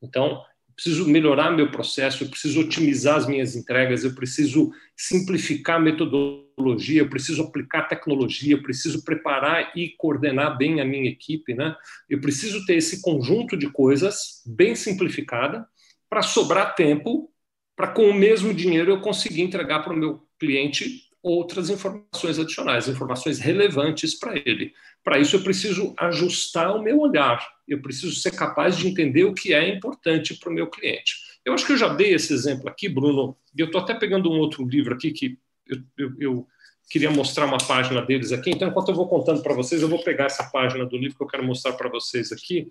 Então, 0.00 0.40
preciso 0.76 1.08
melhorar 1.08 1.50
meu 1.50 1.72
processo, 1.72 2.22
eu 2.22 2.28
preciso 2.28 2.60
otimizar 2.60 3.16
as 3.16 3.26
minhas 3.26 3.56
entregas, 3.56 4.04
eu 4.04 4.14
preciso 4.14 4.70
simplificar 4.96 5.78
a 5.78 5.80
metodologia, 5.80 7.00
eu 7.00 7.10
preciso 7.10 7.42
aplicar 7.42 7.88
tecnologia, 7.88 8.54
eu 8.54 8.62
preciso 8.62 9.02
preparar 9.02 9.72
e 9.76 9.88
coordenar 9.98 10.56
bem 10.56 10.80
a 10.80 10.84
minha 10.84 11.10
equipe, 11.10 11.52
né? 11.52 11.74
Eu 12.08 12.20
preciso 12.20 12.64
ter 12.64 12.76
esse 12.76 13.02
conjunto 13.02 13.56
de 13.56 13.68
coisas 13.72 14.44
bem 14.46 14.76
simplificada 14.76 15.66
para 16.08 16.22
sobrar 16.22 16.76
tempo 16.76 17.28
para 17.76 17.88
com 17.88 18.08
o 18.08 18.14
mesmo 18.14 18.54
dinheiro 18.54 18.90
eu 18.90 19.00
conseguir 19.00 19.42
entregar 19.42 19.84
para 19.84 19.92
o 19.92 19.96
meu 19.96 20.26
cliente 20.40 21.06
outras 21.22 21.68
informações 21.68 22.38
adicionais, 22.38 22.88
informações 22.88 23.38
relevantes 23.38 24.14
para 24.18 24.36
ele. 24.36 24.72
Para 25.02 25.18
isso 25.18 25.36
eu 25.36 25.42
preciso 25.42 25.94
ajustar 25.98 26.74
o 26.74 26.82
meu 26.82 27.00
olhar, 27.00 27.46
eu 27.66 27.82
preciso 27.82 28.14
ser 28.14 28.30
capaz 28.30 28.76
de 28.76 28.88
entender 28.88 29.24
o 29.24 29.34
que 29.34 29.52
é 29.52 29.68
importante 29.68 30.34
para 30.34 30.50
o 30.50 30.52
meu 30.52 30.68
cliente. 30.68 31.14
Eu 31.44 31.52
acho 31.52 31.66
que 31.66 31.72
eu 31.72 31.76
já 31.76 31.88
dei 31.88 32.14
esse 32.14 32.32
exemplo 32.32 32.68
aqui, 32.68 32.88
Bruno, 32.88 33.36
e 33.56 33.60
eu 33.60 33.66
estou 33.66 33.80
até 33.80 33.94
pegando 33.94 34.30
um 34.30 34.38
outro 34.38 34.64
livro 34.64 34.94
aqui 34.94 35.10
que 35.10 35.38
eu, 35.66 35.78
eu, 35.98 36.12
eu 36.18 36.46
queria 36.88 37.10
mostrar 37.10 37.46
uma 37.46 37.58
página 37.58 38.02
deles 38.02 38.32
aqui. 38.32 38.50
Então, 38.50 38.68
enquanto 38.68 38.88
eu 38.90 38.94
vou 38.94 39.08
contando 39.08 39.42
para 39.42 39.54
vocês, 39.54 39.82
eu 39.82 39.88
vou 39.88 40.02
pegar 40.02 40.26
essa 40.26 40.44
página 40.44 40.86
do 40.86 40.96
livro 40.96 41.16
que 41.16 41.22
eu 41.24 41.28
quero 41.28 41.44
mostrar 41.44 41.72
para 41.72 41.88
vocês 41.88 42.30
aqui. 42.30 42.68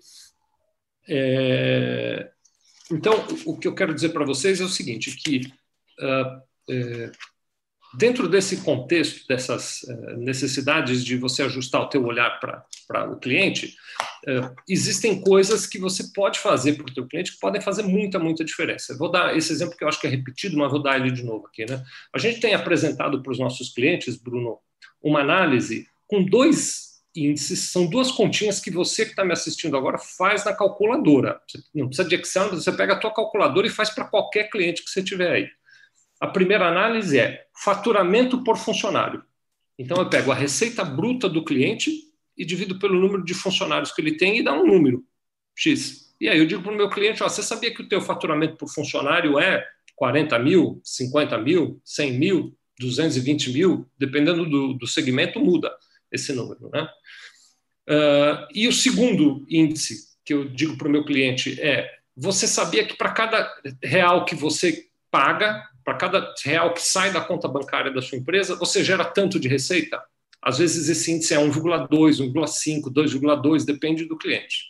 É... 1.08 2.30
Então, 2.90 3.26
o 3.44 3.56
que 3.56 3.66
eu 3.66 3.74
quero 3.74 3.94
dizer 3.94 4.10
para 4.10 4.24
vocês 4.24 4.60
é 4.60 4.64
o 4.64 4.68
seguinte, 4.68 5.16
que 5.16 5.52
uh, 6.00 6.42
é, 6.70 7.10
dentro 7.94 8.28
desse 8.28 8.58
contexto, 8.58 9.26
dessas 9.26 9.82
uh, 9.82 10.16
necessidades 10.18 11.04
de 11.04 11.16
você 11.16 11.42
ajustar 11.42 11.82
o 11.82 11.88
teu 11.88 12.04
olhar 12.04 12.38
para 12.40 13.10
o 13.10 13.18
cliente, 13.18 13.74
uh, 14.28 14.54
existem 14.68 15.20
coisas 15.20 15.66
que 15.66 15.78
você 15.78 16.04
pode 16.14 16.38
fazer 16.38 16.74
para 16.74 16.86
o 16.86 16.94
teu 16.94 17.06
cliente 17.06 17.32
que 17.32 17.40
podem 17.40 17.60
fazer 17.60 17.82
muita, 17.82 18.18
muita 18.18 18.44
diferença. 18.44 18.96
Vou 18.96 19.10
dar 19.10 19.36
esse 19.36 19.52
exemplo 19.52 19.76
que 19.76 19.84
eu 19.84 19.88
acho 19.88 20.00
que 20.00 20.06
é 20.06 20.10
repetido, 20.10 20.56
mas 20.56 20.70
vou 20.70 20.82
dar 20.82 20.98
ele 20.98 21.10
de 21.10 21.24
novo 21.24 21.46
aqui. 21.46 21.64
Né? 21.68 21.82
A 22.12 22.18
gente 22.18 22.40
tem 22.40 22.54
apresentado 22.54 23.22
para 23.22 23.32
os 23.32 23.38
nossos 23.38 23.72
clientes, 23.72 24.16
Bruno, 24.16 24.58
uma 25.02 25.20
análise 25.20 25.88
com 26.06 26.24
dois 26.24 26.95
índices, 27.16 27.70
são 27.70 27.86
duas 27.86 28.10
continhas 28.10 28.60
que 28.60 28.70
você 28.70 29.04
que 29.04 29.10
está 29.10 29.24
me 29.24 29.32
assistindo 29.32 29.76
agora 29.76 29.98
faz 29.98 30.44
na 30.44 30.52
calculadora. 30.52 31.40
Você 31.48 31.62
não 31.74 31.88
precisa 31.88 32.08
de 32.08 32.14
Excel, 32.16 32.50
você 32.50 32.72
pega 32.72 32.94
a 32.94 32.98
tua 32.98 33.12
calculadora 33.12 33.66
e 33.66 33.70
faz 33.70 33.90
para 33.90 34.04
qualquer 34.04 34.50
cliente 34.50 34.84
que 34.84 34.90
você 34.90 35.02
tiver 35.02 35.30
aí. 35.30 35.48
A 36.20 36.26
primeira 36.26 36.66
análise 36.66 37.18
é 37.18 37.46
faturamento 37.62 38.42
por 38.42 38.56
funcionário. 38.56 39.22
Então 39.78 39.98
eu 39.98 40.08
pego 40.08 40.32
a 40.32 40.34
receita 40.34 40.84
bruta 40.84 41.28
do 41.28 41.44
cliente 41.44 41.90
e 42.36 42.44
divido 42.44 42.78
pelo 42.78 42.98
número 42.98 43.24
de 43.24 43.34
funcionários 43.34 43.92
que 43.92 44.00
ele 44.00 44.16
tem 44.16 44.38
e 44.38 44.42
dá 44.42 44.52
um 44.52 44.66
número 44.66 45.04
X. 45.54 46.14
E 46.20 46.28
aí 46.28 46.38
eu 46.38 46.46
digo 46.46 46.62
para 46.62 46.72
o 46.72 46.76
meu 46.76 46.88
cliente, 46.88 47.22
ó, 47.22 47.28
você 47.28 47.42
sabia 47.42 47.74
que 47.74 47.82
o 47.82 47.88
teu 47.88 48.00
faturamento 48.00 48.56
por 48.56 48.68
funcionário 48.68 49.38
é 49.38 49.66
40 49.94 50.38
mil, 50.38 50.80
50 50.82 51.38
mil, 51.38 51.80
100 51.84 52.12
mil, 52.18 52.56
220 52.78 53.52
mil, 53.52 53.86
dependendo 53.98 54.48
do, 54.48 54.74
do 54.74 54.86
segmento, 54.86 55.40
muda 55.40 55.70
esse 56.10 56.32
número. 56.32 56.70
Né? 56.72 56.88
Uh, 57.88 58.46
e 58.54 58.66
o 58.66 58.72
segundo 58.72 59.46
índice 59.48 60.06
que 60.24 60.34
eu 60.34 60.48
digo 60.48 60.76
para 60.76 60.88
o 60.88 60.90
meu 60.90 61.04
cliente 61.04 61.60
é: 61.60 61.88
você 62.16 62.46
sabia 62.46 62.84
que 62.84 62.96
para 62.96 63.12
cada 63.12 63.52
real 63.82 64.24
que 64.24 64.34
você 64.34 64.86
paga, 65.10 65.62
para 65.84 65.94
cada 65.94 66.34
real 66.44 66.74
que 66.74 66.82
sai 66.82 67.12
da 67.12 67.20
conta 67.20 67.46
bancária 67.46 67.92
da 67.92 68.02
sua 68.02 68.18
empresa, 68.18 68.56
você 68.56 68.82
gera 68.82 69.04
tanto 69.04 69.38
de 69.38 69.48
receita? 69.48 70.02
Às 70.42 70.58
vezes 70.58 70.88
esse 70.88 71.12
índice 71.12 71.34
é 71.34 71.38
1,2, 71.38 71.88
1,5, 71.88 72.92
2,2, 72.92 73.64
depende 73.64 74.04
do 74.04 74.18
cliente. 74.18 74.64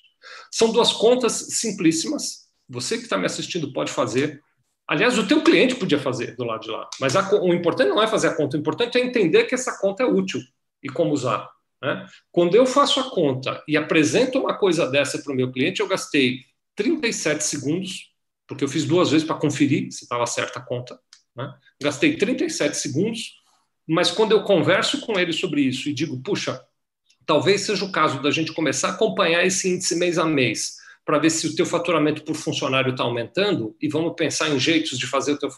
São 0.51 0.71
duas 0.73 0.93
contas 0.93 1.33
simplíssimas. 1.33 2.47
Você 2.69 2.97
que 2.97 3.05
está 3.05 3.17
me 3.17 3.27
assistindo 3.27 3.73
pode 3.73 3.93
fazer. 3.93 4.41
Aliás, 4.89 5.19
o 5.19 5.27
teu 5.27 5.43
cliente 5.43 5.75
podia 5.75 5.99
fazer 5.99 6.37
do 6.37 6.45
lado 6.45 6.61
de 6.61 6.71
lá. 6.71 6.89
Mas 7.01 7.17
a, 7.17 7.29
o 7.43 7.53
importante 7.53 7.89
não 7.89 8.03
é 8.03 8.07
fazer 8.07 8.29
a 8.29 8.35
conta, 8.35 8.57
o 8.57 8.61
importante 8.61 8.99
é 8.99 9.01
entender 9.01 9.45
que 9.45 9.55
essa 9.55 9.79
conta 9.81 10.03
é 10.03 10.07
útil 10.07 10.41
e 10.83 10.89
como 10.89 11.13
usar. 11.13 11.49
Né? 11.83 12.07
Quando 12.33 12.55
eu 12.55 12.67
faço 12.67 13.01
a 13.01 13.11
conta 13.11 13.63
e 13.69 13.77
apresento 13.77 14.39
uma 14.39 14.57
coisa 14.57 14.89
dessa 14.89 15.19
para 15.23 15.33
o 15.33 15.37
meu 15.37 15.53
cliente, 15.53 15.81
eu 15.81 15.89
gastei 15.89 16.41
37 16.75 17.45
segundos, 17.45 18.13
porque 18.47 18.65
eu 18.65 18.69
fiz 18.69 18.85
duas 18.85 19.11
vezes 19.11 19.27
para 19.27 19.37
conferir 19.37 19.91
se 19.93 20.05
estava 20.05 20.27
certa 20.27 20.59
a 20.59 20.63
conta. 20.63 20.99
Né? 21.35 21.53
Gastei 21.83 22.17
37 22.17 22.77
segundos, 22.77 23.35
mas 23.87 24.11
quando 24.11 24.33
eu 24.33 24.43
converso 24.43 25.01
com 25.01 25.19
ele 25.19 25.33
sobre 25.33 25.63
isso 25.63 25.89
e 25.89 25.95
digo, 25.95 26.21
puxa, 26.23 26.61
talvez 27.25 27.63
seja 27.63 27.85
o 27.85 27.93
caso 27.93 28.23
da 28.23 28.31
gente 28.31 28.53
começar 28.53 28.89
a 28.89 28.93
acompanhar 28.93 29.45
esse 29.45 29.69
índice 29.69 29.97
mês 29.97 30.19
a 30.19 30.25
mês, 30.25 30.77
para 31.05 31.19
ver 31.19 31.31
se 31.31 31.47
o 31.47 31.55
teu 31.55 31.65
faturamento 31.65 32.25
por 32.25 32.35
funcionário 32.35 32.91
está 32.91 33.05
aumentando, 33.05 33.77
e 33.81 33.89
vamos 33.89 34.15
pensar 34.17 34.49
em 34.49 34.59
jeitos 34.59 34.99
de 34.99 35.07
fazer 35.07 35.33
o 35.33 35.39
teu 35.39 35.49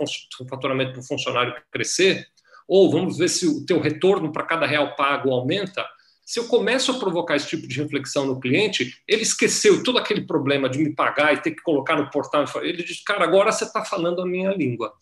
faturamento 0.47 0.93
por 0.93 1.03
funcionário 1.03 1.55
crescer, 1.71 2.29
ou 2.69 2.91
vamos 2.91 3.17
ver 3.17 3.29
se 3.29 3.47
o 3.47 3.65
teu 3.65 3.81
retorno 3.81 4.31
para 4.31 4.45
cada 4.45 4.67
real 4.67 4.95
pago 4.95 5.31
aumenta. 5.31 5.85
Se 6.25 6.39
eu 6.39 6.47
começo 6.47 6.93
a 6.93 6.99
provocar 6.99 7.37
esse 7.37 7.49
tipo 7.49 7.67
de 7.67 7.81
reflexão 7.81 8.27
no 8.27 8.39
cliente, 8.39 8.95
ele 9.09 9.23
esqueceu 9.23 9.83
todo 9.83 9.97
aquele 9.97 10.27
problema 10.27 10.69
de 10.69 10.79
me 10.79 10.95
pagar 10.95 11.33
e 11.33 11.41
ter 11.41 11.53
que 11.53 11.63
colocar 11.63 11.97
no 11.97 12.11
portal. 12.11 12.45
Ele 12.63 12.83
diz, 12.83 13.03
cara, 13.03 13.25
agora 13.25 13.51
você 13.51 13.65
está 13.65 13.83
falando 13.83 14.21
a 14.21 14.27
minha 14.27 14.51
língua. 14.51 14.93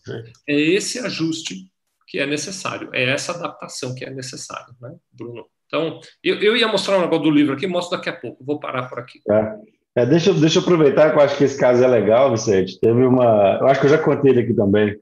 É 0.47 0.55
esse 0.55 0.99
ajuste 0.99 1.69
que 2.07 2.17
é 2.17 2.25
necessário, 2.25 2.89
é 2.93 3.03
essa 3.03 3.33
adaptação 3.33 3.93
que 3.93 4.05
é 4.05 4.09
necessária, 4.09 4.73
né, 4.81 4.95
Bruno? 5.11 5.45
Então, 5.65 5.99
eu, 6.23 6.41
eu 6.41 6.55
ia 6.55 6.69
mostrar 6.69 6.97
um 6.97 7.01
negócio 7.01 7.25
do 7.25 7.31
livro 7.31 7.53
aqui, 7.53 7.67
mostro 7.67 7.97
daqui 7.97 8.07
a 8.07 8.15
pouco, 8.15 8.41
vou 8.45 8.57
parar 8.57 8.87
por 8.87 8.97
aqui. 8.99 9.19
É. 9.29 9.77
É, 9.97 10.05
deixa, 10.05 10.31
deixa 10.31 10.59
eu 10.59 10.61
aproveitar 10.61 11.09
que 11.09 11.17
eu 11.17 11.23
acho 11.23 11.35
que 11.35 11.43
esse 11.43 11.59
caso 11.59 11.83
é 11.83 11.87
legal, 11.87 12.29
Vicente. 12.29 12.79
Teve 12.79 13.03
uma. 13.03 13.57
Eu 13.59 13.65
acho 13.65 13.79
que 13.79 13.87
eu 13.87 13.89
já 13.89 13.97
contei 13.97 14.29
ele 14.29 14.41
aqui 14.41 14.53
também 14.53 14.95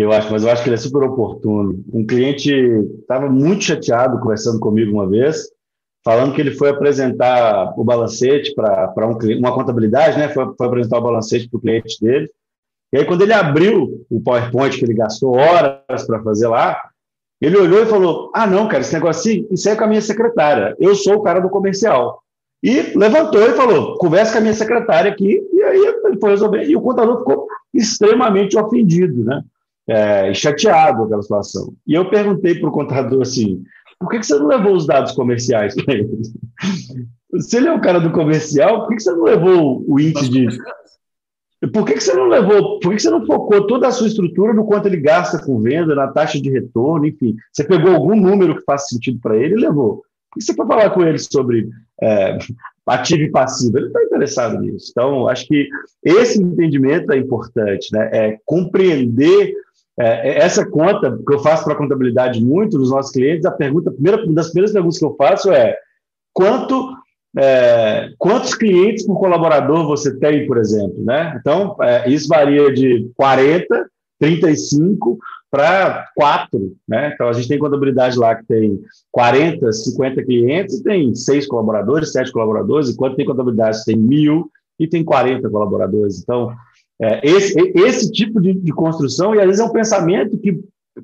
eu 0.00 0.12
acho, 0.12 0.30
mas 0.30 0.44
eu 0.44 0.50
acho 0.50 0.62
que 0.62 0.68
ele 0.68 0.76
é 0.76 0.78
super 0.78 1.02
oportuno. 1.02 1.82
Um 1.92 2.06
cliente 2.06 2.52
estava 3.00 3.28
muito 3.28 3.64
chateado 3.64 4.20
conversando 4.20 4.60
comigo 4.60 4.92
uma 4.92 5.08
vez, 5.08 5.48
falando 6.04 6.34
que 6.34 6.40
ele 6.40 6.52
foi 6.52 6.70
apresentar 6.70 7.74
o 7.76 7.84
balancete 7.84 8.54
para 8.54 9.06
um, 9.06 9.38
uma 9.38 9.54
contabilidade, 9.54 10.18
né? 10.18 10.28
Foi, 10.28 10.46
foi 10.56 10.66
apresentar 10.66 10.98
o 10.98 11.02
balancete 11.02 11.48
para 11.48 11.58
o 11.58 11.60
cliente 11.60 12.00
dele. 12.00 12.30
E 12.92 12.98
aí, 12.98 13.04
quando 13.04 13.22
ele 13.22 13.32
abriu 13.32 14.06
o 14.10 14.20
PowerPoint 14.20 14.78
que 14.78 14.84
ele 14.84 14.94
gastou 14.94 15.36
horas 15.36 16.06
para 16.06 16.22
fazer 16.22 16.48
lá, 16.48 16.80
ele 17.40 17.56
olhou 17.56 17.82
e 17.82 17.86
falou: 17.86 18.30
Ah, 18.34 18.46
não, 18.46 18.68
cara, 18.68 18.80
esse 18.80 18.94
negócio 18.94 19.20
assim, 19.20 19.46
isso 19.50 19.68
é 19.68 19.76
com 19.76 19.84
a 19.84 19.88
minha 19.88 20.00
secretária. 20.00 20.74
Eu 20.78 20.94
sou 20.94 21.16
o 21.16 21.22
cara 21.22 21.40
do 21.40 21.50
comercial. 21.50 22.22
E 22.62 22.96
levantou 22.96 23.42
e 23.42 23.54
falou: 23.54 23.96
conversa 23.98 24.32
com 24.32 24.38
a 24.38 24.42
minha 24.42 24.54
secretária 24.54 25.10
aqui. 25.10 25.40
E 25.52 25.62
aí 25.62 25.86
ele 26.04 26.18
foi 26.18 26.30
resolver. 26.30 26.64
E 26.64 26.76
o 26.76 26.80
contador 26.80 27.18
ficou 27.18 27.46
extremamente 27.72 28.58
ofendido, 28.58 29.22
né? 29.24 29.42
É, 29.88 30.34
chateado 30.34 30.98
com 30.98 31.04
aquela 31.04 31.22
situação. 31.22 31.72
E 31.86 31.94
eu 31.94 32.10
perguntei 32.10 32.54
para 32.54 32.68
o 32.68 32.72
contador 32.72 33.22
assim: 33.22 33.62
por 33.98 34.10
que, 34.10 34.20
que 34.20 34.26
você 34.26 34.38
não 34.38 34.46
levou 34.46 34.74
os 34.74 34.86
dados 34.86 35.12
comerciais 35.12 35.74
para 35.74 35.94
ele? 35.94 36.08
Se 37.40 37.58
ele 37.58 37.68
é 37.68 37.72
o 37.72 37.80
cara 37.80 37.98
do 37.98 38.10
comercial, 38.10 38.80
por 38.80 38.88
que, 38.88 38.96
que 38.96 39.02
você 39.02 39.10
não 39.12 39.24
levou 39.24 39.84
o 39.86 40.00
índice 40.00 40.30
de. 40.30 40.48
Por 41.72 41.84
que, 41.84 41.94
que 41.94 42.00
você 42.00 42.14
não 42.14 42.28
levou, 42.28 42.78
por 42.78 42.90
que, 42.90 42.96
que 42.96 43.02
você 43.02 43.10
não 43.10 43.26
focou 43.26 43.66
toda 43.66 43.88
a 43.88 43.90
sua 43.90 44.06
estrutura 44.06 44.54
no 44.54 44.64
quanto 44.64 44.86
ele 44.86 44.96
gasta 44.96 45.44
com 45.44 45.60
venda, 45.60 45.94
na 45.94 46.06
taxa 46.06 46.40
de 46.40 46.48
retorno, 46.48 47.04
enfim? 47.04 47.34
Você 47.52 47.64
pegou 47.64 47.94
algum 47.94 48.14
número 48.14 48.56
que 48.56 48.64
faz 48.64 48.88
sentido 48.88 49.18
para 49.20 49.36
ele 49.36 49.54
e 49.54 49.60
levou. 49.60 49.96
Por 50.30 50.38
que 50.38 50.44
você 50.44 50.54
foi 50.54 50.66
falar 50.66 50.90
com 50.90 51.02
ele 51.02 51.18
sobre 51.18 51.68
é, 52.00 52.38
ativo 52.86 53.22
e 53.22 53.30
passivo? 53.30 53.76
Ele 53.76 53.88
está 53.88 54.02
interessado 54.04 54.60
nisso. 54.60 54.90
Então, 54.92 55.28
acho 55.28 55.46
que 55.48 55.68
esse 56.02 56.40
entendimento 56.40 57.12
é 57.12 57.18
importante, 57.18 57.88
né? 57.92 58.08
É 58.12 58.38
compreender 58.46 59.52
é, 59.98 60.30
é, 60.30 60.38
essa 60.38 60.64
conta 60.64 61.18
que 61.26 61.34
eu 61.34 61.40
faço 61.40 61.64
para 61.64 61.74
contabilidade 61.74 62.42
muito 62.42 62.78
dos 62.78 62.90
nossos 62.90 63.12
clientes, 63.12 63.44
a 63.44 63.50
pergunta, 63.50 63.90
primeira 63.90 64.22
uma 64.24 64.34
das 64.34 64.48
primeiras 64.48 64.72
perguntas 64.72 64.98
que 64.98 65.04
eu 65.04 65.16
faço 65.16 65.50
é 65.50 65.76
quanto 66.32 66.96
é, 67.36 68.10
quantos 68.16 68.54
clientes 68.54 69.04
por 69.04 69.18
colaborador 69.18 69.86
você 69.86 70.16
tem, 70.18 70.46
por 70.46 70.56
exemplo, 70.56 71.04
né? 71.04 71.36
Então, 71.38 71.76
é, 71.80 72.08
isso 72.08 72.26
varia 72.28 72.72
de 72.72 73.10
40, 73.16 73.86
35 74.18 75.18
para 75.50 76.08
4, 76.16 76.76
né? 76.88 77.12
Então, 77.14 77.28
a 77.28 77.32
gente 77.32 77.48
tem 77.48 77.58
contabilidade 77.58 78.18
lá 78.18 78.34
que 78.34 78.46
tem 78.46 78.80
40, 79.12 79.72
50 79.72 80.24
clientes 80.24 80.80
tem 80.82 81.14
6 81.14 81.46
colaboradores, 81.46 82.12
7 82.12 82.32
colaboradores, 82.32 82.88
enquanto 82.88 83.16
tem 83.16 83.26
contabilidade 83.26 83.78
que 83.78 83.84
tem 83.86 83.96
mil 83.96 84.50
e 84.78 84.86
tem 84.86 85.04
40 85.04 85.48
colaboradores. 85.50 86.20
Então, 86.20 86.52
é, 87.00 87.20
esse, 87.22 87.54
esse 87.76 88.10
tipo 88.10 88.40
de, 88.40 88.54
de, 88.54 88.72
construção, 88.72 89.34
e 89.34 89.38
às 89.38 89.46
vezes 89.46 89.60
é 89.60 89.64
um 89.64 89.72
pensamento 89.72 90.38
que 90.38 90.60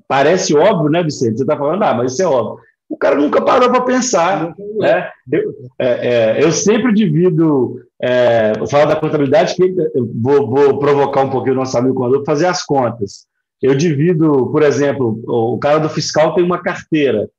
parece 0.09 0.55
óbvio, 0.57 0.91
né, 0.91 1.03
Vicente? 1.03 1.37
Você 1.37 1.43
está 1.45 1.57
falando, 1.57 1.83
ah, 1.83 1.95
mas 1.95 2.13
isso 2.13 2.23
é 2.23 2.27
óbvio. 2.27 2.65
O 2.89 2.97
cara 2.97 3.17
nunca 3.17 3.41
parou 3.41 3.71
para 3.71 3.81
pensar. 3.81 4.55
Né? 4.79 5.11
Eu, 5.31 5.55
é, 5.79 5.87
é, 5.89 6.45
eu 6.45 6.53
sempre 6.53 6.93
divido, 6.93 7.81
é, 8.01 8.53
falar 8.69 8.87
da 8.87 8.97
contabilidade, 8.97 9.55
que 9.55 9.75
vou, 10.21 10.49
vou, 10.49 10.79
provocar 10.79 11.23
um 11.23 11.31
pouquinho 11.31 11.55
o 11.55 11.59
nosso 11.59 11.77
amigo 11.79 11.95
quando 11.95 12.25
fazer 12.25 12.47
as 12.47 12.65
contas. 12.65 13.27
Eu 13.63 13.75
divido, 13.75 14.49
por 14.51 14.63
exemplo, 14.63 15.23
o 15.27 15.59
cara 15.59 15.79
do 15.79 15.89
fiscal 15.89 16.35
tem 16.35 16.45
uma 16.45 16.61
carteira. 16.61 17.31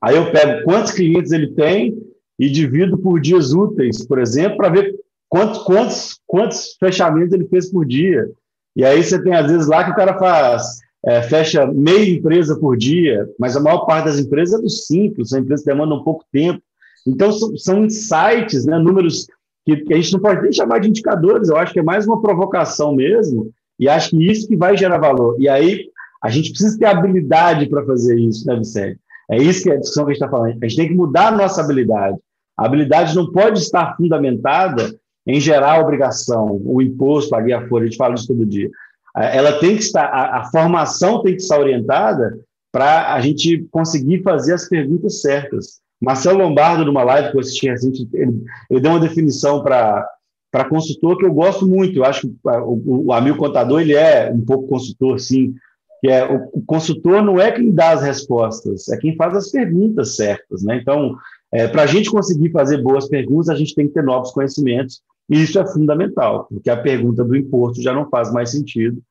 Aí 0.00 0.14
eu 0.14 0.30
pego 0.30 0.62
quantos 0.62 0.92
clientes 0.92 1.32
ele 1.32 1.52
tem 1.54 1.96
e 2.38 2.48
divido 2.48 2.96
por 2.98 3.20
dias 3.20 3.52
úteis, 3.52 4.06
por 4.06 4.18
exemplo, 4.18 4.58
para 4.58 4.68
ver 4.68 4.94
quantos, 5.28 5.62
quantos, 5.62 6.20
quantos 6.26 6.76
fechamentos 6.78 7.32
ele 7.32 7.46
fez 7.48 7.70
por 7.70 7.86
dia. 7.86 8.28
E 8.74 8.84
aí 8.84 9.02
você 9.02 9.22
tem, 9.22 9.34
às 9.34 9.50
vezes, 9.50 9.66
lá 9.66 9.84
que 9.84 9.90
o 9.90 9.96
cara 9.96 10.18
faz, 10.18 10.80
é, 11.04 11.22
fecha 11.22 11.66
meia 11.66 12.10
empresa 12.10 12.58
por 12.58 12.76
dia, 12.76 13.28
mas 13.38 13.56
a 13.56 13.60
maior 13.60 13.86
parte 13.86 14.06
das 14.06 14.18
empresas 14.18 14.58
é 14.58 14.62
do 14.62 14.68
simples, 14.68 15.30
são 15.30 15.40
empresas 15.40 15.64
que 15.64 15.70
demandam 15.70 16.02
pouco 16.02 16.24
tempo. 16.32 16.60
Então, 17.06 17.32
são, 17.32 17.56
são 17.56 17.84
insights, 17.84 18.66
né, 18.66 18.78
números 18.78 19.26
que, 19.64 19.76
que, 19.78 19.94
a 19.94 19.96
gente 19.96 20.12
não 20.12 20.20
pode 20.20 20.42
nem 20.42 20.52
chamar 20.52 20.80
de 20.80 20.88
indicadores, 20.88 21.48
eu 21.48 21.56
acho 21.56 21.72
que 21.72 21.80
é 21.80 21.82
mais 21.82 22.06
uma 22.06 22.20
provocação 22.20 22.94
mesmo, 22.94 23.50
e 23.78 23.88
acho 23.88 24.10
que 24.10 24.30
isso 24.30 24.46
que 24.46 24.56
vai 24.56 24.76
gerar 24.76 24.98
valor. 24.98 25.36
E 25.38 25.48
aí, 25.48 25.88
a 26.22 26.28
gente 26.28 26.50
precisa 26.50 26.78
ter 26.78 26.86
habilidade 26.86 27.68
para 27.68 27.84
fazer 27.84 28.18
isso, 28.18 28.46
né, 28.46 28.56
Vicente? 28.56 28.98
É 29.30 29.36
isso 29.36 29.62
que 29.62 29.70
é 29.70 29.74
a 29.74 29.78
discussão 29.78 30.04
que 30.04 30.12
a 30.12 30.14
gente 30.14 30.22
está 30.22 30.30
falando. 30.30 30.56
A 30.62 30.68
gente 30.68 30.76
tem 30.76 30.88
que 30.88 30.94
mudar 30.94 31.28
a 31.28 31.36
nossa 31.36 31.60
habilidade. 31.60 32.16
A 32.56 32.66
habilidade 32.66 33.14
não 33.14 33.30
pode 33.30 33.58
estar 33.58 33.96
fundamentada 33.96 34.94
em 35.26 35.40
gerar 35.40 35.74
a 35.74 35.80
obrigação, 35.80 36.60
o 36.64 36.80
imposto, 36.80 37.34
a 37.34 37.40
guia 37.40 37.66
folha, 37.68 37.84
a 37.84 37.86
gente 37.86 37.96
fala 37.96 38.14
isso 38.14 38.28
todo 38.28 38.46
dia. 38.46 38.70
Ela 39.16 39.58
tem 39.58 39.76
que 39.76 39.82
estar, 39.82 40.04
a, 40.04 40.40
a 40.40 40.44
formação 40.50 41.22
tem 41.22 41.34
que 41.34 41.42
estar 41.42 41.58
orientada 41.58 42.38
para 42.70 43.14
a 43.14 43.20
gente 43.20 43.66
conseguir 43.70 44.22
fazer 44.22 44.52
as 44.52 44.68
perguntas 44.68 45.22
certas. 45.22 45.80
Marcelo 46.00 46.38
Lombardo, 46.38 46.84
numa 46.84 47.02
live 47.02 47.30
que 47.30 47.36
eu 47.36 47.40
assisti 47.40 47.68
recente, 47.68 48.06
ele, 48.12 48.42
ele 48.70 48.80
deu 48.80 48.90
uma 48.92 49.00
definição 49.00 49.62
para 49.62 50.06
para 50.50 50.68
consultor 50.70 51.18
que 51.18 51.26
eu 51.26 51.34
gosto 51.34 51.66
muito. 51.66 51.98
Eu 51.98 52.04
acho 52.04 52.22
que 52.22 52.34
o, 52.44 53.06
o 53.06 53.12
amigo 53.12 53.36
contador 53.36 53.80
ele 53.80 53.94
é 53.94 54.32
um 54.32 54.40
pouco 54.40 54.68
consultor, 54.68 55.18
sim. 55.20 55.54
Que 56.00 56.08
é 56.08 56.24
o, 56.24 56.48
o, 56.52 56.62
consultor 56.64 57.22
não 57.22 57.38
é 57.38 57.52
quem 57.52 57.70
dá 57.72 57.90
as 57.90 58.02
respostas, 58.02 58.88
é 58.88 58.96
quem 58.96 59.16
faz 59.16 59.34
as 59.34 59.50
perguntas 59.50 60.16
certas, 60.16 60.62
né? 60.62 60.78
Então, 60.80 61.14
é, 61.52 61.66
para 61.68 61.82
a 61.82 61.86
gente 61.86 62.10
conseguir 62.10 62.50
fazer 62.52 62.82
boas 62.82 63.08
perguntas, 63.08 63.50
a 63.50 63.54
gente 63.54 63.74
tem 63.74 63.86
que 63.86 63.94
ter 63.94 64.02
novos 64.02 64.30
conhecimentos 64.30 65.02
e 65.28 65.42
isso 65.42 65.58
é 65.58 65.66
fundamental, 65.66 66.46
porque 66.48 66.70
a 66.70 66.76
pergunta 66.76 67.24
do 67.24 67.36
imposto 67.36 67.82
já 67.82 67.92
não 67.92 68.08
faz 68.08 68.32
mais 68.32 68.50
sentido. 68.50 69.02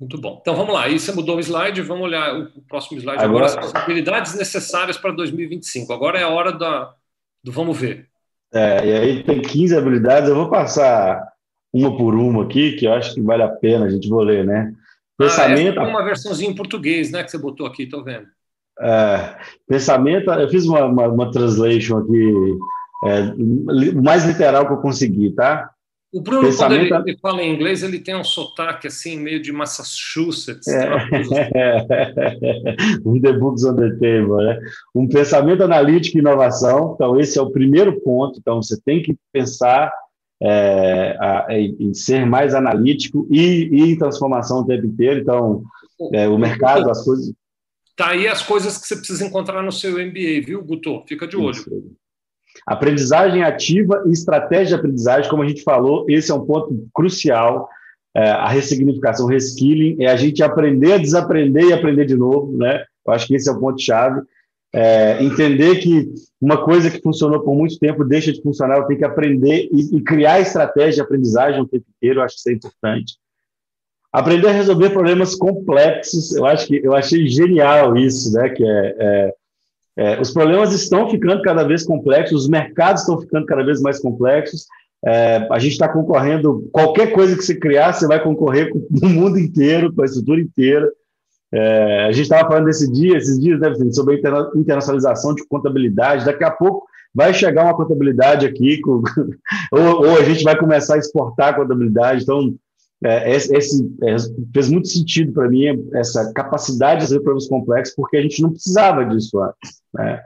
Muito 0.00 0.18
bom. 0.20 0.38
Então 0.40 0.56
vamos 0.56 0.72
lá. 0.72 0.84
Aí 0.84 0.98
você 0.98 1.12
mudou 1.12 1.36
o 1.36 1.40
slide, 1.40 1.82
vamos 1.82 2.04
olhar 2.04 2.34
o 2.34 2.62
próximo 2.62 2.98
slide 2.98 3.22
agora. 3.22 3.46
agora 3.46 3.66
as 3.66 3.74
habilidades 3.74 4.34
necessárias 4.34 4.96
para 4.96 5.12
2025. 5.12 5.92
Agora 5.92 6.18
é 6.18 6.22
a 6.22 6.28
hora 6.28 6.52
da, 6.52 6.94
do 7.42 7.52
vamos 7.52 7.78
ver. 7.78 8.08
É, 8.52 8.86
e 8.86 8.92
aí 8.92 9.24
tem 9.24 9.42
15 9.42 9.76
habilidades, 9.76 10.28
eu 10.28 10.34
vou 10.36 10.48
passar 10.48 11.33
uma 11.74 11.96
por 11.96 12.14
uma 12.14 12.44
aqui, 12.44 12.72
que 12.72 12.86
eu 12.86 12.92
acho 12.92 13.12
que 13.12 13.20
vale 13.20 13.42
a 13.42 13.48
pena 13.48 13.86
a 13.86 13.90
gente 13.90 14.08
vou 14.08 14.22
ler, 14.22 14.46
né? 14.46 14.72
Pensamento. 15.18 15.80
Ah, 15.80 15.88
uma 15.88 16.04
versãozinha 16.04 16.50
em 16.50 16.54
português, 16.54 17.10
né? 17.10 17.24
Que 17.24 17.30
você 17.30 17.38
botou 17.38 17.66
aqui, 17.66 17.86
tô 17.86 18.04
vendo. 18.04 18.26
É, 18.80 19.36
pensamento, 19.68 20.30
eu 20.30 20.48
fiz 20.48 20.66
uma, 20.66 20.84
uma, 20.84 21.08
uma 21.08 21.30
translation 21.30 21.98
aqui, 21.98 22.32
é, 23.06 23.20
o 23.92 24.02
mais 24.02 24.24
literal 24.24 24.66
que 24.66 24.72
eu 24.72 24.78
consegui, 24.78 25.30
tá? 25.32 25.70
O 26.12 26.20
Bruno, 26.20 26.42
pensamento... 26.42 26.88
quando 26.88 27.02
ele, 27.02 27.10
ele, 27.10 27.18
fala 27.20 27.42
em 27.42 27.52
inglês, 27.52 27.82
ele 27.82 27.98
tem 27.98 28.14
um 28.14 28.22
sotaque 28.22 28.86
assim, 28.86 29.18
meio 29.18 29.42
de 29.42 29.52
Massachusetts. 29.52 30.68
É. 30.68 30.90
um 33.04 33.20
the 33.20 33.32
books 33.32 33.64
on 33.64 33.74
the 33.74 33.90
table, 33.90 34.36
né? 34.36 34.60
Um 34.94 35.08
pensamento 35.08 35.64
analítico 35.64 36.16
e 36.16 36.20
inovação. 36.20 36.92
Então, 36.94 37.18
esse 37.18 37.36
é 37.36 37.42
o 37.42 37.50
primeiro 37.50 38.00
ponto. 38.00 38.38
Então, 38.38 38.62
você 38.62 38.80
tem 38.80 39.02
que 39.02 39.16
pensar 39.32 39.92
é, 40.42 41.16
a, 41.20 41.46
em 41.50 41.94
ser 41.94 42.26
mais 42.26 42.54
analítico 42.54 43.26
e, 43.30 43.68
e, 43.72 43.92
em 43.92 43.98
transformação 43.98 44.60
o 44.60 44.66
tempo 44.66 44.86
inteiro. 44.86 45.20
Então, 45.20 45.62
é, 46.12 46.28
o 46.28 46.38
mercado, 46.38 46.90
as 46.90 47.04
coisas. 47.04 47.32
Tá 47.96 48.08
aí 48.08 48.26
as 48.26 48.42
coisas 48.42 48.76
que 48.76 48.86
você 48.86 48.96
precisa 48.96 49.24
encontrar 49.24 49.62
no 49.62 49.70
seu 49.70 49.92
MBA, 49.92 50.44
viu, 50.44 50.64
Guto? 50.64 51.04
Fica 51.06 51.26
de 51.26 51.36
olho. 51.36 51.52
Isso. 51.52 51.96
Aprendizagem 52.66 53.42
ativa 53.42 54.02
e 54.06 54.12
estratégia 54.12 54.66
de 54.66 54.74
aprendizagem, 54.74 55.30
como 55.30 55.42
a 55.42 55.48
gente 55.48 55.62
falou, 55.62 56.04
esse 56.08 56.30
é 56.30 56.34
um 56.34 56.44
ponto 56.44 56.88
crucial. 56.94 57.68
É, 58.16 58.30
a 58.30 58.48
ressignificação, 58.48 59.26
o 59.26 59.28
reskilling, 59.28 59.96
é 60.00 60.06
a 60.06 60.16
gente 60.16 60.40
aprender 60.40 60.92
a 60.92 60.98
desaprender 60.98 61.64
e 61.64 61.72
aprender 61.72 62.04
de 62.04 62.16
novo, 62.16 62.56
né? 62.56 62.84
Eu 63.04 63.12
acho 63.12 63.26
que 63.26 63.34
esse 63.34 63.48
é 63.48 63.52
o 63.52 63.58
ponto 63.58 63.80
chave. 63.82 64.20
É, 64.76 65.22
entender 65.22 65.76
que 65.76 66.12
uma 66.40 66.64
coisa 66.64 66.90
que 66.90 67.00
funcionou 67.00 67.40
por 67.40 67.54
muito 67.54 67.78
tempo 67.78 68.04
deixa 68.04 68.32
de 68.32 68.42
funcionar, 68.42 68.78
eu 68.78 68.86
tenho 68.86 68.98
que 68.98 69.04
aprender 69.04 69.68
e, 69.70 69.96
e, 69.96 70.02
criar 70.02 70.40
estratégia 70.40 70.94
de 70.94 71.00
aprendizagem 71.00 71.60
o 71.60 71.68
tempo 71.68 71.86
inteiro, 71.96 72.18
eu 72.18 72.24
acho 72.24 72.34
que 72.34 72.40
isso 72.40 72.50
é 72.50 72.52
importante. 72.54 73.16
Aprender 74.12 74.48
a 74.48 74.52
resolver 74.52 74.90
problemas 74.90 75.36
complexos, 75.36 76.34
eu 76.34 76.44
acho 76.44 76.66
que 76.66 76.80
eu 76.82 76.92
achei 76.92 77.28
genial 77.28 77.96
isso, 77.96 78.32
né? 78.32 78.48
Que 78.48 78.64
é, 78.64 78.96
é, 78.98 79.34
é 79.96 80.20
os 80.20 80.32
problemas 80.32 80.72
estão 80.72 81.08
ficando 81.08 81.40
cada 81.42 81.62
vez 81.62 81.84
complexos, 81.84 82.42
os 82.42 82.48
mercados 82.48 83.02
estão 83.02 83.20
ficando 83.20 83.46
cada 83.46 83.62
vez 83.62 83.80
mais 83.80 84.00
complexos. 84.00 84.66
É, 85.06 85.46
a 85.52 85.58
gente 85.60 85.72
está 85.72 85.88
concorrendo, 85.88 86.68
qualquer 86.72 87.12
coisa 87.12 87.36
que 87.36 87.44
você 87.44 87.54
criar, 87.54 87.92
você 87.92 88.08
vai 88.08 88.20
concorrer 88.20 88.70
com 88.70 88.78
o 89.06 89.08
mundo 89.08 89.38
inteiro, 89.38 89.94
com 89.94 90.02
a 90.02 90.04
estrutura 90.04 90.40
inteira. 90.40 90.90
É, 91.52 92.06
a 92.06 92.12
gente 92.12 92.24
estava 92.24 92.48
falando 92.48 92.66
desse 92.66 92.90
dia, 92.90 93.16
esses 93.16 93.38
dias, 93.38 93.60
né, 93.60 93.72
sobre 93.92 94.16
a 94.16 94.58
internacionalização 94.58 95.34
de 95.34 95.46
contabilidade. 95.46 96.24
Daqui 96.24 96.44
a 96.44 96.50
pouco 96.50 96.86
vai 97.14 97.32
chegar 97.32 97.64
uma 97.64 97.76
contabilidade 97.76 98.44
aqui, 98.44 98.80
com, 98.80 99.02
ou, 99.70 100.06
ou, 100.06 100.18
a 100.18 100.24
gente 100.24 100.42
vai 100.42 100.58
começar 100.58 100.94
a 100.94 100.98
exportar 100.98 101.50
a 101.50 101.54
contabilidade. 101.54 102.22
Então, 102.22 102.54
é, 103.04 103.30
esse, 103.30 103.54
é, 104.02 104.16
fez 104.52 104.68
muito 104.70 104.88
sentido 104.88 105.32
para 105.32 105.48
mim 105.48 105.86
essa 105.94 106.32
capacidade 106.32 107.00
de 107.00 107.06
fazer 107.06 107.20
problemas 107.20 107.46
complexos, 107.46 107.94
porque 107.94 108.16
a 108.16 108.22
gente 108.22 108.42
não 108.42 108.50
precisava 108.50 109.04
disso 109.04 109.40
antes. 109.40 109.82
Né? 109.92 110.20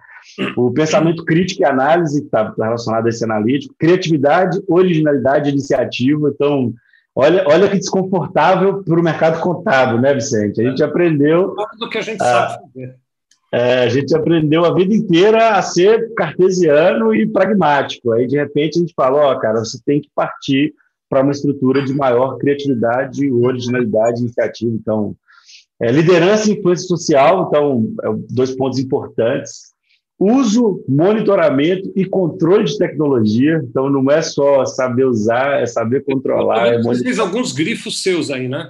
O 0.57 0.71
pensamento 0.71 1.25
crítico 1.25 1.63
e 1.63 1.65
análise, 1.65 2.23
está 2.23 2.55
relacionado 2.57 3.07
a 3.07 3.09
esse 3.09 3.25
analítico, 3.25 3.75
criatividade, 3.79 4.61
originalidade, 4.69 5.51
iniciativa. 5.51 6.31
Então, 6.33 6.73
Olha, 7.21 7.45
olha 7.49 7.69
que 7.69 7.79
desconfortável 7.79 8.85
para 8.85 9.01
o 9.01 9.03
mercado 9.03 9.41
contábil, 9.41 10.01
né, 10.01 10.15
Vicente? 10.15 10.61
A 10.61 10.71
gente 10.71 10.85
aprendeu. 10.85 11.53
do 11.77 11.91
que 11.91 11.99
a 11.99 12.01
gente 12.01 12.23
a, 12.23 12.25
sabe 12.25 12.63
fazer. 12.63 12.95
É, 13.53 13.83
a 13.83 13.89
gente 13.89 14.15
aprendeu 14.15 14.65
a 14.65 14.73
vida 14.73 14.95
inteira 14.95 15.57
a 15.57 15.63
ser 15.63 16.15
cartesiano 16.15 17.13
e 17.13 17.27
pragmático. 17.27 18.13
Aí, 18.13 18.29
de 18.29 18.37
repente, 18.37 18.79
a 18.79 18.83
gente 18.83 18.95
falou: 18.95 19.19
ó, 19.19 19.35
cara, 19.37 19.59
você 19.59 19.81
tem 19.85 20.01
que 20.01 20.09
partir 20.15 20.73
para 21.11 21.23
uma 21.23 21.33
estrutura 21.33 21.85
de 21.85 21.93
maior 21.93 22.39
criatividade, 22.39 23.29
originalidade, 23.33 24.21
iniciativa. 24.21 24.71
Então, 24.71 25.17
é, 25.83 25.91
liderança 25.91 26.49
e 26.49 26.57
influência 26.57 26.87
social, 26.87 27.49
então, 27.49 27.93
é, 28.05 28.15
dois 28.31 28.55
pontos 28.55 28.79
importantes 28.79 29.68
uso, 30.19 30.85
monitoramento 30.89 31.93
e 31.95 32.05
controle 32.05 32.65
de 32.65 32.77
tecnologia. 32.77 33.63
Então, 33.65 33.89
não 33.89 34.11
é 34.11 34.21
só 34.21 34.65
saber 34.65 35.05
usar, 35.05 35.61
é 35.61 35.67
saber 35.67 36.05
controlar. 36.05 36.73
Eu 36.73 36.93
é 36.93 36.95
fiz 36.97 37.19
alguns 37.19 37.53
grifos 37.53 38.03
seus 38.03 38.31
aí, 38.31 38.49
né? 38.49 38.69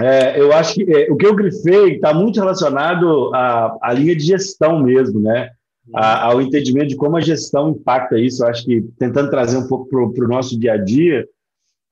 É, 0.00 0.40
eu 0.40 0.52
acho 0.52 0.74
que 0.74 0.82
é, 0.90 1.10
o 1.10 1.16
que 1.16 1.26
eu 1.26 1.36
grifei 1.36 1.94
está 1.94 2.14
muito 2.14 2.40
relacionado 2.40 3.34
à, 3.34 3.76
à 3.82 3.92
linha 3.92 4.16
de 4.16 4.24
gestão 4.24 4.82
mesmo, 4.82 5.20
né? 5.20 5.50
A, 5.94 6.26
ao 6.26 6.40
entendimento 6.40 6.88
de 6.88 6.96
como 6.96 7.16
a 7.16 7.20
gestão 7.20 7.70
impacta 7.70 8.18
isso. 8.18 8.42
Eu 8.42 8.48
acho 8.48 8.64
que 8.64 8.82
tentando 8.98 9.30
trazer 9.30 9.56
um 9.56 9.68
pouco 9.68 9.88
para 9.88 10.24
o 10.24 10.28
nosso 10.28 10.58
dia 10.58 10.74
a 10.74 10.76
dia, 10.76 11.28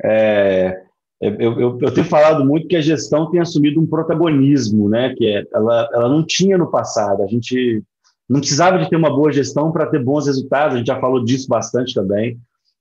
é, 0.02 0.80
eu, 1.20 1.60
eu, 1.60 1.78
eu, 1.80 1.92
tenho 1.92 2.06
falado 2.06 2.44
muito 2.44 2.68
que 2.68 2.76
a 2.76 2.80
gestão 2.80 3.28
tem 3.30 3.40
assumido 3.40 3.80
um 3.80 3.86
protagonismo, 3.86 4.88
né? 4.88 5.14
Que 5.16 5.26
é, 5.26 5.44
ela, 5.52 5.88
ela 5.92 6.08
não 6.08 6.24
tinha 6.24 6.56
no 6.56 6.70
passado. 6.70 7.22
A 7.22 7.26
gente 7.26 7.82
não 8.28 8.40
precisava 8.40 8.78
de 8.78 8.88
ter 8.90 8.96
uma 8.96 9.10
boa 9.10 9.32
gestão 9.32 9.72
para 9.72 9.86
ter 9.86 10.02
bons 10.02 10.26
resultados. 10.26 10.74
A 10.74 10.78
gente 10.78 10.88
já 10.88 11.00
falou 11.00 11.24
disso 11.24 11.48
bastante 11.48 11.94
também. 11.94 12.38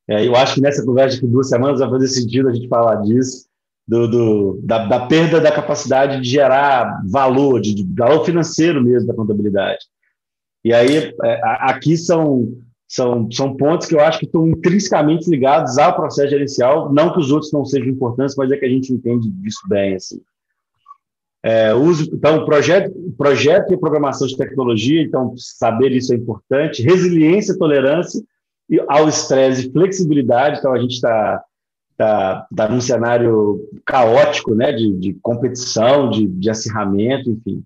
É, 0.08 0.26
eu 0.26 0.36
acho 0.36 0.56
que 0.56 0.62
nessa 0.62 0.86
conversa 0.86 1.20
de 1.20 1.28
duas 1.28 1.50
semanas 1.50 1.80
vai 1.80 1.90
fazer 1.90 2.08
sentido 2.08 2.50
a 2.50 2.54
gente 2.54 2.68
falar 2.68 2.96
disso, 2.98 3.48
do, 3.88 4.08
do 4.08 4.60
da, 4.64 4.86
da, 4.86 5.06
perda 5.06 5.40
da 5.40 5.52
capacidade 5.52 6.22
de 6.22 6.30
gerar 6.30 7.02
valor, 7.10 7.60
de, 7.62 7.74
de 7.74 7.86
valor 7.96 8.26
financeiro 8.26 8.82
mesmo 8.84 9.08
da 9.08 9.14
contabilidade. 9.14 9.86
E 10.64 10.74
aí, 10.74 11.14
é, 11.24 11.42
aqui 11.44 11.98
são 11.98 12.54
são, 12.88 13.30
são 13.30 13.56
pontos 13.58 13.86
que 13.86 13.96
eu 13.96 14.00
acho 14.00 14.20
que 14.20 14.26
estão 14.26 14.48
intrinsecamente 14.48 15.30
ligados 15.30 15.78
ao 15.78 15.94
processo 15.94 16.30
gerencial, 16.30 16.92
não 16.94 17.12
que 17.12 17.20
os 17.20 17.32
outros 17.32 17.52
não 17.52 17.66
sejam 17.66 17.90
importantes, 17.90 18.36
mas 18.38 18.50
é 18.50 18.56
que 18.56 18.66
a 18.66 18.70
gente 18.70 18.94
entende 18.94 19.30
disso 19.30 19.60
bem. 19.68 19.96
Assim. 19.96 20.22
É, 21.48 21.74
uso, 21.74 22.10
então, 22.14 22.44
projeto, 22.44 22.92
projeto 23.18 23.74
e 23.74 23.78
programação 23.78 24.28
de 24.28 24.36
tecnologia, 24.36 25.02
então, 25.02 25.34
saber 25.38 25.94
isso 25.94 26.12
é 26.12 26.18
importante. 26.18 26.84
Resiliência, 26.84 27.58
tolerância 27.58 28.22
ao 28.90 29.08
estresse 29.08 29.66
e 29.66 29.72
flexibilidade, 29.72 30.60
então, 30.60 30.74
a 30.74 30.78
gente 30.78 30.96
está 30.96 31.42
tá, 31.96 32.46
tá 32.54 32.68
num 32.68 32.82
cenário 32.82 33.62
caótico, 33.86 34.54
né, 34.54 34.74
de, 34.74 34.92
de 34.98 35.14
competição, 35.22 36.10
de, 36.10 36.28
de 36.28 36.50
acirramento, 36.50 37.30
enfim. 37.30 37.64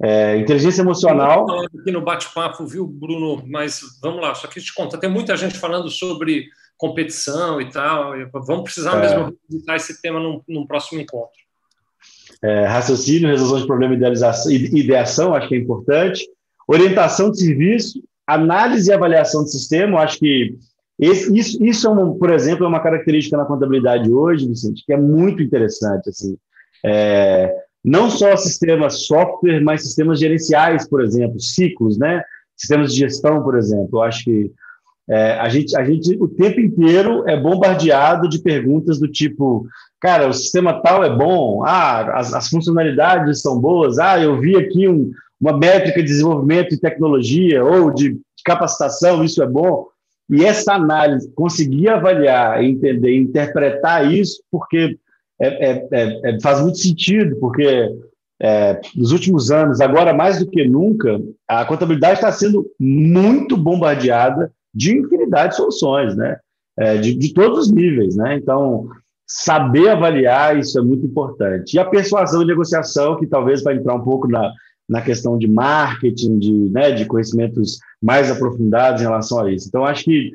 É, 0.00 0.36
inteligência 0.36 0.82
emocional. 0.82 1.44
Aqui 1.80 1.90
no 1.90 2.02
bate-papo, 2.02 2.64
viu, 2.66 2.86
Bruno? 2.86 3.42
Mas 3.48 3.80
vamos 4.00 4.22
lá, 4.22 4.32
só 4.32 4.46
que 4.46 4.60
te 4.60 4.72
conta, 4.72 4.96
tem 4.96 5.10
muita 5.10 5.36
gente 5.36 5.58
falando 5.58 5.90
sobre 5.90 6.46
competição 6.76 7.60
e 7.60 7.68
tal. 7.68 8.12
Vamos 8.46 8.62
precisar 8.62 8.96
é. 8.98 9.00
mesmo 9.00 9.36
visitar 9.50 9.74
esse 9.74 10.00
tema 10.00 10.20
num, 10.20 10.40
num 10.48 10.64
próximo 10.64 11.00
encontro. 11.00 11.41
É, 12.44 12.64
raciocínio, 12.64 13.28
resolução 13.28 13.60
de 13.60 13.66
problema 13.66 13.94
e 13.94 14.78
ideação, 14.78 15.34
acho 15.34 15.48
que 15.48 15.54
é 15.54 15.58
importante. 15.58 16.26
Orientação 16.66 17.30
de 17.30 17.38
serviço, 17.38 18.02
análise 18.26 18.90
e 18.90 18.92
avaliação 18.92 19.44
de 19.44 19.52
sistema, 19.52 20.00
acho 20.00 20.18
que 20.18 20.56
esse, 20.98 21.36
isso, 21.36 21.64
isso 21.64 21.86
é 21.86 21.90
um, 21.90 22.18
por 22.18 22.30
exemplo, 22.30 22.64
é 22.64 22.68
uma 22.68 22.82
característica 22.82 23.36
na 23.36 23.44
contabilidade 23.44 24.12
hoje, 24.12 24.48
Vicente, 24.48 24.84
que 24.84 24.92
é 24.92 24.96
muito 24.96 25.42
interessante. 25.42 26.08
Assim. 26.08 26.36
É, 26.84 27.52
não 27.84 28.10
só 28.10 28.36
sistemas 28.36 29.06
software, 29.06 29.60
mas 29.60 29.82
sistemas 29.82 30.20
gerenciais, 30.20 30.88
por 30.88 31.02
exemplo, 31.02 31.40
ciclos, 31.40 31.98
né? 31.98 32.22
Sistemas 32.56 32.92
de 32.92 33.00
gestão, 33.00 33.42
por 33.42 33.56
exemplo. 33.56 34.00
Acho 34.00 34.24
que 34.24 34.52
é, 35.12 35.32
a, 35.32 35.46
gente, 35.50 35.76
a 35.76 35.84
gente, 35.84 36.16
o 36.18 36.26
tempo 36.26 36.58
inteiro, 36.58 37.28
é 37.28 37.38
bombardeado 37.38 38.26
de 38.26 38.40
perguntas 38.40 38.98
do 38.98 39.06
tipo: 39.06 39.66
cara, 40.00 40.26
o 40.26 40.32
sistema 40.32 40.80
tal 40.80 41.04
é 41.04 41.14
bom, 41.14 41.62
ah, 41.66 42.18
as, 42.18 42.32
as 42.32 42.48
funcionalidades 42.48 43.42
são 43.42 43.60
boas, 43.60 43.98
ah, 43.98 44.18
eu 44.18 44.40
vi 44.40 44.56
aqui 44.56 44.88
um, 44.88 45.10
uma 45.38 45.54
métrica 45.58 46.00
de 46.00 46.06
desenvolvimento 46.06 46.70
de 46.70 46.80
tecnologia 46.80 47.62
ou 47.62 47.92
de, 47.92 48.18
capacitação, 48.42 49.22
isso 49.22 49.42
é 49.42 49.46
bom. 49.46 49.86
E 50.30 50.44
essa 50.44 50.72
análise, 50.72 51.30
conseguir 51.34 51.90
avaliar, 51.90 52.64
entender, 52.64 53.14
interpretar 53.14 54.10
isso, 54.10 54.42
porque 54.50 54.98
é, 55.38 55.46
é, 55.46 55.88
é, 55.92 56.20
é, 56.24 56.40
faz 56.40 56.60
muito 56.60 56.78
sentido, 56.78 57.36
porque 57.36 57.88
é, 58.40 58.80
nos 58.96 59.12
últimos 59.12 59.50
anos, 59.50 59.80
agora 59.80 60.14
mais 60.14 60.38
do 60.38 60.46
que 60.48 60.66
nunca, 60.66 61.20
a 61.46 61.64
contabilidade 61.66 62.14
está 62.14 62.32
sendo 62.32 62.66
muito 62.80 63.56
bombardeada 63.58 64.50
de 64.74 64.98
infinidade 64.98 65.50
de 65.50 65.56
soluções, 65.56 66.16
né? 66.16 66.36
É, 66.78 66.96
de, 66.96 67.14
de, 67.14 67.34
todos 67.34 67.66
os 67.66 67.72
níveis, 67.72 68.16
né? 68.16 68.36
Então, 68.36 68.88
saber 69.26 69.88
avaliar 69.88 70.58
isso 70.58 70.78
é 70.78 70.82
muito 70.82 71.06
importante. 71.06 71.74
E 71.74 71.78
a 71.78 71.84
persuasão 71.84 72.42
e 72.42 72.46
negociação, 72.46 73.18
que 73.18 73.26
talvez 73.26 73.62
vai 73.62 73.76
entrar 73.76 73.94
um 73.94 74.02
pouco 74.02 74.26
na, 74.26 74.52
na 74.88 75.02
questão 75.02 75.36
de 75.38 75.46
marketing, 75.46 76.38
de, 76.38 76.52
né, 76.70 76.92
de 76.92 77.04
conhecimentos 77.04 77.78
mais 78.02 78.30
aprofundados 78.30 79.00
em 79.00 79.04
relação 79.04 79.40
a 79.40 79.52
isso. 79.52 79.68
Então, 79.68 79.84
acho 79.84 80.04
que 80.04 80.32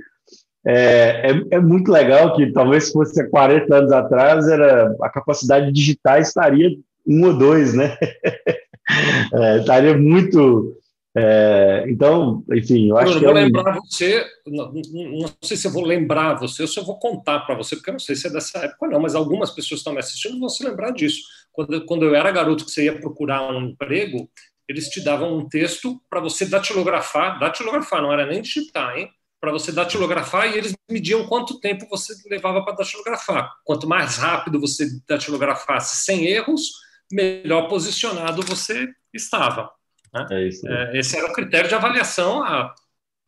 é, 0.66 1.32
é, 1.32 1.42
é, 1.52 1.60
muito 1.60 1.90
legal 1.90 2.36
que 2.36 2.52
talvez 2.52 2.86
se 2.86 2.92
fosse 2.92 3.26
40 3.30 3.74
anos 3.74 3.92
atrás, 3.92 4.48
era, 4.48 4.94
a 5.02 5.10
capacidade 5.10 5.68
de 5.68 5.72
digitar 5.72 6.20
estaria 6.20 6.70
um 7.08 7.26
ou 7.26 7.38
dois, 7.38 7.74
né? 7.74 7.96
é, 9.34 9.60
estaria 9.60 9.98
muito. 9.98 10.76
É, 11.20 11.86
então, 11.90 12.44
enfim, 12.54 12.90
eu 12.90 12.98
acho 12.98 13.14
eu 13.14 13.20
que. 13.20 13.26
Eu 13.26 13.30
vou 13.30 13.38
é 13.38 13.42
um... 13.42 13.46
lembrar 13.46 13.80
você, 13.80 14.24
não, 14.46 14.72
não, 14.72 15.34
sei 15.42 15.58
se 15.58 15.66
eu 15.66 15.72
vou 15.72 15.84
lembrar 15.84 16.36
você 16.36 16.62
ou 16.62 16.68
se 16.68 16.80
eu 16.80 16.86
vou 16.86 17.00
contar 17.00 17.40
para 17.40 17.56
você, 17.56 17.76
porque 17.76 17.90
eu 17.90 17.94
não 17.94 18.00
sei 18.00 18.16
se 18.16 18.28
é 18.28 18.30
dessa 18.30 18.60
época, 18.60 18.88
não, 18.88 19.00
mas 19.00 19.16
algumas 19.16 19.50
pessoas 19.50 19.70
que 19.70 19.76
estão 19.78 19.94
me 19.94 20.00
assistindo 20.00 20.40
vão 20.40 20.48
se 20.48 20.64
lembrar 20.64 20.92
disso. 20.92 21.22
Quando, 21.52 21.86
quando 21.86 22.06
eu 22.06 22.14
era 22.14 22.32
garoto 22.32 22.66
que 22.66 22.72
você 22.72 22.86
ia 22.86 23.00
procurar 23.00 23.52
um 23.52 23.70
emprego, 23.70 24.30
eles 24.70 24.90
te 24.90 25.04
davam 25.04 25.36
um 25.36 25.50
texto 25.50 26.00
para 26.08 26.20
você 26.20 26.46
datilografar, 26.46 27.40
datilografar, 27.40 28.02
não 28.02 28.14
era 28.14 28.28
nem 28.28 28.42
digitar, 28.42 28.96
hein? 28.96 29.10
para 29.40 29.52
você 29.52 29.72
datilografar 29.72 30.52
e 30.52 30.58
eles 30.58 30.74
mediam 30.90 31.28
quanto 31.28 31.60
tempo 31.60 31.88
você 31.90 32.14
levava 32.30 32.64
para 32.64 32.76
datilografar. 32.76 33.52
Quanto 33.64 33.88
mais 33.88 34.18
rápido 34.18 34.60
você 34.60 34.88
datilografasse 35.08 36.04
sem 36.04 36.26
erros, 36.26 36.72
melhor 37.12 37.68
posicionado 37.68 38.42
você 38.42 38.88
estava. 39.14 39.72
Né? 40.20 40.28
É 40.32 40.48
isso, 40.48 40.68
é, 40.68 40.98
esse 40.98 41.18
era 41.18 41.28
o 41.28 41.34
critério 41.34 41.70
de 41.70 41.76
avaliação 41.76 42.44
há 42.44 42.74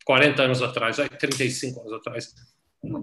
40 0.05 0.41
anos 0.41 0.61
atrás, 0.61 0.97
35 0.97 1.81
anos 1.81 1.93
atrás. 1.93 2.33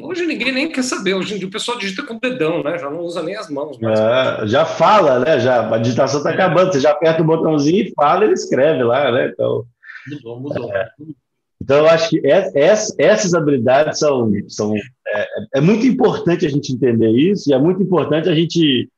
Hoje 0.00 0.24
ninguém 0.24 0.52
nem 0.52 0.72
quer 0.72 0.82
saber. 0.82 1.14
Hoje 1.14 1.34
em 1.34 1.38
dia 1.38 1.46
o 1.46 1.50
pessoal 1.50 1.78
digita 1.78 2.02
com 2.02 2.14
o 2.14 2.20
dedão, 2.20 2.62
né? 2.62 2.78
Já 2.78 2.88
não 2.88 3.00
usa 3.00 3.22
nem 3.22 3.36
as 3.36 3.50
mãos. 3.50 3.78
É, 3.82 4.46
já 4.46 4.64
fala, 4.64 5.18
né? 5.18 5.38
Já, 5.38 5.68
a 5.68 5.78
digitação 5.78 6.18
está 6.18 6.30
é. 6.30 6.34
acabando. 6.34 6.72
Você 6.72 6.80
já 6.80 6.92
aperta 6.92 7.22
o 7.22 7.26
botãozinho 7.26 7.84
e 7.84 7.92
fala, 7.94 8.24
ele 8.24 8.32
escreve 8.32 8.82
lá, 8.82 9.12
né? 9.12 9.28
Então, 9.28 9.66
mudou, 10.10 10.40
mudou. 10.40 10.72
É. 10.74 10.88
Então, 11.62 11.78
eu 11.78 11.88
acho 11.88 12.10
que 12.10 12.22
essas 12.26 13.34
habilidades 13.34 13.98
são. 13.98 14.30
são 14.48 14.74
é, 15.08 15.26
é, 15.56 15.60
muito 15.60 15.86
importante 15.86 16.46
a 16.46 16.50
gente 16.50 16.72
entender 16.72 17.10
isso, 17.10 17.50
e 17.50 17.52
é 17.52 17.58
muito 17.58 17.82
importante 17.82 18.28
a 18.28 18.34
gente 18.34 18.88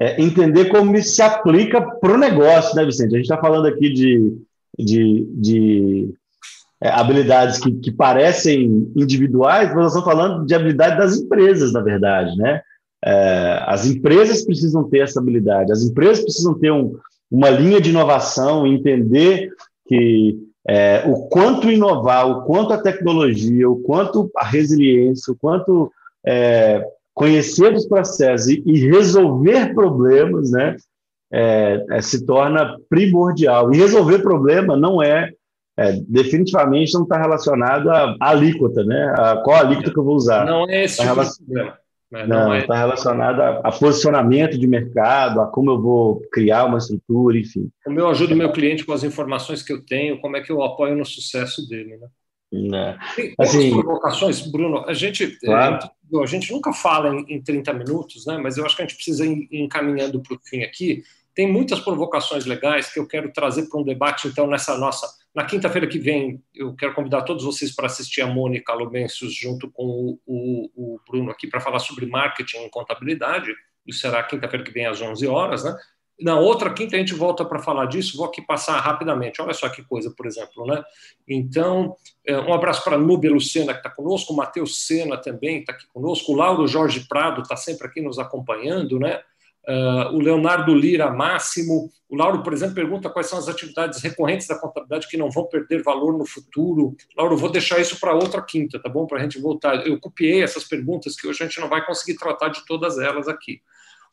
é, 0.00 0.20
entender 0.20 0.70
como 0.70 0.96
isso 0.96 1.14
se 1.14 1.22
aplica 1.22 1.82
para 1.82 2.14
o 2.14 2.18
negócio, 2.18 2.74
né, 2.74 2.84
Vicente? 2.86 3.14
A 3.14 3.18
gente 3.18 3.26
está 3.30 3.36
falando 3.36 3.66
aqui 3.66 3.92
de, 3.92 4.34
de, 4.78 5.26
de 5.34 6.14
é, 6.82 6.88
habilidades 6.88 7.58
que, 7.58 7.70
que, 7.72 7.92
parecem 7.92 8.90
individuais, 8.96 9.68
mas 9.68 9.76
nós 9.76 9.94
estamos 9.94 10.08
falando 10.08 10.46
de 10.46 10.54
habilidade 10.54 10.96
das 10.96 11.18
empresas, 11.18 11.74
na 11.74 11.82
verdade, 11.82 12.34
né? 12.38 12.62
É, 13.04 13.62
as 13.66 13.86
empresas 13.86 14.44
precisam 14.44 14.84
ter 14.84 15.00
essa 15.00 15.20
habilidade, 15.20 15.72
as 15.72 15.82
empresas 15.82 16.22
precisam 16.22 16.58
ter 16.58 16.70
um, 16.70 16.96
uma 17.30 17.50
linha 17.50 17.80
de 17.80 17.90
inovação, 17.90 18.66
entender 18.66 19.50
que 19.86 20.38
é, 20.66 21.02
o 21.06 21.28
quanto 21.28 21.70
inovar, 21.70 22.26
o 22.26 22.42
quanto 22.42 22.72
a 22.72 22.80
tecnologia, 22.80 23.68
o 23.68 23.76
quanto 23.76 24.30
a 24.36 24.44
resiliência, 24.44 25.32
o 25.32 25.36
quanto 25.36 25.92
é, 26.24 26.84
conhecer 27.20 27.74
os 27.74 27.86
processos 27.86 28.48
e, 28.48 28.62
e 28.64 28.90
resolver 28.90 29.74
problemas, 29.74 30.50
né, 30.50 30.74
é, 31.30 31.84
é 31.90 32.00
se 32.00 32.24
torna 32.24 32.78
primordial. 32.88 33.70
E 33.74 33.76
resolver 33.76 34.20
problema 34.20 34.74
não 34.74 35.02
é, 35.02 35.30
é 35.78 35.92
definitivamente 36.08 36.94
não 36.94 37.02
está 37.02 37.20
relacionado 37.20 37.90
à, 37.90 38.16
alíquota, 38.18 38.82
né? 38.84 39.14
A, 39.18 39.36
qual 39.36 39.58
alíquota 39.58 39.92
que 39.92 39.98
eu 39.98 40.04
vou 40.04 40.16
usar? 40.16 40.46
Não 40.46 40.66
é 40.66 40.84
esse 40.84 40.96
tá 40.96 41.02
tipo 41.02 41.14
relacion... 41.14 41.44
problema. 41.44 41.80
Não, 42.10 42.48
não 42.48 42.56
está 42.56 42.74
é... 42.74 42.78
relacionado 42.78 43.40
a, 43.40 43.58
a, 43.58 43.70
posicionamento 43.70 44.58
de 44.58 44.66
mercado, 44.66 45.42
a 45.42 45.46
como 45.46 45.72
eu 45.72 45.80
vou 45.80 46.22
criar 46.32 46.64
uma 46.64 46.78
estrutura, 46.78 47.38
enfim. 47.38 47.68
Como 47.84 48.00
eu 48.00 48.08
ajudo 48.08 48.32
o 48.32 48.36
meu 48.36 48.50
cliente 48.50 48.86
com 48.86 48.94
as 48.94 49.04
informações 49.04 49.62
que 49.62 49.74
eu 49.74 49.84
tenho, 49.84 50.18
como 50.22 50.38
é 50.38 50.40
que 50.40 50.50
eu 50.50 50.62
apoio 50.62 50.96
no 50.96 51.04
sucesso 51.04 51.68
dele, 51.68 51.98
né? 51.98 52.08
Não. 52.50 52.96
Tem 53.14 53.34
assim, 53.38 53.70
provocações, 53.70 54.40
Bruno. 54.40 54.84
A 54.88 54.94
gente, 54.94 55.38
claro. 55.38 55.88
A 56.22 56.26
gente 56.26 56.52
nunca 56.52 56.72
fala 56.72 57.14
em, 57.14 57.36
em 57.36 57.42
30 57.42 57.72
minutos, 57.72 58.26
né? 58.26 58.38
mas 58.38 58.56
eu 58.56 58.64
acho 58.64 58.76
que 58.76 58.82
a 58.82 58.86
gente 58.86 58.96
precisa 58.96 59.24
ir 59.26 59.48
encaminhando 59.50 60.20
para 60.20 60.34
o 60.34 60.40
fim 60.44 60.62
aqui. 60.62 61.02
Tem 61.34 61.50
muitas 61.50 61.80
provocações 61.80 62.44
legais 62.44 62.92
que 62.92 62.98
eu 62.98 63.06
quero 63.06 63.32
trazer 63.32 63.68
para 63.68 63.80
um 63.80 63.84
debate, 63.84 64.28
então, 64.28 64.46
nessa 64.46 64.76
nossa 64.76 65.06
na 65.34 65.44
quinta-feira 65.44 65.86
que 65.86 65.98
vem, 65.98 66.42
eu 66.52 66.74
quero 66.74 66.92
convidar 66.92 67.22
todos 67.22 67.44
vocês 67.44 67.72
para 67.74 67.86
assistir 67.86 68.20
a 68.20 68.26
Mônica 68.26 68.72
Lomencius 68.74 69.32
junto 69.32 69.70
com 69.70 69.84
o, 69.84 70.20
o, 70.26 70.94
o 70.94 71.00
Bruno 71.08 71.30
aqui 71.30 71.46
para 71.46 71.60
falar 71.60 71.78
sobre 71.78 72.04
marketing 72.04 72.64
e 72.64 72.70
contabilidade. 72.70 73.52
Isso 73.86 74.00
será 74.00 74.22
quinta-feira 74.24 74.64
que 74.64 74.72
vem 74.72 74.86
às 74.86 75.00
11 75.00 75.26
horas, 75.28 75.64
né? 75.64 75.76
Na 76.20 76.38
outra 76.38 76.72
quinta 76.72 76.96
a 76.96 76.98
gente 76.98 77.14
volta 77.14 77.44
para 77.44 77.58
falar 77.58 77.86
disso. 77.86 78.16
Vou 78.16 78.26
aqui 78.26 78.42
passar 78.42 78.78
rapidamente. 78.78 79.40
Olha 79.40 79.54
só 79.54 79.68
que 79.68 79.82
coisa, 79.82 80.10
por 80.10 80.26
exemplo, 80.26 80.66
né? 80.66 80.82
Então, 81.26 81.96
é, 82.26 82.38
um 82.38 82.52
abraço 82.52 82.84
para 82.84 82.98
Núbia 82.98 83.30
Lucena, 83.30 83.72
que 83.72 83.80
está 83.80 83.90
conosco, 83.90 84.32
o 84.32 84.36
Matheus 84.36 84.86
Sena 84.86 85.16
também 85.16 85.60
está 85.60 85.72
aqui 85.72 85.86
conosco, 85.92 86.32
o 86.32 86.36
Lauro 86.36 86.66
Jorge 86.66 87.06
Prado 87.08 87.42
está 87.42 87.56
sempre 87.56 87.86
aqui 87.86 88.00
nos 88.00 88.18
acompanhando, 88.18 88.98
né? 88.98 89.20
Uh, 89.68 90.16
o 90.16 90.20
Leonardo 90.20 90.74
Lira 90.74 91.10
Máximo. 91.10 91.90
O 92.08 92.16
Lauro, 92.16 92.42
por 92.42 92.52
exemplo, 92.52 92.74
pergunta 92.74 93.10
quais 93.10 93.28
são 93.28 93.38
as 93.38 93.46
atividades 93.46 94.00
recorrentes 94.00 94.46
da 94.46 94.58
contabilidade 94.58 95.06
que 95.06 95.16
não 95.16 95.30
vão 95.30 95.44
perder 95.44 95.82
valor 95.82 96.16
no 96.16 96.26
futuro. 96.26 96.96
Lauro, 97.16 97.36
vou 97.36 97.50
deixar 97.50 97.78
isso 97.78 98.00
para 98.00 98.14
outra 98.14 98.42
quinta, 98.42 98.80
tá 98.80 98.88
bom? 98.88 99.06
Para 99.06 99.18
a 99.18 99.22
gente 99.22 99.38
voltar. 99.38 99.86
Eu 99.86 100.00
copiei 100.00 100.42
essas 100.42 100.64
perguntas 100.64 101.14
que 101.14 101.28
hoje 101.28 101.42
a 101.42 101.46
gente 101.46 101.60
não 101.60 101.68
vai 101.68 101.84
conseguir 101.84 102.18
tratar 102.18 102.48
de 102.48 102.64
todas 102.66 102.98
elas 102.98 103.28
aqui. 103.28 103.60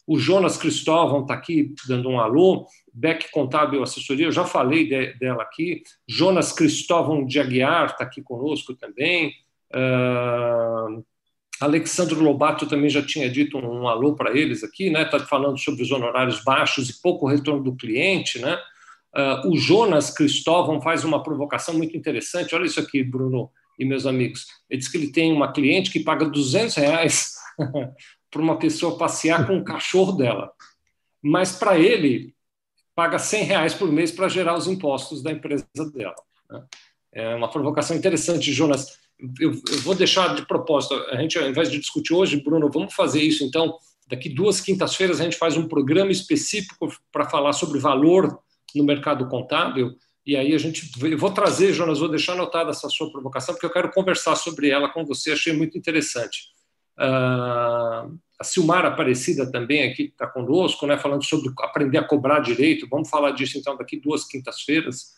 O 0.07 0.17
Jonas 0.17 0.55
Cristóvão 0.55 1.23
está 1.23 1.33
aqui 1.33 1.75
dando 1.85 2.07
um 2.09 2.17
alô. 2.17 2.65
Beck 2.93 3.29
Contábil 3.29 3.83
Assessoria, 3.83 4.27
eu 4.27 4.31
já 4.31 4.45
falei 4.45 4.87
de, 4.87 5.13
dela 5.15 5.43
aqui. 5.43 5.83
Jonas 6.07 6.53
Cristóvão 6.53 7.25
de 7.25 7.39
Aguiar 7.39 7.87
está 7.87 8.05
aqui 8.05 8.21
conosco 8.21 8.73
também. 8.73 9.33
Uh, 9.75 11.03
Alexandre 11.59 12.15
Lobato 12.15 12.65
também 12.67 12.89
já 12.89 13.01
tinha 13.05 13.29
dito 13.29 13.57
um, 13.57 13.81
um 13.81 13.87
alô 13.87 14.15
para 14.15 14.35
eles 14.35 14.63
aqui, 14.63 14.89
né? 14.89 15.03
Está 15.03 15.19
falando 15.19 15.57
sobre 15.57 15.83
os 15.83 15.91
honorários 15.91 16.41
baixos 16.41 16.89
e 16.89 17.01
pouco 17.01 17.27
retorno 17.27 17.61
do 17.61 17.75
cliente, 17.75 18.39
né? 18.39 18.57
Uh, 19.13 19.49
o 19.49 19.57
Jonas 19.57 20.09
Cristóvão 20.09 20.81
faz 20.81 21.03
uma 21.03 21.21
provocação 21.21 21.73
muito 21.73 21.97
interessante. 21.97 22.55
Olha 22.55 22.65
isso 22.65 22.79
aqui, 22.79 23.03
Bruno 23.03 23.51
e 23.77 23.83
meus 23.83 24.05
amigos. 24.05 24.47
Ele 24.69 24.79
diz 24.79 24.87
que 24.87 24.97
ele 24.97 25.11
tem 25.11 25.33
uma 25.33 25.51
cliente 25.51 25.91
que 25.91 25.99
paga 25.99 26.25
200 26.25 26.75
reais 26.75 27.35
para 28.29 28.41
uma 28.41 28.57
pessoa 28.57 28.97
passear 28.97 29.47
com 29.47 29.57
o 29.57 29.63
cachorro 29.63 30.11
dela, 30.11 30.51
mas 31.21 31.53
para 31.53 31.79
ele 31.79 32.35
paga 32.95 33.19
100 33.19 33.43
reais 33.43 33.73
por 33.73 33.91
mês 33.91 34.11
para 34.11 34.27
gerar 34.27 34.57
os 34.57 34.67
impostos 34.67 35.21
da 35.21 35.31
empresa 35.31 35.65
dela. 35.93 36.15
Né? 36.49 36.65
É 37.11 37.35
uma 37.35 37.49
provocação 37.49 37.95
interessante, 37.95 38.51
Jonas 38.51 38.97
eu, 39.39 39.51
eu, 39.51 39.79
vou 39.79 39.95
deixar 39.95 40.35
de 40.35 40.45
propósito, 40.45 40.93
a 41.09 41.19
gente, 41.19 41.37
ao 41.37 41.49
invés 41.49 41.71
de 41.71 41.79
discutir 41.79 42.13
hoje, 42.13 42.41
Bruno, 42.41 42.69
vamos 42.71 42.93
fazer 42.93 43.21
isso 43.21 43.43
então. 43.43 43.77
Daqui 44.07 44.29
duas 44.29 44.61
quintas-feiras 44.61 45.19
a 45.19 45.23
gente 45.23 45.37
faz 45.37 45.57
um 45.57 45.67
programa 45.67 46.11
específico 46.11 46.87
para 47.11 47.29
falar 47.29 47.53
sobre 47.53 47.79
valor 47.79 48.39
no 48.75 48.83
mercado 48.83 49.27
contábil. 49.27 49.95
E 50.25 50.35
aí 50.35 50.53
a 50.53 50.57
gente, 50.57 50.91
eu 51.01 51.17
vou 51.17 51.31
trazer, 51.31 51.73
Jonas, 51.73 51.99
vou 51.99 52.09
deixar 52.09 52.33
anotada 52.33 52.69
essa 52.69 52.89
sua 52.89 53.11
provocação, 53.11 53.55
porque 53.55 53.65
eu 53.65 53.71
quero 53.71 53.91
conversar 53.91 54.35
sobre 54.35 54.69
ela 54.69 54.89
com 54.89 55.05
você, 55.05 55.31
achei 55.31 55.53
muito 55.53 55.77
interessante. 55.77 56.49
Uh, 56.97 58.17
a 58.39 58.43
Silmar 58.43 58.85
Aparecida 58.85 59.49
também 59.51 59.83
aqui 59.83 60.03
está 60.03 60.27
conosco, 60.27 60.85
né, 60.85 60.97
falando 60.97 61.23
sobre 61.23 61.51
aprender 61.59 61.97
a 61.97 62.03
cobrar 62.03 62.39
direito. 62.39 62.87
Vamos 62.89 63.09
falar 63.09 63.31
disso 63.31 63.57
então 63.57 63.77
daqui 63.77 63.99
duas 63.99 64.25
quintas-feiras. 64.25 65.15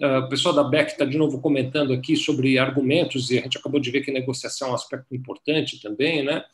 Uh, 0.00 0.18
o 0.18 0.28
pessoal 0.28 0.54
da 0.54 0.64
BEC 0.64 0.92
está 0.92 1.04
de 1.04 1.16
novo 1.16 1.40
comentando 1.40 1.92
aqui 1.92 2.16
sobre 2.16 2.58
argumentos, 2.58 3.30
e 3.30 3.38
a 3.38 3.42
gente 3.42 3.56
acabou 3.58 3.80
de 3.80 3.90
ver 3.90 4.02
que 4.02 4.10
negociação 4.10 4.68
é 4.68 4.70
um 4.72 4.74
aspecto 4.74 5.14
importante 5.14 5.80
também. 5.80 6.24
Né? 6.24 6.44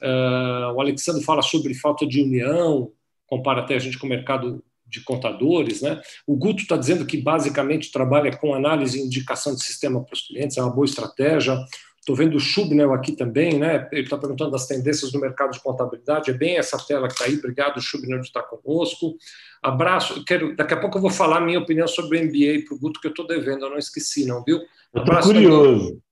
Uh, 0.00 0.74
o 0.74 0.80
Alexandre 0.80 1.22
fala 1.24 1.42
sobre 1.42 1.74
falta 1.74 2.06
de 2.06 2.22
união, 2.22 2.92
compara 3.26 3.62
até 3.62 3.74
a 3.74 3.78
gente 3.78 3.98
com 3.98 4.06
o 4.06 4.10
mercado 4.10 4.62
de 4.86 5.00
contadores. 5.00 5.80
Né? 5.80 6.00
O 6.26 6.36
Guto 6.36 6.62
está 6.62 6.76
dizendo 6.76 7.06
que 7.06 7.16
basicamente 7.16 7.90
trabalha 7.90 8.36
com 8.36 8.54
análise 8.54 8.98
e 8.98 9.02
indicação 9.02 9.54
de 9.54 9.64
sistema 9.64 10.04
para 10.04 10.14
os 10.14 10.20
clientes, 10.20 10.56
é 10.58 10.62
uma 10.62 10.72
boa 10.72 10.84
estratégia. 10.84 11.56
Estou 12.02 12.16
vendo 12.16 12.36
o 12.36 12.40
Schubnel 12.40 12.92
aqui 12.92 13.12
também, 13.12 13.60
né? 13.60 13.88
ele 13.92 14.02
está 14.02 14.18
perguntando 14.18 14.50
das 14.50 14.66
tendências 14.66 15.12
do 15.12 15.20
mercado 15.20 15.52
de 15.52 15.60
contabilidade, 15.60 16.32
é 16.32 16.34
bem 16.34 16.58
essa 16.58 16.76
tela 16.76 17.06
que 17.06 17.12
está 17.12 17.26
aí, 17.26 17.36
obrigado 17.36 17.80
Schubnel 17.80 18.18
de 18.18 18.26
estar 18.26 18.42
conosco. 18.42 19.16
Abraço, 19.62 20.24
quero, 20.24 20.56
daqui 20.56 20.74
a 20.74 20.80
pouco 20.80 20.98
eu 20.98 21.02
vou 21.02 21.10
falar 21.12 21.40
minha 21.40 21.60
opinião 21.60 21.86
sobre 21.86 22.18
o 22.18 22.24
MBA 22.24 22.66
para 22.66 22.74
o 22.74 22.78
Guto, 22.80 23.00
que 23.00 23.06
eu 23.06 23.10
estou 23.10 23.24
devendo, 23.24 23.66
eu 23.66 23.70
não 23.70 23.78
esqueci, 23.78 24.26
não, 24.26 24.42
viu? 24.42 24.60
Abraço 24.92 25.28
curioso. 25.28 26.02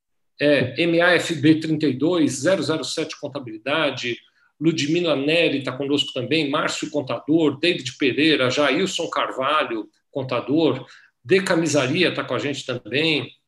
É, 0.40 0.86
MAFB 0.86 1.58
32, 1.58 2.44
007 2.84 3.18
Contabilidade, 3.20 4.16
Ludmila 4.60 5.16
Neri 5.16 5.58
está 5.58 5.72
conosco 5.72 6.12
também, 6.12 6.48
Márcio 6.48 6.88
Contador, 6.88 7.58
David 7.58 7.96
Pereira, 7.98 8.48
Jailson 8.48 9.10
Carvalho, 9.10 9.88
Contador, 10.08 10.86
De 11.24 11.42
Camisaria 11.42 12.10
está 12.10 12.22
com 12.22 12.34
a 12.34 12.38
gente 12.38 12.64
também. 12.64 13.39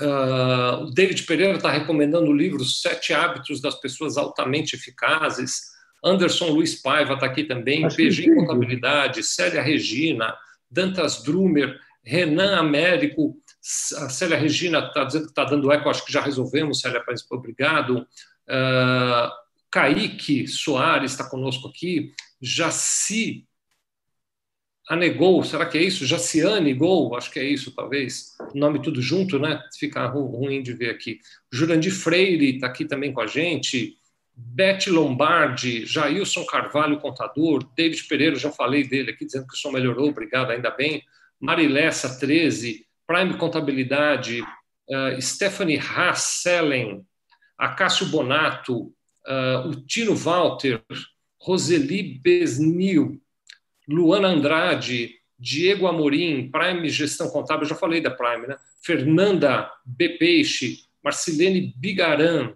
Uh, 0.00 0.84
o 0.84 0.90
David 0.90 1.22
Pereira 1.24 1.56
está 1.56 1.70
recomendando 1.70 2.30
o 2.30 2.36
livro 2.36 2.64
Sete 2.64 3.14
Hábitos 3.14 3.60
das 3.60 3.74
Pessoas 3.76 4.16
Altamente 4.16 4.76
Eficazes. 4.76 5.74
Anderson 6.04 6.50
Luiz 6.50 6.74
Paiva 6.74 7.14
está 7.14 7.26
aqui 7.26 7.44
também, 7.44 7.88
PG 7.88 8.34
Contabilidade, 8.34 9.22
Célia 9.22 9.62
Regina, 9.62 10.36
Dantas 10.70 11.22
Drumer, 11.22 11.80
Renan 12.02 12.56
Américo, 12.58 13.36
a 13.96 14.08
Célia 14.08 14.36
Regina 14.36 14.78
está 14.78 15.04
dizendo 15.04 15.24
que 15.24 15.30
está 15.30 15.44
dando 15.44 15.72
eco, 15.72 15.88
acho 15.88 16.04
que 16.04 16.12
já 16.12 16.20
resolvemos, 16.20 16.80
Célia, 16.80 17.02
obrigado. 17.30 18.06
Uh, 18.48 19.30
Kaique 19.70 20.46
Soares 20.46 21.12
está 21.12 21.24
conosco 21.24 21.68
aqui, 21.68 22.12
Jaci 22.40 23.46
Anegou, 24.88 25.42
será 25.42 25.66
que 25.66 25.76
é 25.76 25.82
isso? 25.82 26.06
Jaciane 26.06 26.72
Gol, 26.72 27.16
acho 27.16 27.30
que 27.32 27.40
é 27.40 27.44
isso, 27.44 27.72
talvez. 27.72 28.36
Nome 28.54 28.80
tudo 28.80 29.02
junto, 29.02 29.38
né? 29.38 29.60
Fica 29.76 30.06
ruim 30.06 30.62
de 30.62 30.72
ver 30.72 30.90
aqui. 30.90 31.18
Jurandir 31.50 31.92
Freire 31.92 32.54
está 32.54 32.68
aqui 32.68 32.84
também 32.84 33.12
com 33.12 33.20
a 33.20 33.26
gente. 33.26 33.96
Beth 34.36 34.86
Lombardi, 34.88 35.84
Jailson 35.86 36.44
Carvalho, 36.44 37.00
contador, 37.00 37.64
David 37.74 38.04
Pereira, 38.04 38.36
já 38.36 38.52
falei 38.52 38.84
dele 38.84 39.10
aqui, 39.10 39.24
dizendo 39.24 39.46
que 39.46 39.54
o 39.54 39.56
som 39.56 39.72
melhorou, 39.72 40.10
obrigado, 40.10 40.50
ainda 40.50 40.70
bem. 40.70 41.02
Marilessa, 41.40 42.18
13, 42.18 42.86
Prime 43.06 43.36
Contabilidade, 43.38 44.42
uh, 44.42 45.20
Stephanie 45.20 45.78
Hasselen, 45.78 47.04
Acácio 47.58 48.06
Bonato, 48.06 48.92
uh, 49.26 49.68
o 49.68 49.74
Tino 49.86 50.14
Walter, 50.14 50.82
Roseli 51.40 52.02
Besnil, 52.02 53.20
Luana 53.88 54.28
Andrade, 54.28 55.16
Diego 55.38 55.86
Amorim, 55.86 56.50
Prime 56.50 56.88
Gestão 56.88 57.28
Contábil, 57.28 57.66
já 57.66 57.74
falei 57.74 58.00
da 58.00 58.10
Prime, 58.10 58.46
né? 58.46 58.56
Fernanda 58.82 59.70
B. 59.84 60.10
Peixe, 60.10 60.78
Marcelene 61.02 61.74
Bigaran, 61.76 62.54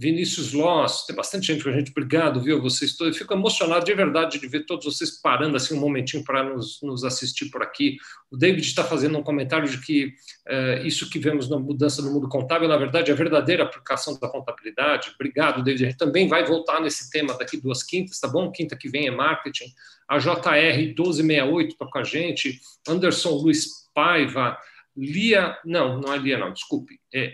Vinícius 0.00 0.52
Loss, 0.52 1.06
tem 1.06 1.16
bastante 1.16 1.48
gente 1.48 1.64
com 1.64 1.70
a 1.70 1.72
gente, 1.72 1.90
obrigado, 1.90 2.40
viu, 2.40 2.62
vocês 2.62 2.96
todos, 2.96 3.16
eu 3.16 3.18
fico 3.18 3.34
emocionado 3.34 3.84
de 3.84 3.92
verdade 3.92 4.38
de 4.38 4.46
ver 4.46 4.64
todos 4.64 4.84
vocês 4.84 5.20
parando 5.20 5.56
assim 5.56 5.74
um 5.74 5.80
momentinho 5.80 6.22
para 6.22 6.44
nos, 6.44 6.80
nos 6.82 7.02
assistir 7.02 7.50
por 7.50 7.64
aqui. 7.64 7.96
O 8.30 8.36
David 8.36 8.64
está 8.64 8.84
fazendo 8.84 9.18
um 9.18 9.24
comentário 9.24 9.68
de 9.68 9.80
que 9.80 10.14
uh, 10.46 10.86
isso 10.86 11.10
que 11.10 11.18
vemos 11.18 11.50
na 11.50 11.58
mudança 11.58 12.00
no 12.00 12.12
mundo 12.12 12.28
contábil, 12.28 12.68
na 12.68 12.76
verdade, 12.76 13.10
é 13.10 13.14
a 13.14 13.16
verdadeira 13.16 13.64
aplicação 13.64 14.16
da 14.20 14.28
contabilidade. 14.28 15.10
Obrigado, 15.16 15.64
David. 15.64 15.86
A 15.86 15.88
gente 15.88 15.98
também 15.98 16.28
vai 16.28 16.44
voltar 16.44 16.80
nesse 16.80 17.10
tema 17.10 17.36
daqui 17.36 17.56
duas 17.56 17.82
quintas, 17.82 18.20
tá 18.20 18.28
bom? 18.28 18.52
Quinta 18.52 18.76
que 18.76 18.88
vem 18.88 19.08
é 19.08 19.10
marketing. 19.10 19.66
A 20.08 20.18
JR 20.18 20.76
1268 20.76 21.72
está 21.72 21.86
com 21.86 21.98
a 21.98 22.04
gente, 22.04 22.60
Anderson 22.86 23.30
Luiz 23.30 23.88
Paiva, 23.92 24.56
Lia, 24.96 25.58
não, 25.64 26.00
não 26.00 26.12
é 26.12 26.18
Lia, 26.18 26.38
não, 26.38 26.52
desculpe, 26.52 27.00
é 27.12 27.32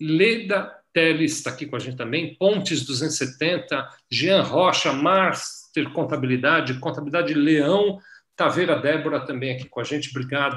Leda 0.00 0.75
Teles 0.96 1.32
está 1.32 1.50
aqui 1.50 1.66
com 1.66 1.76
a 1.76 1.78
gente 1.78 1.98
também, 1.98 2.34
Pontes 2.36 2.82
270, 2.86 3.86
Jean 4.10 4.40
Rocha, 4.40 4.94
Master 4.94 5.92
Contabilidade, 5.92 6.80
Contabilidade 6.80 7.34
Leão, 7.34 8.00
Taveira 8.34 8.80
Débora 8.80 9.20
também 9.20 9.50
aqui 9.50 9.68
com 9.68 9.78
a 9.78 9.84
gente, 9.84 10.08
obrigado. 10.08 10.56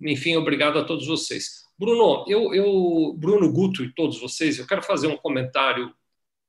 Enfim, 0.00 0.34
obrigado 0.36 0.78
a 0.78 0.84
todos 0.84 1.06
vocês. 1.06 1.66
Bruno, 1.78 2.24
eu, 2.26 2.54
eu, 2.54 3.14
Bruno 3.18 3.52
Guto 3.52 3.84
e 3.84 3.92
todos 3.92 4.18
vocês, 4.18 4.58
eu 4.58 4.66
quero 4.66 4.80
fazer 4.80 5.08
um 5.08 5.16
comentário 5.18 5.88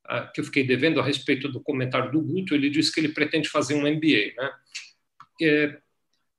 uh, 0.10 0.32
que 0.34 0.40
eu 0.40 0.46
fiquei 0.46 0.66
devendo 0.66 1.02
a 1.02 1.04
respeito 1.04 1.50
do 1.50 1.60
comentário 1.60 2.14
do 2.14 2.22
Guto. 2.22 2.56
Ele 2.56 2.70
disse 2.70 2.94
que 2.94 3.02
ele 3.02 3.10
pretende 3.10 3.50
fazer 3.50 3.74
um 3.74 3.82
MBA, 3.82 4.36
né? 4.38 4.54
É, 5.42 5.78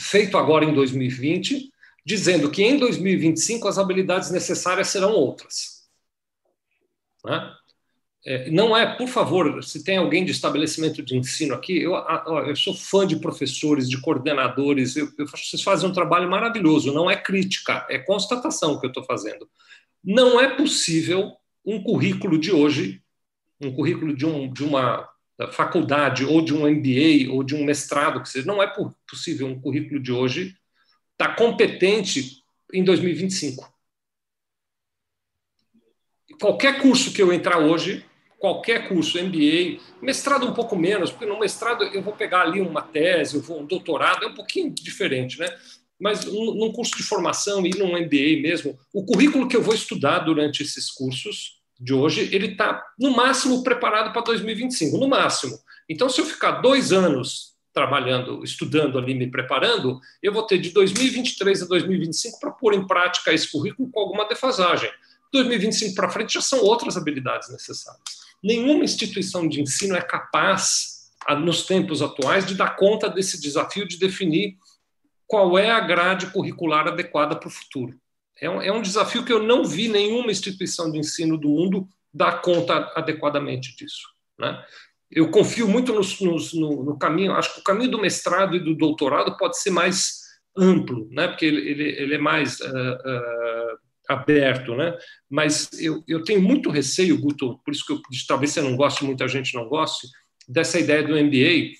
feito 0.00 0.38
agora 0.38 0.64
em 0.64 0.72
2020, 0.72 1.68
dizendo 2.06 2.48
que 2.50 2.62
em 2.62 2.78
2025 2.78 3.68
as 3.68 3.76
habilidades 3.76 4.30
necessárias 4.30 4.88
serão 4.88 5.12
outras. 5.12 5.80
Né? 7.24 7.54
É, 8.24 8.50
não 8.50 8.76
é, 8.76 8.96
por 8.96 9.08
favor, 9.08 9.64
se 9.64 9.82
tem 9.82 9.96
alguém 9.96 10.24
de 10.24 10.30
estabelecimento 10.30 11.02
de 11.02 11.16
ensino 11.16 11.54
aqui, 11.54 11.80
eu, 11.80 11.94
eu 12.46 12.54
sou 12.54 12.74
fã 12.74 13.06
de 13.06 13.16
professores, 13.16 13.88
de 13.88 13.98
coordenadores, 13.98 14.94
eu, 14.94 15.10
eu, 15.16 15.26
vocês 15.26 15.62
fazem 15.62 15.88
um 15.88 15.92
trabalho 15.92 16.28
maravilhoso, 16.28 16.92
não 16.92 17.10
é 17.10 17.16
crítica, 17.16 17.86
é 17.88 17.98
constatação 17.98 18.78
que 18.78 18.84
eu 18.84 18.90
estou 18.90 19.04
fazendo. 19.04 19.48
Não 20.04 20.38
é 20.38 20.54
possível 20.54 21.32
um 21.64 21.82
currículo 21.82 22.38
de 22.38 22.52
hoje, 22.52 23.02
um 23.58 23.72
currículo 23.74 24.14
de, 24.14 24.26
um, 24.26 24.52
de 24.52 24.64
uma 24.64 25.08
faculdade 25.52 26.24
ou 26.24 26.42
de 26.42 26.54
um 26.54 26.68
MBA 26.68 27.32
ou 27.32 27.42
de 27.42 27.54
um 27.54 27.64
mestrado, 27.64 28.22
que 28.22 28.28
seja, 28.28 28.46
não 28.46 28.62
é 28.62 28.70
possível 29.08 29.46
um 29.46 29.58
currículo 29.58 29.98
de 29.98 30.12
hoje 30.12 30.54
estar 31.12 31.28
tá 31.28 31.34
competente 31.34 32.42
em 32.72 32.84
2025. 32.84 33.72
Qualquer 36.38 36.80
curso 36.80 37.12
que 37.12 37.20
eu 37.20 37.32
entrar 37.32 37.58
hoje, 37.58 38.04
qualquer 38.40 38.88
curso, 38.88 39.22
MBA, 39.22 39.78
mestrado 40.00 40.46
um 40.46 40.54
pouco 40.54 40.74
menos, 40.74 41.10
porque 41.10 41.26
no 41.26 41.38
mestrado 41.38 41.84
eu 41.84 42.00
vou 42.00 42.14
pegar 42.14 42.40
ali 42.40 42.60
uma 42.60 42.80
tese, 42.80 43.36
eu 43.36 43.42
vou 43.42 43.60
um 43.60 43.66
doutorado, 43.66 44.24
é 44.24 44.28
um 44.28 44.34
pouquinho 44.34 44.70
diferente, 44.70 45.38
né? 45.38 45.46
Mas 46.00 46.24
num 46.24 46.72
curso 46.72 46.96
de 46.96 47.02
formação 47.02 47.66
e 47.66 47.70
num 47.70 47.92
MBA 47.92 48.40
mesmo, 48.40 48.78
o 48.94 49.04
currículo 49.04 49.46
que 49.46 49.54
eu 49.54 49.62
vou 49.62 49.74
estudar 49.74 50.20
durante 50.20 50.62
esses 50.62 50.90
cursos 50.90 51.60
de 51.78 51.92
hoje, 51.92 52.34
ele 52.34 52.52
está, 52.52 52.82
no 52.98 53.10
máximo, 53.14 53.62
preparado 53.62 54.10
para 54.10 54.22
2025, 54.22 54.96
no 54.96 55.08
máximo. 55.08 55.58
Então, 55.86 56.08
se 56.08 56.20
eu 56.20 56.24
ficar 56.24 56.62
dois 56.62 56.92
anos 56.92 57.50
trabalhando, 57.74 58.42
estudando 58.42 58.98
ali, 58.98 59.14
me 59.14 59.30
preparando, 59.30 60.00
eu 60.22 60.32
vou 60.32 60.42
ter 60.44 60.58
de 60.58 60.70
2023 60.70 61.62
a 61.62 61.66
2025 61.66 62.40
para 62.40 62.50
pôr 62.50 62.72
em 62.72 62.86
prática 62.86 63.32
esse 63.32 63.50
currículo 63.50 63.90
com 63.90 64.00
alguma 64.00 64.26
defasagem. 64.26 64.90
2025 65.32 65.94
para 65.94 66.10
frente 66.10 66.34
já 66.34 66.40
são 66.40 66.60
outras 66.60 66.96
habilidades 66.96 67.50
necessárias. 67.50 68.19
Nenhuma 68.42 68.84
instituição 68.84 69.46
de 69.46 69.60
ensino 69.60 69.96
é 69.96 70.00
capaz, 70.00 71.10
nos 71.42 71.66
tempos 71.66 72.00
atuais, 72.00 72.46
de 72.46 72.54
dar 72.54 72.76
conta 72.76 73.08
desse 73.08 73.40
desafio 73.40 73.86
de 73.86 73.98
definir 73.98 74.56
qual 75.26 75.56
é 75.56 75.70
a 75.70 75.80
grade 75.80 76.26
curricular 76.26 76.88
adequada 76.88 77.36
para 77.36 77.48
o 77.48 77.52
futuro. 77.52 77.96
É 78.40 78.48
um, 78.48 78.60
é 78.60 78.80
desafio 78.80 79.24
que 79.24 79.32
eu 79.32 79.42
não 79.42 79.64
vi 79.64 79.88
nenhuma 79.88 80.32
instituição 80.32 80.90
de 80.90 80.98
ensino 80.98 81.36
do 81.36 81.48
mundo 81.48 81.88
dar 82.12 82.40
conta 82.40 82.90
adequadamente 82.96 83.76
disso. 83.76 84.08
Né? 84.38 84.64
Eu 85.10 85.30
confio 85.30 85.68
muito 85.68 85.92
no, 85.92 86.84
no, 86.84 86.98
caminho, 86.98 87.32
acho 87.32 87.54
que 87.54 87.60
o 87.60 87.64
caminho 87.64 87.90
do 87.90 88.00
mestrado 88.00 88.56
e 88.56 88.60
do 88.60 88.74
doutorado 88.74 89.36
pode 89.36 89.58
ser 89.60 89.70
mais 89.70 90.20
amplo, 90.56 91.06
né? 91.10 91.28
porque 91.28 91.44
ele, 91.44 91.60
ele, 91.68 91.84
ele 91.84 92.14
é 92.14 92.18
mais 92.18 92.58
uh, 92.60 92.64
uh, 92.64 93.78
aberto. 94.10 94.74
Né? 94.74 94.96
Mas 95.28 95.70
eu, 95.80 96.02
eu 96.06 96.22
tenho 96.24 96.42
muito 96.42 96.70
receio, 96.70 97.20
Guto, 97.20 97.58
por 97.64 97.72
isso 97.72 97.86
que 97.86 97.92
eu, 97.92 98.00
talvez 98.26 98.52
você 98.52 98.60
não 98.60 98.76
goste, 98.76 99.04
muita 99.04 99.26
gente 99.28 99.54
não 99.54 99.68
goste, 99.68 100.08
dessa 100.48 100.78
ideia 100.78 101.02
do 101.02 101.16
MBA. 101.16 101.78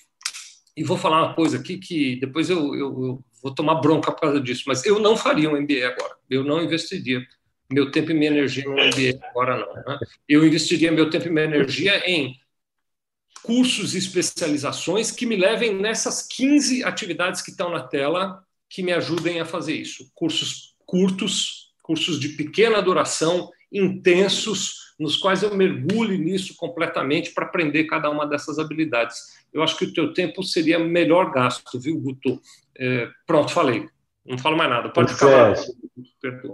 E 0.77 0.83
vou 0.83 0.97
falar 0.97 1.25
uma 1.25 1.33
coisa 1.33 1.57
aqui 1.57 1.77
que 1.77 2.15
depois 2.15 2.49
eu, 2.49 2.73
eu, 2.73 3.03
eu 3.03 3.23
vou 3.43 3.53
tomar 3.53 3.75
bronca 3.75 4.11
por 4.11 4.21
causa 4.21 4.39
disso, 4.39 4.63
mas 4.67 4.85
eu 4.85 4.99
não 4.99 5.17
faria 5.17 5.49
um 5.49 5.59
MBA 5.59 5.87
agora. 5.87 6.15
Eu 6.29 6.43
não 6.43 6.61
investiria 6.63 7.21
meu 7.69 7.91
tempo 7.91 8.11
e 8.11 8.13
minha 8.13 8.31
energia 8.31 8.65
no 8.65 8.71
MBA 8.71 9.25
agora 9.29 9.57
não. 9.57 9.73
Né? 9.73 9.99
Eu 10.27 10.45
investiria 10.45 10.91
meu 10.91 11.09
tempo 11.09 11.27
e 11.27 11.31
minha 11.31 11.45
energia 11.45 12.01
em 12.09 12.39
cursos 13.43 13.95
e 13.95 13.97
especializações 13.97 15.11
que 15.11 15.25
me 15.25 15.35
levem 15.35 15.73
nessas 15.73 16.27
15 16.27 16.83
atividades 16.83 17.41
que 17.41 17.51
estão 17.51 17.69
na 17.69 17.81
tela 17.81 18.43
que 18.69 18.83
me 18.83 18.93
ajudem 18.93 19.41
a 19.41 19.45
fazer 19.45 19.75
isso. 19.75 20.09
Cursos 20.13 20.71
curtos, 20.85 21.60
cursos 21.81 22.19
de 22.19 22.29
pequena 22.29 22.81
duração, 22.81 23.49
intensos, 23.71 24.93
nos 24.99 25.17
quais 25.17 25.41
eu 25.41 25.55
mergulhe 25.55 26.17
nisso 26.17 26.55
completamente 26.55 27.33
para 27.33 27.45
aprender 27.45 27.85
cada 27.85 28.09
uma 28.09 28.27
dessas 28.27 28.59
habilidades. 28.59 29.17
Eu 29.53 29.63
acho 29.63 29.77
que 29.77 29.85
o 29.85 29.93
teu 29.93 30.13
tempo 30.13 30.43
seria 30.43 30.77
melhor 30.77 31.31
gasto, 31.31 31.79
viu, 31.79 31.99
Guto? 31.99 32.39
É, 32.77 33.09
pronto, 33.25 33.51
falei. 33.51 33.87
Não 34.25 34.37
falo 34.37 34.55
mais 34.55 34.69
nada. 34.69 34.89
Pode 34.89 35.13
ficar. 35.13 35.55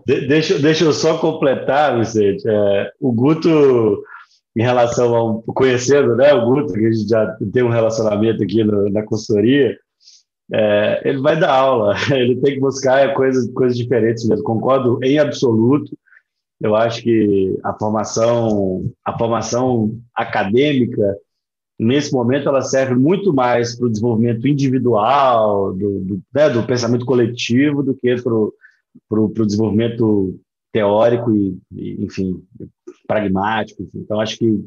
De, 0.05 0.28
deixa, 0.28 0.57
deixa 0.57 0.86
eu 0.86 0.93
só 0.93 1.17
completar, 1.17 1.97
Vicente. 1.99 2.43
É, 2.47 2.91
o 2.99 3.11
Guto, 3.11 4.03
em 4.55 4.61
relação 4.61 5.13
ao. 5.13 5.41
Conhecendo 5.43 6.15
né, 6.15 6.34
o 6.34 6.45
Guto, 6.45 6.73
que 6.73 6.86
a 6.86 6.91
gente 6.91 7.09
já 7.09 7.38
tem 7.51 7.63
um 7.63 7.69
relacionamento 7.69 8.43
aqui 8.43 8.63
no, 8.63 8.89
na 8.89 9.03
consultoria, 9.03 9.78
é, 10.51 11.01
ele 11.03 11.19
vai 11.19 11.39
dar 11.39 11.51
aula, 11.53 11.95
ele 12.11 12.39
tem 12.41 12.55
que 12.55 12.59
buscar 12.59 13.13
coisas, 13.13 13.51
coisas 13.51 13.77
diferentes 13.77 14.27
mesmo. 14.27 14.43
Concordo 14.43 14.99
em 15.03 15.19
absoluto. 15.19 15.97
Eu 16.59 16.75
acho 16.75 17.03
que 17.03 17.57
a 17.63 17.73
formação, 17.73 18.91
a 19.05 19.17
formação 19.17 19.95
acadêmica 20.15 21.15
nesse 21.79 22.11
momento 22.11 22.49
ela 22.49 22.61
serve 22.61 22.95
muito 22.95 23.33
mais 23.33 23.75
para 23.75 23.85
o 23.85 23.89
desenvolvimento 23.89 24.47
individual, 24.47 25.73
do, 25.73 25.99
do, 25.99 26.21
né, 26.33 26.49
do, 26.49 26.63
pensamento 26.63 27.05
coletivo, 27.05 27.83
do 27.83 27.93
que 27.93 28.15
para 28.21 29.21
o 29.21 29.45
desenvolvimento 29.45 30.39
teórico 30.73 31.31
e, 31.35 31.57
e, 31.71 32.03
enfim, 32.03 32.43
pragmático. 33.07 33.83
Enfim. 33.83 33.99
Então, 33.99 34.19
acho 34.19 34.37
que 34.39 34.65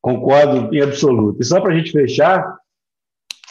concordo 0.00 0.74
em 0.74 0.80
absoluto. 0.80 1.40
E 1.40 1.44
só 1.44 1.60
para 1.60 1.74
a 1.74 1.76
gente 1.76 1.92
fechar, 1.92 2.58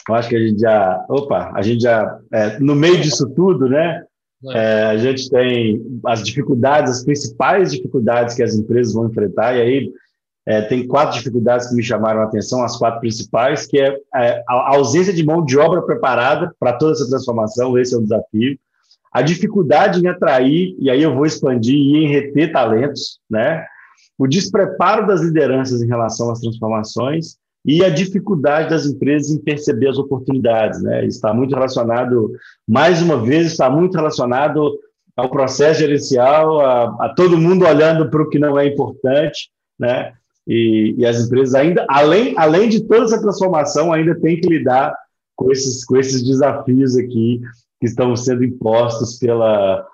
eu 0.08 0.14
acho 0.14 0.28
que 0.28 0.36
a 0.36 0.46
gente 0.46 0.60
já, 0.60 1.04
opa, 1.08 1.52
a 1.54 1.62
gente 1.62 1.82
já, 1.82 2.18
é, 2.32 2.58
no 2.58 2.74
meio 2.74 3.00
disso 3.00 3.28
tudo, 3.34 3.68
né, 3.68 4.02
é, 4.50 4.84
a 4.84 4.96
gente 4.96 5.30
tem 5.30 5.80
as 6.06 6.22
dificuldades, 6.22 6.98
as 6.98 7.04
principais 7.04 7.72
dificuldades 7.72 8.34
que 8.34 8.42
as 8.42 8.54
empresas 8.54 8.92
vão 8.92 9.06
enfrentar, 9.06 9.54
e 9.56 9.60
aí 9.60 9.92
é, 10.44 10.62
tem 10.62 10.86
quatro 10.86 11.16
dificuldades 11.16 11.68
que 11.68 11.76
me 11.76 11.82
chamaram 11.82 12.20
a 12.20 12.24
atenção, 12.24 12.64
as 12.64 12.76
quatro 12.76 13.00
principais, 13.00 13.66
que 13.66 13.80
é, 13.80 13.96
é 14.16 14.42
a 14.48 14.74
ausência 14.74 15.12
de 15.12 15.24
mão 15.24 15.44
de 15.44 15.56
obra 15.56 15.82
preparada 15.82 16.52
para 16.58 16.72
toda 16.72 16.92
essa 16.92 17.08
transformação, 17.08 17.78
esse 17.78 17.94
é 17.94 17.98
um 17.98 18.02
desafio. 18.02 18.58
A 19.12 19.22
dificuldade 19.22 20.00
em 20.00 20.08
atrair, 20.08 20.74
e 20.78 20.90
aí 20.90 21.02
eu 21.02 21.14
vou 21.14 21.26
expandir, 21.26 21.76
e 21.76 22.04
em 22.04 22.08
reter 22.08 22.50
talentos, 22.50 23.20
né? 23.30 23.64
O 24.18 24.26
despreparo 24.26 25.06
das 25.06 25.20
lideranças 25.20 25.82
em 25.82 25.86
relação 25.86 26.30
às 26.30 26.40
transformações 26.40 27.36
e 27.64 27.84
a 27.84 27.88
dificuldade 27.88 28.70
das 28.70 28.86
empresas 28.86 29.30
em 29.30 29.38
perceber 29.38 29.88
as 29.88 29.98
oportunidades, 29.98 30.82
né? 30.82 31.06
Está 31.06 31.32
muito 31.32 31.54
relacionado, 31.54 32.32
mais 32.68 33.00
uma 33.00 33.16
vez, 33.16 33.46
está 33.46 33.70
muito 33.70 33.94
relacionado 33.94 34.78
ao 35.16 35.30
processo 35.30 35.80
gerencial, 35.80 36.60
a, 36.60 37.06
a 37.06 37.14
todo 37.14 37.38
mundo 37.38 37.64
olhando 37.64 38.10
para 38.10 38.22
o 38.22 38.28
que 38.28 38.38
não 38.38 38.58
é 38.58 38.66
importante, 38.66 39.50
né? 39.78 40.12
E, 40.46 40.96
e, 40.98 41.06
as 41.06 41.24
empresas 41.24 41.54
ainda, 41.54 41.86
além, 41.88 42.34
além 42.36 42.68
de 42.68 42.80
toda 42.80 43.04
essa 43.04 43.20
transformação, 43.20 43.92
ainda 43.92 44.18
têm 44.20 44.40
que 44.40 44.48
lidar 44.48 44.92
com 45.36 45.52
esses, 45.52 45.84
com 45.84 45.96
esses 45.96 46.22
desafios 46.24 46.96
aqui 46.96 47.40
que 47.80 47.86
estão 47.86 48.16
sendo 48.16 48.42
impostos 48.42 49.18
pela, 49.18 49.86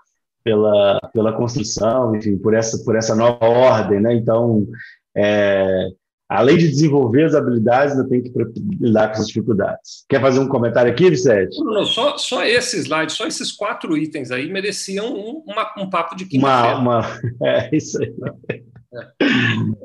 pela, 0.42 0.98
pela 1.12 1.32
construção, 1.34 2.16
enfim, 2.16 2.38
por 2.38 2.54
essa, 2.54 2.82
por 2.82 2.96
essa 2.96 3.14
nova 3.14 3.44
ordem, 3.44 4.00
né? 4.00 4.14
Então, 4.14 4.66
é, 5.14 5.88
além 6.28 6.58
de 6.58 6.68
desenvolver 6.68 7.24
as 7.24 7.34
habilidades, 7.34 7.94
ainda 7.96 8.08
tem 8.08 8.22
que 8.22 8.30
lidar 8.80 9.08
com 9.08 9.14
essas 9.14 9.28
dificuldades. 9.28 10.04
Quer 10.08 10.20
fazer 10.20 10.38
um 10.40 10.48
comentário 10.48 10.92
aqui, 10.92 11.08
Vicente? 11.08 11.56
Não, 11.64 11.86
só, 11.86 12.18
só 12.18 12.44
esse 12.44 12.78
slide, 12.78 13.12
só 13.12 13.26
esses 13.26 13.50
quatro 13.50 13.96
itens 13.96 14.30
aí 14.30 14.50
mereciam 14.50 15.06
um, 15.06 15.42
uma, 15.46 15.72
um 15.78 15.88
papo 15.88 16.14
de 16.14 16.26
quinta-feira. 16.26 16.78
Uma, 16.78 17.00
uma, 17.00 17.20
é 17.42 17.74
isso 17.74 17.98
aí. 18.02 18.12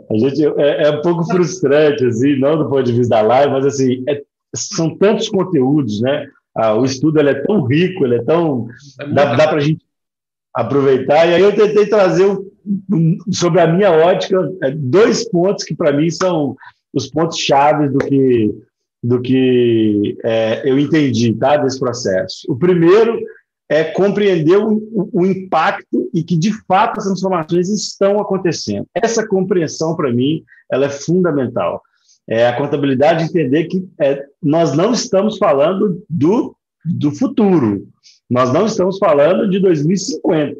A 0.09 0.17
gente 0.17 0.45
é, 0.45 0.83
é, 0.83 0.91
um 0.91 1.01
pouco 1.01 1.25
frustrante, 1.25 2.05
assim, 2.05 2.37
não 2.37 2.57
do 2.57 2.69
ponto 2.69 2.83
de 2.83 2.93
vista 2.93 3.15
da 3.15 3.21
live, 3.21 3.51
mas 3.51 3.65
assim, 3.65 4.03
é, 4.07 4.21
são 4.55 4.97
tantos 4.97 5.29
conteúdos, 5.29 6.01
né? 6.01 6.27
Ah, 6.55 6.75
o 6.75 6.85
estudo 6.85 7.19
ele 7.19 7.31
é 7.31 7.41
tão 7.41 7.65
rico, 7.65 8.05
ele 8.05 8.15
é 8.15 8.23
tão. 8.23 8.67
É 8.99 9.07
dá 9.07 9.35
dá 9.35 9.47
para 9.47 9.57
a 9.57 9.61
gente 9.61 9.83
aproveitar. 10.53 11.27
E 11.27 11.35
aí 11.35 11.41
eu 11.41 11.55
tentei 11.55 11.85
trazer, 11.87 12.37
sobre 13.31 13.59
a 13.59 13.67
minha 13.67 13.91
ótica, 13.91 14.51
é, 14.63 14.71
dois 14.71 15.27
pontos 15.29 15.63
que 15.63 15.75
para 15.75 15.91
mim 15.91 16.09
são 16.09 16.55
os 16.93 17.07
pontos 17.07 17.37
chaves 17.39 17.91
do 17.91 17.99
que, 17.99 18.53
do 19.01 19.21
que 19.21 20.17
é, 20.23 20.61
eu 20.69 20.77
entendi 20.77 21.33
tá, 21.33 21.57
desse 21.57 21.79
processo. 21.79 22.45
O 22.47 22.55
primeiro 22.55 23.19
é 23.69 23.83
compreender 23.83 24.57
o, 24.57 25.09
o, 25.11 25.25
impacto 25.25 26.09
e 26.13 26.23
que, 26.23 26.37
de 26.37 26.53
fato, 26.67 26.99
as 26.99 27.05
transformações 27.05 27.69
estão 27.69 28.19
acontecendo. 28.19 28.85
Essa 28.93 29.27
compreensão, 29.27 29.95
para 29.95 30.13
mim, 30.13 30.43
ela 30.71 30.85
é 30.85 30.89
fundamental. 30.89 31.81
É 32.27 32.47
a 32.47 32.55
contabilidade 32.55 33.23
entender 33.23 33.65
que 33.65 33.85
é, 33.99 34.23
nós 34.41 34.73
não 34.73 34.93
estamos 34.93 35.37
falando 35.37 36.03
do, 36.09 36.55
do 36.85 37.11
futuro, 37.11 37.87
nós 38.29 38.51
não 38.51 38.65
estamos 38.65 38.97
falando 38.97 39.49
de 39.49 39.59
2050, 39.59 40.55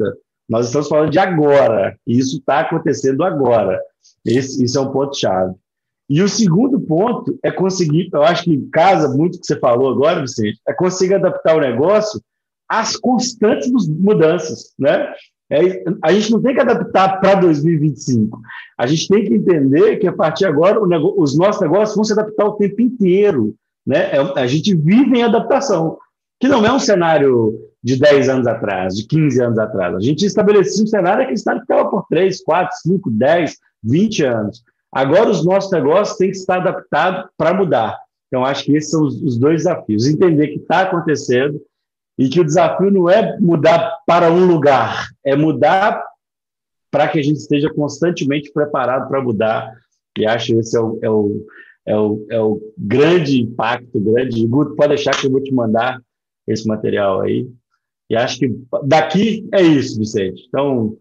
nós 0.50 0.68
estamos 0.68 0.88
falando 0.88 1.12
de 1.12 1.20
agora, 1.20 1.98
e 2.06 2.18
isso 2.18 2.38
está 2.38 2.60
acontecendo 2.60 3.24
agora. 3.24 3.82
Esse, 4.26 4.64
esse 4.64 4.78
é 4.78 4.82
um 4.82 4.92
ponto-chave. 4.92 5.54
E 6.10 6.22
o 6.22 6.28
segundo 6.28 6.80
ponto 6.80 7.38
é 7.44 7.52
conseguir, 7.52 8.10
eu 8.14 8.24
acho 8.24 8.44
que 8.44 8.70
casa 8.72 9.16
muito 9.16 9.40
que 9.40 9.46
você 9.46 9.58
falou 9.58 9.92
agora, 9.92 10.22
Vicente, 10.22 10.60
é 10.68 10.74
conseguir 10.74 11.16
adaptar 11.16 11.56
o 11.56 11.62
negócio 11.62 12.22
as 12.74 12.96
constantes 12.96 13.88
mudanças, 13.88 14.74
né? 14.80 15.14
É, 15.52 15.84
a 16.02 16.12
gente 16.12 16.32
não 16.32 16.42
tem 16.42 16.56
que 16.56 16.62
adaptar 16.62 17.20
para 17.20 17.36
2025. 17.36 18.40
A 18.78 18.88
gente 18.88 19.08
tem 19.08 19.26
que 19.26 19.34
entender 19.36 19.98
que 19.98 20.08
a 20.08 20.14
partir 20.14 20.46
de 20.46 20.50
agora 20.50 20.80
os 20.82 21.38
nossos 21.38 21.62
negócios 21.62 21.96
vão 21.96 22.04
se 22.04 22.14
adaptar 22.14 22.46
o 22.46 22.54
tempo 22.54 22.82
inteiro, 22.82 23.54
né? 23.86 24.16
É, 24.16 24.18
a 24.40 24.48
gente 24.48 24.76
vive 24.76 25.20
em 25.20 25.24
adaptação, 25.24 25.98
que 26.40 26.48
não 26.48 26.66
é 26.66 26.72
um 26.72 26.80
cenário 26.80 27.60
de 27.84 28.00
10 28.00 28.30
anos 28.30 28.48
atrás, 28.48 28.96
de 28.96 29.06
15 29.08 29.44
anos 29.44 29.60
atrás. 29.60 29.96
A 29.96 30.00
gente 30.00 30.26
estabelecia 30.26 30.84
um 30.84 30.88
cenário 30.88 31.28
que 31.28 31.38
ficava 31.38 31.90
por 31.90 32.06
3, 32.10 32.42
4, 32.44 32.78
5, 32.84 33.12
10, 33.12 33.58
20 33.84 34.26
anos. 34.26 34.64
Agora 34.92 35.30
os 35.30 35.44
nossos 35.44 35.72
negócios 35.72 36.18
têm 36.18 36.32
que 36.32 36.38
estar 36.38 36.58
adaptados 36.58 37.30
para 37.38 37.54
mudar. 37.54 37.98
Então, 38.28 38.46
acho 38.46 38.64
que 38.64 38.76
esses 38.76 38.90
são 38.90 39.04
os, 39.04 39.22
os 39.22 39.38
dois 39.38 39.64
desafios. 39.64 40.08
Entender 40.08 40.48
que 40.48 40.60
está 40.60 40.82
acontecendo 40.82 41.62
e 42.18 42.30
que 42.30 42.40
o 42.40 42.46
desafio 42.46 42.92
não 42.92 43.10
é 43.10 43.38
mudar 43.40 43.98
para 44.06 44.32
um 44.32 44.46
lugar, 44.46 45.08
é 45.26 45.36
mudar 45.36 46.04
para 46.92 47.08
que 47.08 47.20
a 47.20 47.24
gente 47.24 47.38
esteja 47.38 47.74
constantemente 47.74 48.52
preparado 48.52 49.10
para 49.10 49.22
mudar. 49.22 49.72
E 50.18 50.26
acho 50.26 50.54
que 50.54 50.60
esse 50.60 50.78
é 50.78 50.80
o, 50.80 51.00
é 51.02 51.10
o, 51.10 51.46
é 51.86 51.98
o, 51.98 52.26
é 52.30 52.40
o 52.40 52.62
grande 52.78 53.42
impacto, 53.42 54.00
grande. 54.00 54.46
Guto, 54.48 54.76
pode 54.76 54.90
deixar 54.90 55.20
que 55.20 55.26
eu 55.26 55.32
vou 55.32 55.42
te 55.42 55.52
mandar 55.52 56.00
esse 56.48 56.68
material 56.68 57.22
aí. 57.22 57.48
E 58.10 58.16
acho 58.16 58.40
que 58.40 58.50
daqui 58.84 59.48
é 59.54 59.62
isso, 59.62 60.00
Vicente. 60.00 60.46
Então, 60.48 60.98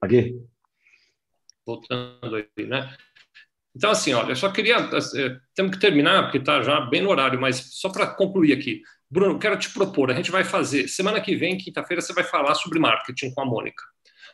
Aqui. 0.00 0.40
Voltando 1.68 2.34
aí, 2.34 2.66
né? 2.66 2.96
Então, 3.76 3.90
assim, 3.90 4.14
olha, 4.14 4.32
eu 4.32 4.36
só 4.36 4.50
queria. 4.50 4.76
É, 4.76 5.36
temos 5.54 5.72
que 5.72 5.78
terminar, 5.78 6.22
porque 6.22 6.38
está 6.38 6.62
já 6.62 6.80
bem 6.80 7.02
no 7.02 7.10
horário, 7.10 7.38
mas 7.38 7.74
só 7.74 7.90
para 7.90 8.06
concluir 8.06 8.54
aqui. 8.54 8.80
Bruno, 9.10 9.38
quero 9.38 9.58
te 9.58 9.70
propor: 9.70 10.10
a 10.10 10.14
gente 10.14 10.30
vai 10.30 10.44
fazer. 10.44 10.88
Semana 10.88 11.20
que 11.20 11.36
vem, 11.36 11.58
quinta-feira, 11.58 12.00
você 12.00 12.14
vai 12.14 12.24
falar 12.24 12.54
sobre 12.54 12.78
marketing 12.78 13.34
com 13.34 13.42
a 13.42 13.44
Mônica. 13.44 13.84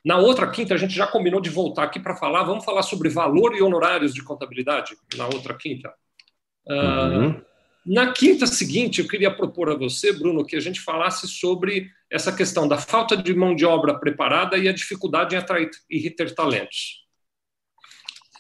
Na 0.05 0.17
outra 0.17 0.49
quinta, 0.49 0.75
a 0.75 0.77
gente 0.77 0.95
já 0.95 1.09
combinou 1.09 1.41
de 1.41 1.51
voltar 1.51 1.83
aqui 1.83 1.99
para 1.99 2.15
falar. 2.15 2.45
Vamos 2.45 2.65
falar 2.65 2.83
sobre 2.83 3.09
valor 3.09 3.57
e 3.57 3.63
honorários 3.63 4.15
de 4.15 4.23
contabilidade? 4.23 4.95
Na 5.17 5.27
outra 5.27 5.55
quinta. 5.55 5.93
Uhum. 6.69 7.31
Uh, 7.31 7.43
na 7.85 8.13
quinta 8.13 8.47
seguinte, 8.47 9.01
eu 9.01 9.09
queria 9.09 9.35
propor 9.35 9.71
a 9.71 9.75
você, 9.75 10.13
Bruno, 10.13 10.47
que 10.47 10.55
a 10.55 10.61
gente 10.61 10.81
falasse 10.81 11.27
sobre 11.27 11.91
essa 12.09 12.33
questão 12.33 12.69
da 12.69 12.79
falta 12.79 13.17
de 13.17 13.35
mão 13.35 13.57
de 13.57 13.67
obra 13.67 13.99
preparada 13.99 14.57
e 14.57 14.69
a 14.69 14.73
dificuldade 14.73 15.35
em 15.35 15.39
atrair 15.39 15.69
e 15.91 15.99
reter 15.99 16.33
talentos. 16.33 17.04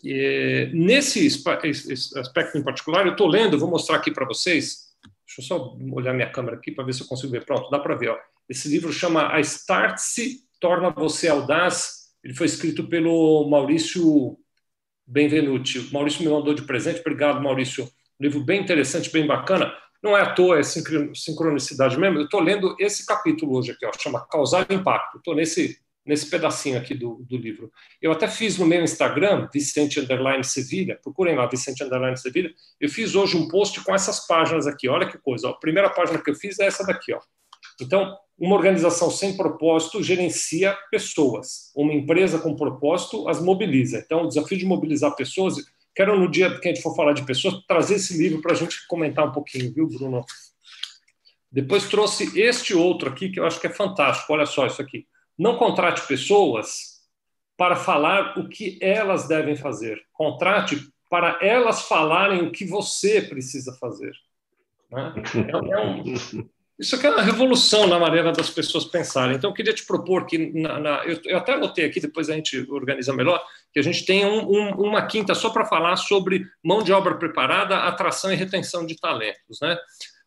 E, 0.04 0.70
nesse 0.74 1.26
aspecto 1.26 2.58
em 2.58 2.62
particular, 2.62 3.06
eu 3.06 3.12
estou 3.12 3.26
lendo, 3.26 3.58
vou 3.58 3.70
mostrar 3.70 3.96
aqui 3.96 4.10
para 4.10 4.26
vocês. 4.26 4.92
Deixa 5.26 5.40
eu 5.40 5.44
só 5.44 5.76
olhar 5.92 6.12
minha 6.12 6.30
câmera 6.30 6.56
aqui 6.56 6.70
para 6.70 6.84
ver 6.84 6.92
se 6.92 7.00
eu 7.00 7.06
consigo 7.06 7.32
ver. 7.32 7.44
Pronto, 7.44 7.70
dá 7.70 7.78
para 7.78 7.94
ver. 7.94 8.10
Ó. 8.10 8.18
Esse 8.48 8.68
livro 8.68 8.92
chama 8.92 9.34
A 9.34 9.40
Start-se 9.40 10.40
Torna 10.60 10.90
Você 10.90 11.28
Audaz. 11.28 12.10
Ele 12.22 12.34
foi 12.34 12.46
escrito 12.46 12.86
pelo 12.86 13.48
Maurício 13.48 14.38
Benvenuti. 15.06 15.78
O 15.78 15.92
Maurício 15.92 16.22
me 16.22 16.30
mandou 16.30 16.54
de 16.54 16.62
presente. 16.62 17.00
Obrigado, 17.00 17.42
Maurício 17.42 17.88
livro 18.20 18.40
bem 18.40 18.60
interessante, 18.62 19.10
bem 19.10 19.26
bacana. 19.26 19.72
Não 20.02 20.16
é 20.16 20.20
à 20.20 20.34
toa, 20.34 20.58
é 20.58 20.62
sincronicidade 20.62 21.98
mesmo. 21.98 22.18
Eu 22.18 22.24
estou 22.24 22.40
lendo 22.40 22.76
esse 22.78 23.06
capítulo 23.06 23.56
hoje 23.56 23.72
aqui, 23.72 23.86
ó, 23.86 23.90
chama 23.98 24.26
Causar 24.26 24.66
Impacto. 24.70 25.18
Estou 25.18 25.34
nesse, 25.34 25.78
nesse 26.04 26.28
pedacinho 26.28 26.78
aqui 26.78 26.94
do, 26.94 27.24
do 27.28 27.36
livro. 27.36 27.72
Eu 28.00 28.12
até 28.12 28.28
fiz 28.28 28.58
no 28.58 28.66
meu 28.66 28.82
Instagram, 28.82 29.48
Vicente 29.52 30.00
Underline 30.00 30.44
Sevilha, 30.44 30.98
procurem 31.02 31.34
lá, 31.34 31.46
Vicente 31.46 31.82
Underline 31.82 32.16
Sevilha. 32.16 32.52
Eu 32.80 32.88
fiz 32.88 33.14
hoje 33.14 33.36
um 33.36 33.48
post 33.48 33.82
com 33.82 33.94
essas 33.94 34.26
páginas 34.26 34.66
aqui. 34.66 34.88
Olha 34.88 35.08
que 35.08 35.18
coisa. 35.18 35.48
Ó. 35.48 35.50
A 35.52 35.58
primeira 35.58 35.88
página 35.90 36.22
que 36.22 36.30
eu 36.30 36.34
fiz 36.34 36.58
é 36.58 36.66
essa 36.66 36.84
daqui. 36.84 37.12
Ó. 37.12 37.20
Então, 37.80 38.16
uma 38.38 38.54
organização 38.56 39.10
sem 39.10 39.36
propósito 39.36 40.02
gerencia 40.02 40.76
pessoas. 40.90 41.72
Uma 41.74 41.94
empresa 41.94 42.38
com 42.38 42.54
propósito 42.54 43.28
as 43.28 43.40
mobiliza. 43.40 44.02
Então, 44.04 44.24
o 44.24 44.28
desafio 44.28 44.58
de 44.58 44.66
mobilizar 44.66 45.14
pessoas 45.16 45.56
Quero, 45.94 46.18
no 46.18 46.28
dia 46.28 46.58
que 46.58 46.68
a 46.68 46.72
gente 46.72 46.82
for 46.82 46.94
falar 46.96 47.12
de 47.12 47.24
pessoas, 47.24 47.64
trazer 47.68 47.94
esse 47.94 48.18
livro 48.18 48.42
para 48.42 48.52
a 48.52 48.56
gente 48.56 48.84
comentar 48.88 49.28
um 49.28 49.30
pouquinho, 49.30 49.72
viu, 49.72 49.86
Bruno? 49.86 50.24
Depois 51.52 51.88
trouxe 51.88 52.40
este 52.40 52.74
outro 52.74 53.08
aqui, 53.08 53.28
que 53.28 53.38
eu 53.38 53.46
acho 53.46 53.60
que 53.60 53.68
é 53.68 53.70
fantástico. 53.70 54.32
Olha 54.32 54.44
só 54.44 54.66
isso 54.66 54.82
aqui. 54.82 55.06
Não 55.38 55.56
contrate 55.56 56.06
pessoas 56.06 57.02
para 57.56 57.76
falar 57.76 58.38
o 58.38 58.48
que 58.48 58.78
elas 58.80 59.28
devem 59.28 59.56
fazer. 59.56 60.02
Contrate 60.12 60.78
para 61.08 61.38
elas 61.40 61.82
falarem 61.82 62.42
o 62.42 62.50
que 62.50 62.64
você 62.64 63.22
precisa 63.22 63.72
fazer. 63.74 64.12
Né? 64.90 65.14
É, 65.34 65.72
é 65.72 65.80
um, 65.80 66.02
isso 66.78 66.96
aqui 66.96 67.06
é 67.06 67.10
uma 67.10 67.22
revolução 67.22 67.86
na 67.86 68.00
maneira 68.00 68.32
das 68.32 68.50
pessoas 68.50 68.84
pensarem. 68.84 69.36
Então, 69.36 69.50
eu 69.50 69.54
queria 69.54 69.72
te 69.72 69.86
propor 69.86 70.26
que, 70.26 70.38
na, 70.60 70.80
na, 70.80 71.04
eu, 71.04 71.20
eu, 71.24 71.38
até 71.38 71.52
anotei 71.52 71.84
aqui, 71.84 72.00
depois 72.00 72.28
a 72.28 72.34
gente 72.34 72.66
organiza 72.68 73.12
melhor, 73.12 73.40
que 73.72 73.78
a 73.78 73.82
gente 73.82 74.04
tenha 74.04 74.26
um, 74.26 74.50
um, 74.50 74.70
uma 74.88 75.06
quinta 75.06 75.36
só 75.36 75.50
para 75.50 75.64
falar 75.64 75.94
sobre 75.96 76.44
mão 76.62 76.82
de 76.82 76.92
obra 76.92 77.14
preparada, 77.14 77.78
atração 77.78 78.32
e 78.32 78.36
retenção 78.36 78.84
de 78.84 78.96
talentos. 78.96 79.60
Né? 79.62 79.78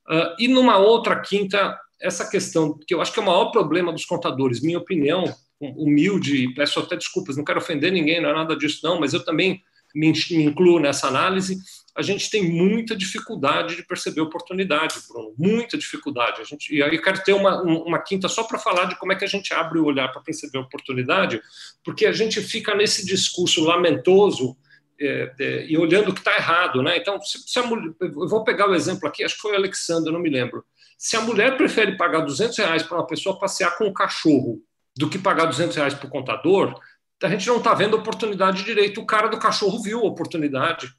Uh, 0.10 0.36
e 0.40 0.48
numa 0.48 0.78
outra 0.78 1.20
quinta, 1.20 1.78
essa 2.00 2.30
questão, 2.30 2.78
que 2.88 2.94
eu 2.94 3.02
acho 3.02 3.14
que 3.14 3.20
é 3.20 3.24
o 3.24 3.26
maior 3.26 3.52
problema 3.52 3.92
dos 3.92 4.06
contadores, 4.06 4.62
minha 4.62 4.78
opinião, 4.78 5.24
humilde, 5.60 6.54
peço 6.54 6.80
até 6.80 6.96
desculpas, 6.96 7.36
não 7.36 7.44
quero 7.44 7.60
ofender 7.60 7.92
ninguém, 7.92 8.22
não 8.22 8.30
é 8.30 8.34
nada 8.34 8.56
disso, 8.56 8.80
não, 8.84 9.00
mas 9.00 9.14
eu 9.14 9.24
também 9.24 9.62
me 9.96 10.14
incluo 10.32 10.80
nessa 10.80 11.08
análise, 11.08 11.58
a 11.96 12.04
gente 12.04 12.30
tem 12.30 12.48
muita 12.48 12.96
dificuldade 12.96 13.76
de 13.76 13.84
perceber 13.84 14.22
oportunidade, 14.22 14.96
Bruno, 15.10 15.34
muita 15.36 15.76
dificuldade. 15.76 16.42
A 16.42 16.44
gente, 16.44 16.72
e 16.74 16.84
aí 16.84 16.96
eu 16.96 17.02
quero 17.02 17.24
ter 17.24 17.34
uma, 17.34 17.60
uma 17.64 17.98
quinta 17.98 18.28
só 18.28 18.44
para 18.44 18.60
falar 18.60 18.86
de 18.86 18.96
como 19.00 19.12
é 19.12 19.16
que 19.16 19.26
a 19.26 19.28
gente 19.28 19.52
abre 19.52 19.80
o 19.80 19.86
olhar 19.86 20.10
para 20.10 20.22
perceber 20.22 20.60
oportunidade, 20.60 21.42
porque 21.84 22.06
a 22.06 22.12
gente 22.12 22.40
fica 22.42 22.76
nesse 22.76 23.04
discurso 23.04 23.64
lamentoso 23.64 24.56
é, 25.00 25.34
é, 25.40 25.66
e 25.66 25.78
olhando 25.78 26.10
o 26.10 26.14
que 26.14 26.20
está 26.20 26.36
errado, 26.36 26.82
né? 26.82 26.98
Então, 26.98 27.22
se, 27.22 27.40
se 27.40 27.62
mulher, 27.62 27.94
eu 28.02 28.28
vou 28.28 28.44
pegar 28.44 28.70
o 28.70 28.76
exemplo 28.76 29.08
aqui, 29.08 29.24
acho 29.24 29.36
que 29.36 29.42
foi 29.42 29.54
o 29.54 29.56
Alexandre, 29.56 30.12
não 30.12 30.20
me 30.20 30.30
lembro. 30.30 30.66
Se 30.98 31.16
a 31.16 31.22
mulher 31.22 31.56
prefere 31.56 31.96
pagar 31.96 32.22
200 32.22 32.58
reais 32.58 32.84
para 32.84 32.98
uma 32.98 33.06
pessoa 33.06 33.40
passear 33.40 33.78
com 33.78 33.86
um 33.86 33.94
cachorro 33.94 34.60
do 34.98 35.10
que 35.10 35.20
pagar 35.20 35.46
200 35.46 35.76
reais 35.76 35.94
para 35.94 36.08
o 36.08 36.10
contador, 36.10 36.80
a 37.24 37.30
gente 37.30 37.48
não 37.48 37.58
está 37.58 37.74
vendo 37.74 37.96
oportunidade 37.96 38.64
direito. 38.64 39.00
O 39.00 39.06
cara 39.06 39.28
do 39.28 39.38
cachorro 39.38 39.82
viu 39.82 40.00
a 40.00 40.08
oportunidade. 40.08 40.92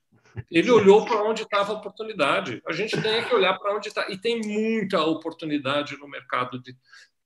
Ele 0.51 0.71
olhou 0.71 1.05
para 1.05 1.23
onde 1.23 1.43
estava 1.43 1.73
a 1.73 1.77
oportunidade. 1.77 2.63
A 2.67 2.73
gente 2.73 3.01
tem 3.01 3.25
que 3.25 3.35
olhar 3.35 3.59
para 3.59 3.75
onde 3.77 3.89
está. 3.89 4.09
E 4.09 4.17
tem 4.17 4.41
muita 4.41 5.03
oportunidade 5.03 5.97
no 5.99 6.09
mercado 6.09 6.61
de, 6.61 6.77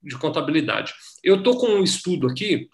de 0.03 0.17
contabilidade. 0.17 0.95
Eu 1.23 1.37
estou 1.37 1.59
com 1.59 1.67
um 1.67 1.83
estudo 1.83 2.27
aqui 2.27 2.71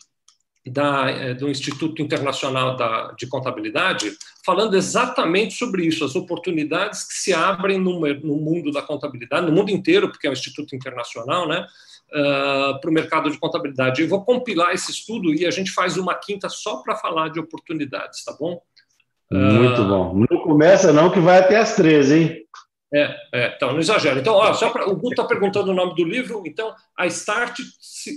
da, 0.68 1.10
é, 1.10 1.34
do 1.34 1.48
Instituto 1.48 2.02
Internacional 2.02 2.76
da, 2.76 3.12
de 3.12 3.26
Contabilidade, 3.26 4.12
falando 4.44 4.76
exatamente 4.76 5.54
sobre 5.54 5.84
isso, 5.84 6.04
as 6.04 6.16
oportunidades 6.16 7.06
que 7.06 7.14
se 7.14 7.32
abrem 7.32 7.78
no, 7.78 8.00
no 8.00 8.36
mundo 8.36 8.70
da 8.70 8.82
contabilidade, 8.82 9.46
no 9.46 9.52
mundo 9.52 9.70
inteiro, 9.70 10.08
porque 10.08 10.26
é 10.26 10.30
um 10.30 10.32
Instituto 10.32 10.74
Internacional, 10.74 11.46
né? 11.48 11.66
Uh, 12.10 12.80
para 12.80 12.88
o 12.88 12.92
mercado 12.92 13.30
de 13.30 13.38
contabilidade. 13.38 14.00
Eu 14.00 14.08
vou 14.08 14.24
compilar 14.24 14.72
esse 14.72 14.90
estudo 14.90 15.34
e 15.34 15.46
a 15.46 15.50
gente 15.50 15.70
faz 15.70 15.98
uma 15.98 16.14
quinta 16.14 16.48
só 16.48 16.78
para 16.78 16.96
falar 16.96 17.28
de 17.28 17.38
oportunidades, 17.38 18.24
tá 18.24 18.34
bom? 18.38 18.62
Muito 19.30 19.82
uh, 19.82 19.86
bom. 19.86 20.24
Não 20.30 20.40
começa 20.40 20.90
não, 20.90 21.10
que 21.10 21.20
vai 21.20 21.38
até 21.38 21.58
as 21.58 21.76
13, 21.76 22.18
hein? 22.18 22.48
É, 22.92 23.14
é, 23.34 23.54
então, 23.54 23.72
não 23.72 23.80
exagero. 23.80 24.18
Então, 24.18 24.34
ó, 24.34 24.52
só 24.54 24.70
pra, 24.70 24.88
o 24.88 24.96
Guto 24.96 25.10
está 25.10 25.24
perguntando 25.24 25.70
o 25.70 25.74
nome 25.74 25.94
do 25.94 26.04
livro. 26.04 26.42
Então, 26.46 26.74
a 26.96 27.06
Start, 27.06 27.60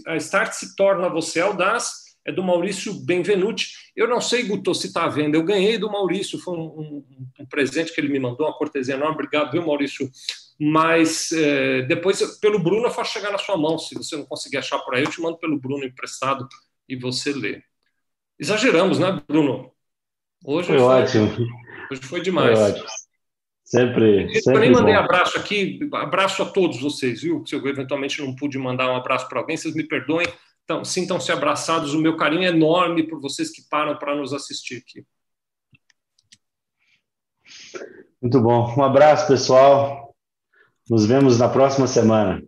a 0.08 0.16
Start 0.16 0.54
se 0.54 0.76
torna 0.76 1.10
você 1.10 1.42
audaz, 1.42 2.11
é 2.26 2.32
do 2.32 2.44
Maurício 2.44 2.94
Benvenuti. 2.94 3.74
Eu 3.96 4.08
não 4.08 4.22
sei, 4.22 4.44
Guto, 4.44 4.74
se 4.74 4.88
está 4.88 5.08
vendo. 5.08 5.36
Eu 5.36 5.44
ganhei 5.44 5.78
do 5.78 5.92
Maurício, 5.92 6.40
foi 6.40 6.56
um, 6.56 6.62
um, 6.62 7.06
um, 7.40 7.46
presente 7.46 7.94
que 7.94 8.00
ele 8.00 8.10
me 8.10 8.20
mandou, 8.20 8.48
uma 8.48 8.58
cortesia 8.58 8.96
enorme. 8.96 9.16
Obrigado, 9.16 9.52
viu, 9.52 9.66
Maurício? 9.66 10.10
Mas 10.60 11.32
é, 11.32 11.82
depois, 11.84 12.22
pelo 12.40 12.60
Bruno, 12.60 12.86
eu 12.86 12.92
faço 12.92 13.14
chegar 13.14 13.32
na 13.32 13.38
sua 13.38 13.58
mão. 13.58 13.78
Se 13.80 13.96
você 13.96 14.16
não 14.16 14.26
conseguir 14.26 14.58
achar 14.58 14.80
por 14.80 14.96
aí, 14.96 15.04
eu 15.04 15.10
te 15.10 15.22
mando 15.22 15.38
pelo 15.38 15.60
Bruno 15.60 15.84
emprestado 15.84 16.48
e 16.88 16.96
você 16.96 17.34
lê. 17.34 17.64
Exageramos, 18.40 19.00
né, 19.00 19.20
Bruno? 19.28 19.72
Hoje 20.44 20.68
foi, 20.68 20.78
foi 20.78 20.86
ótimo. 20.86 21.32
Hoje 21.92 22.02
foi 22.02 22.22
demais. 22.22 22.58
Foi 22.58 22.70
ótimo. 22.70 22.88
Sempre. 23.64 24.36
Eu 24.36 24.42
sempre 24.42 24.60
nem 24.60 24.72
mandei 24.72 24.94
bom. 24.94 25.00
abraço 25.00 25.38
aqui, 25.38 25.80
abraço 25.94 26.44
a 26.44 26.46
todos 26.46 26.82
vocês, 26.82 27.22
viu? 27.22 27.42
Se 27.46 27.56
eu 27.56 27.66
eventualmente 27.66 28.22
não 28.22 28.36
pude 28.36 28.58
mandar 28.58 28.92
um 28.92 28.96
abraço 28.98 29.30
para 29.30 29.40
alguém, 29.40 29.56
vocês 29.56 29.74
me 29.74 29.88
perdoem. 29.88 30.28
Então, 30.72 30.86
sintam-se 30.86 31.30
abraçados. 31.34 31.94
O 31.94 32.00
meu 32.00 32.16
carinho 32.16 32.44
é 32.44 32.48
enorme 32.48 33.04
por 33.04 33.20
vocês 33.20 33.50
que 33.50 33.62
param 33.70 33.98
para 33.98 34.16
nos 34.16 34.34
assistir 34.34 34.78
aqui. 34.78 35.06
Muito 38.22 38.40
bom. 38.40 38.74
Um 38.78 38.82
abraço, 38.82 39.28
pessoal. 39.28 40.16
Nos 40.90 41.06
vemos 41.06 41.38
na 41.38 41.50
próxima 41.50 41.88
semana. 41.88 42.42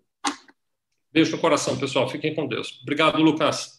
Beijo 1.12 1.34
no 1.34 1.38
coração, 1.38 1.78
pessoal. 1.78 2.08
Fiquem 2.08 2.34
com 2.34 2.48
Deus. 2.48 2.80
Obrigado, 2.82 3.22
Lucas. 3.22 3.73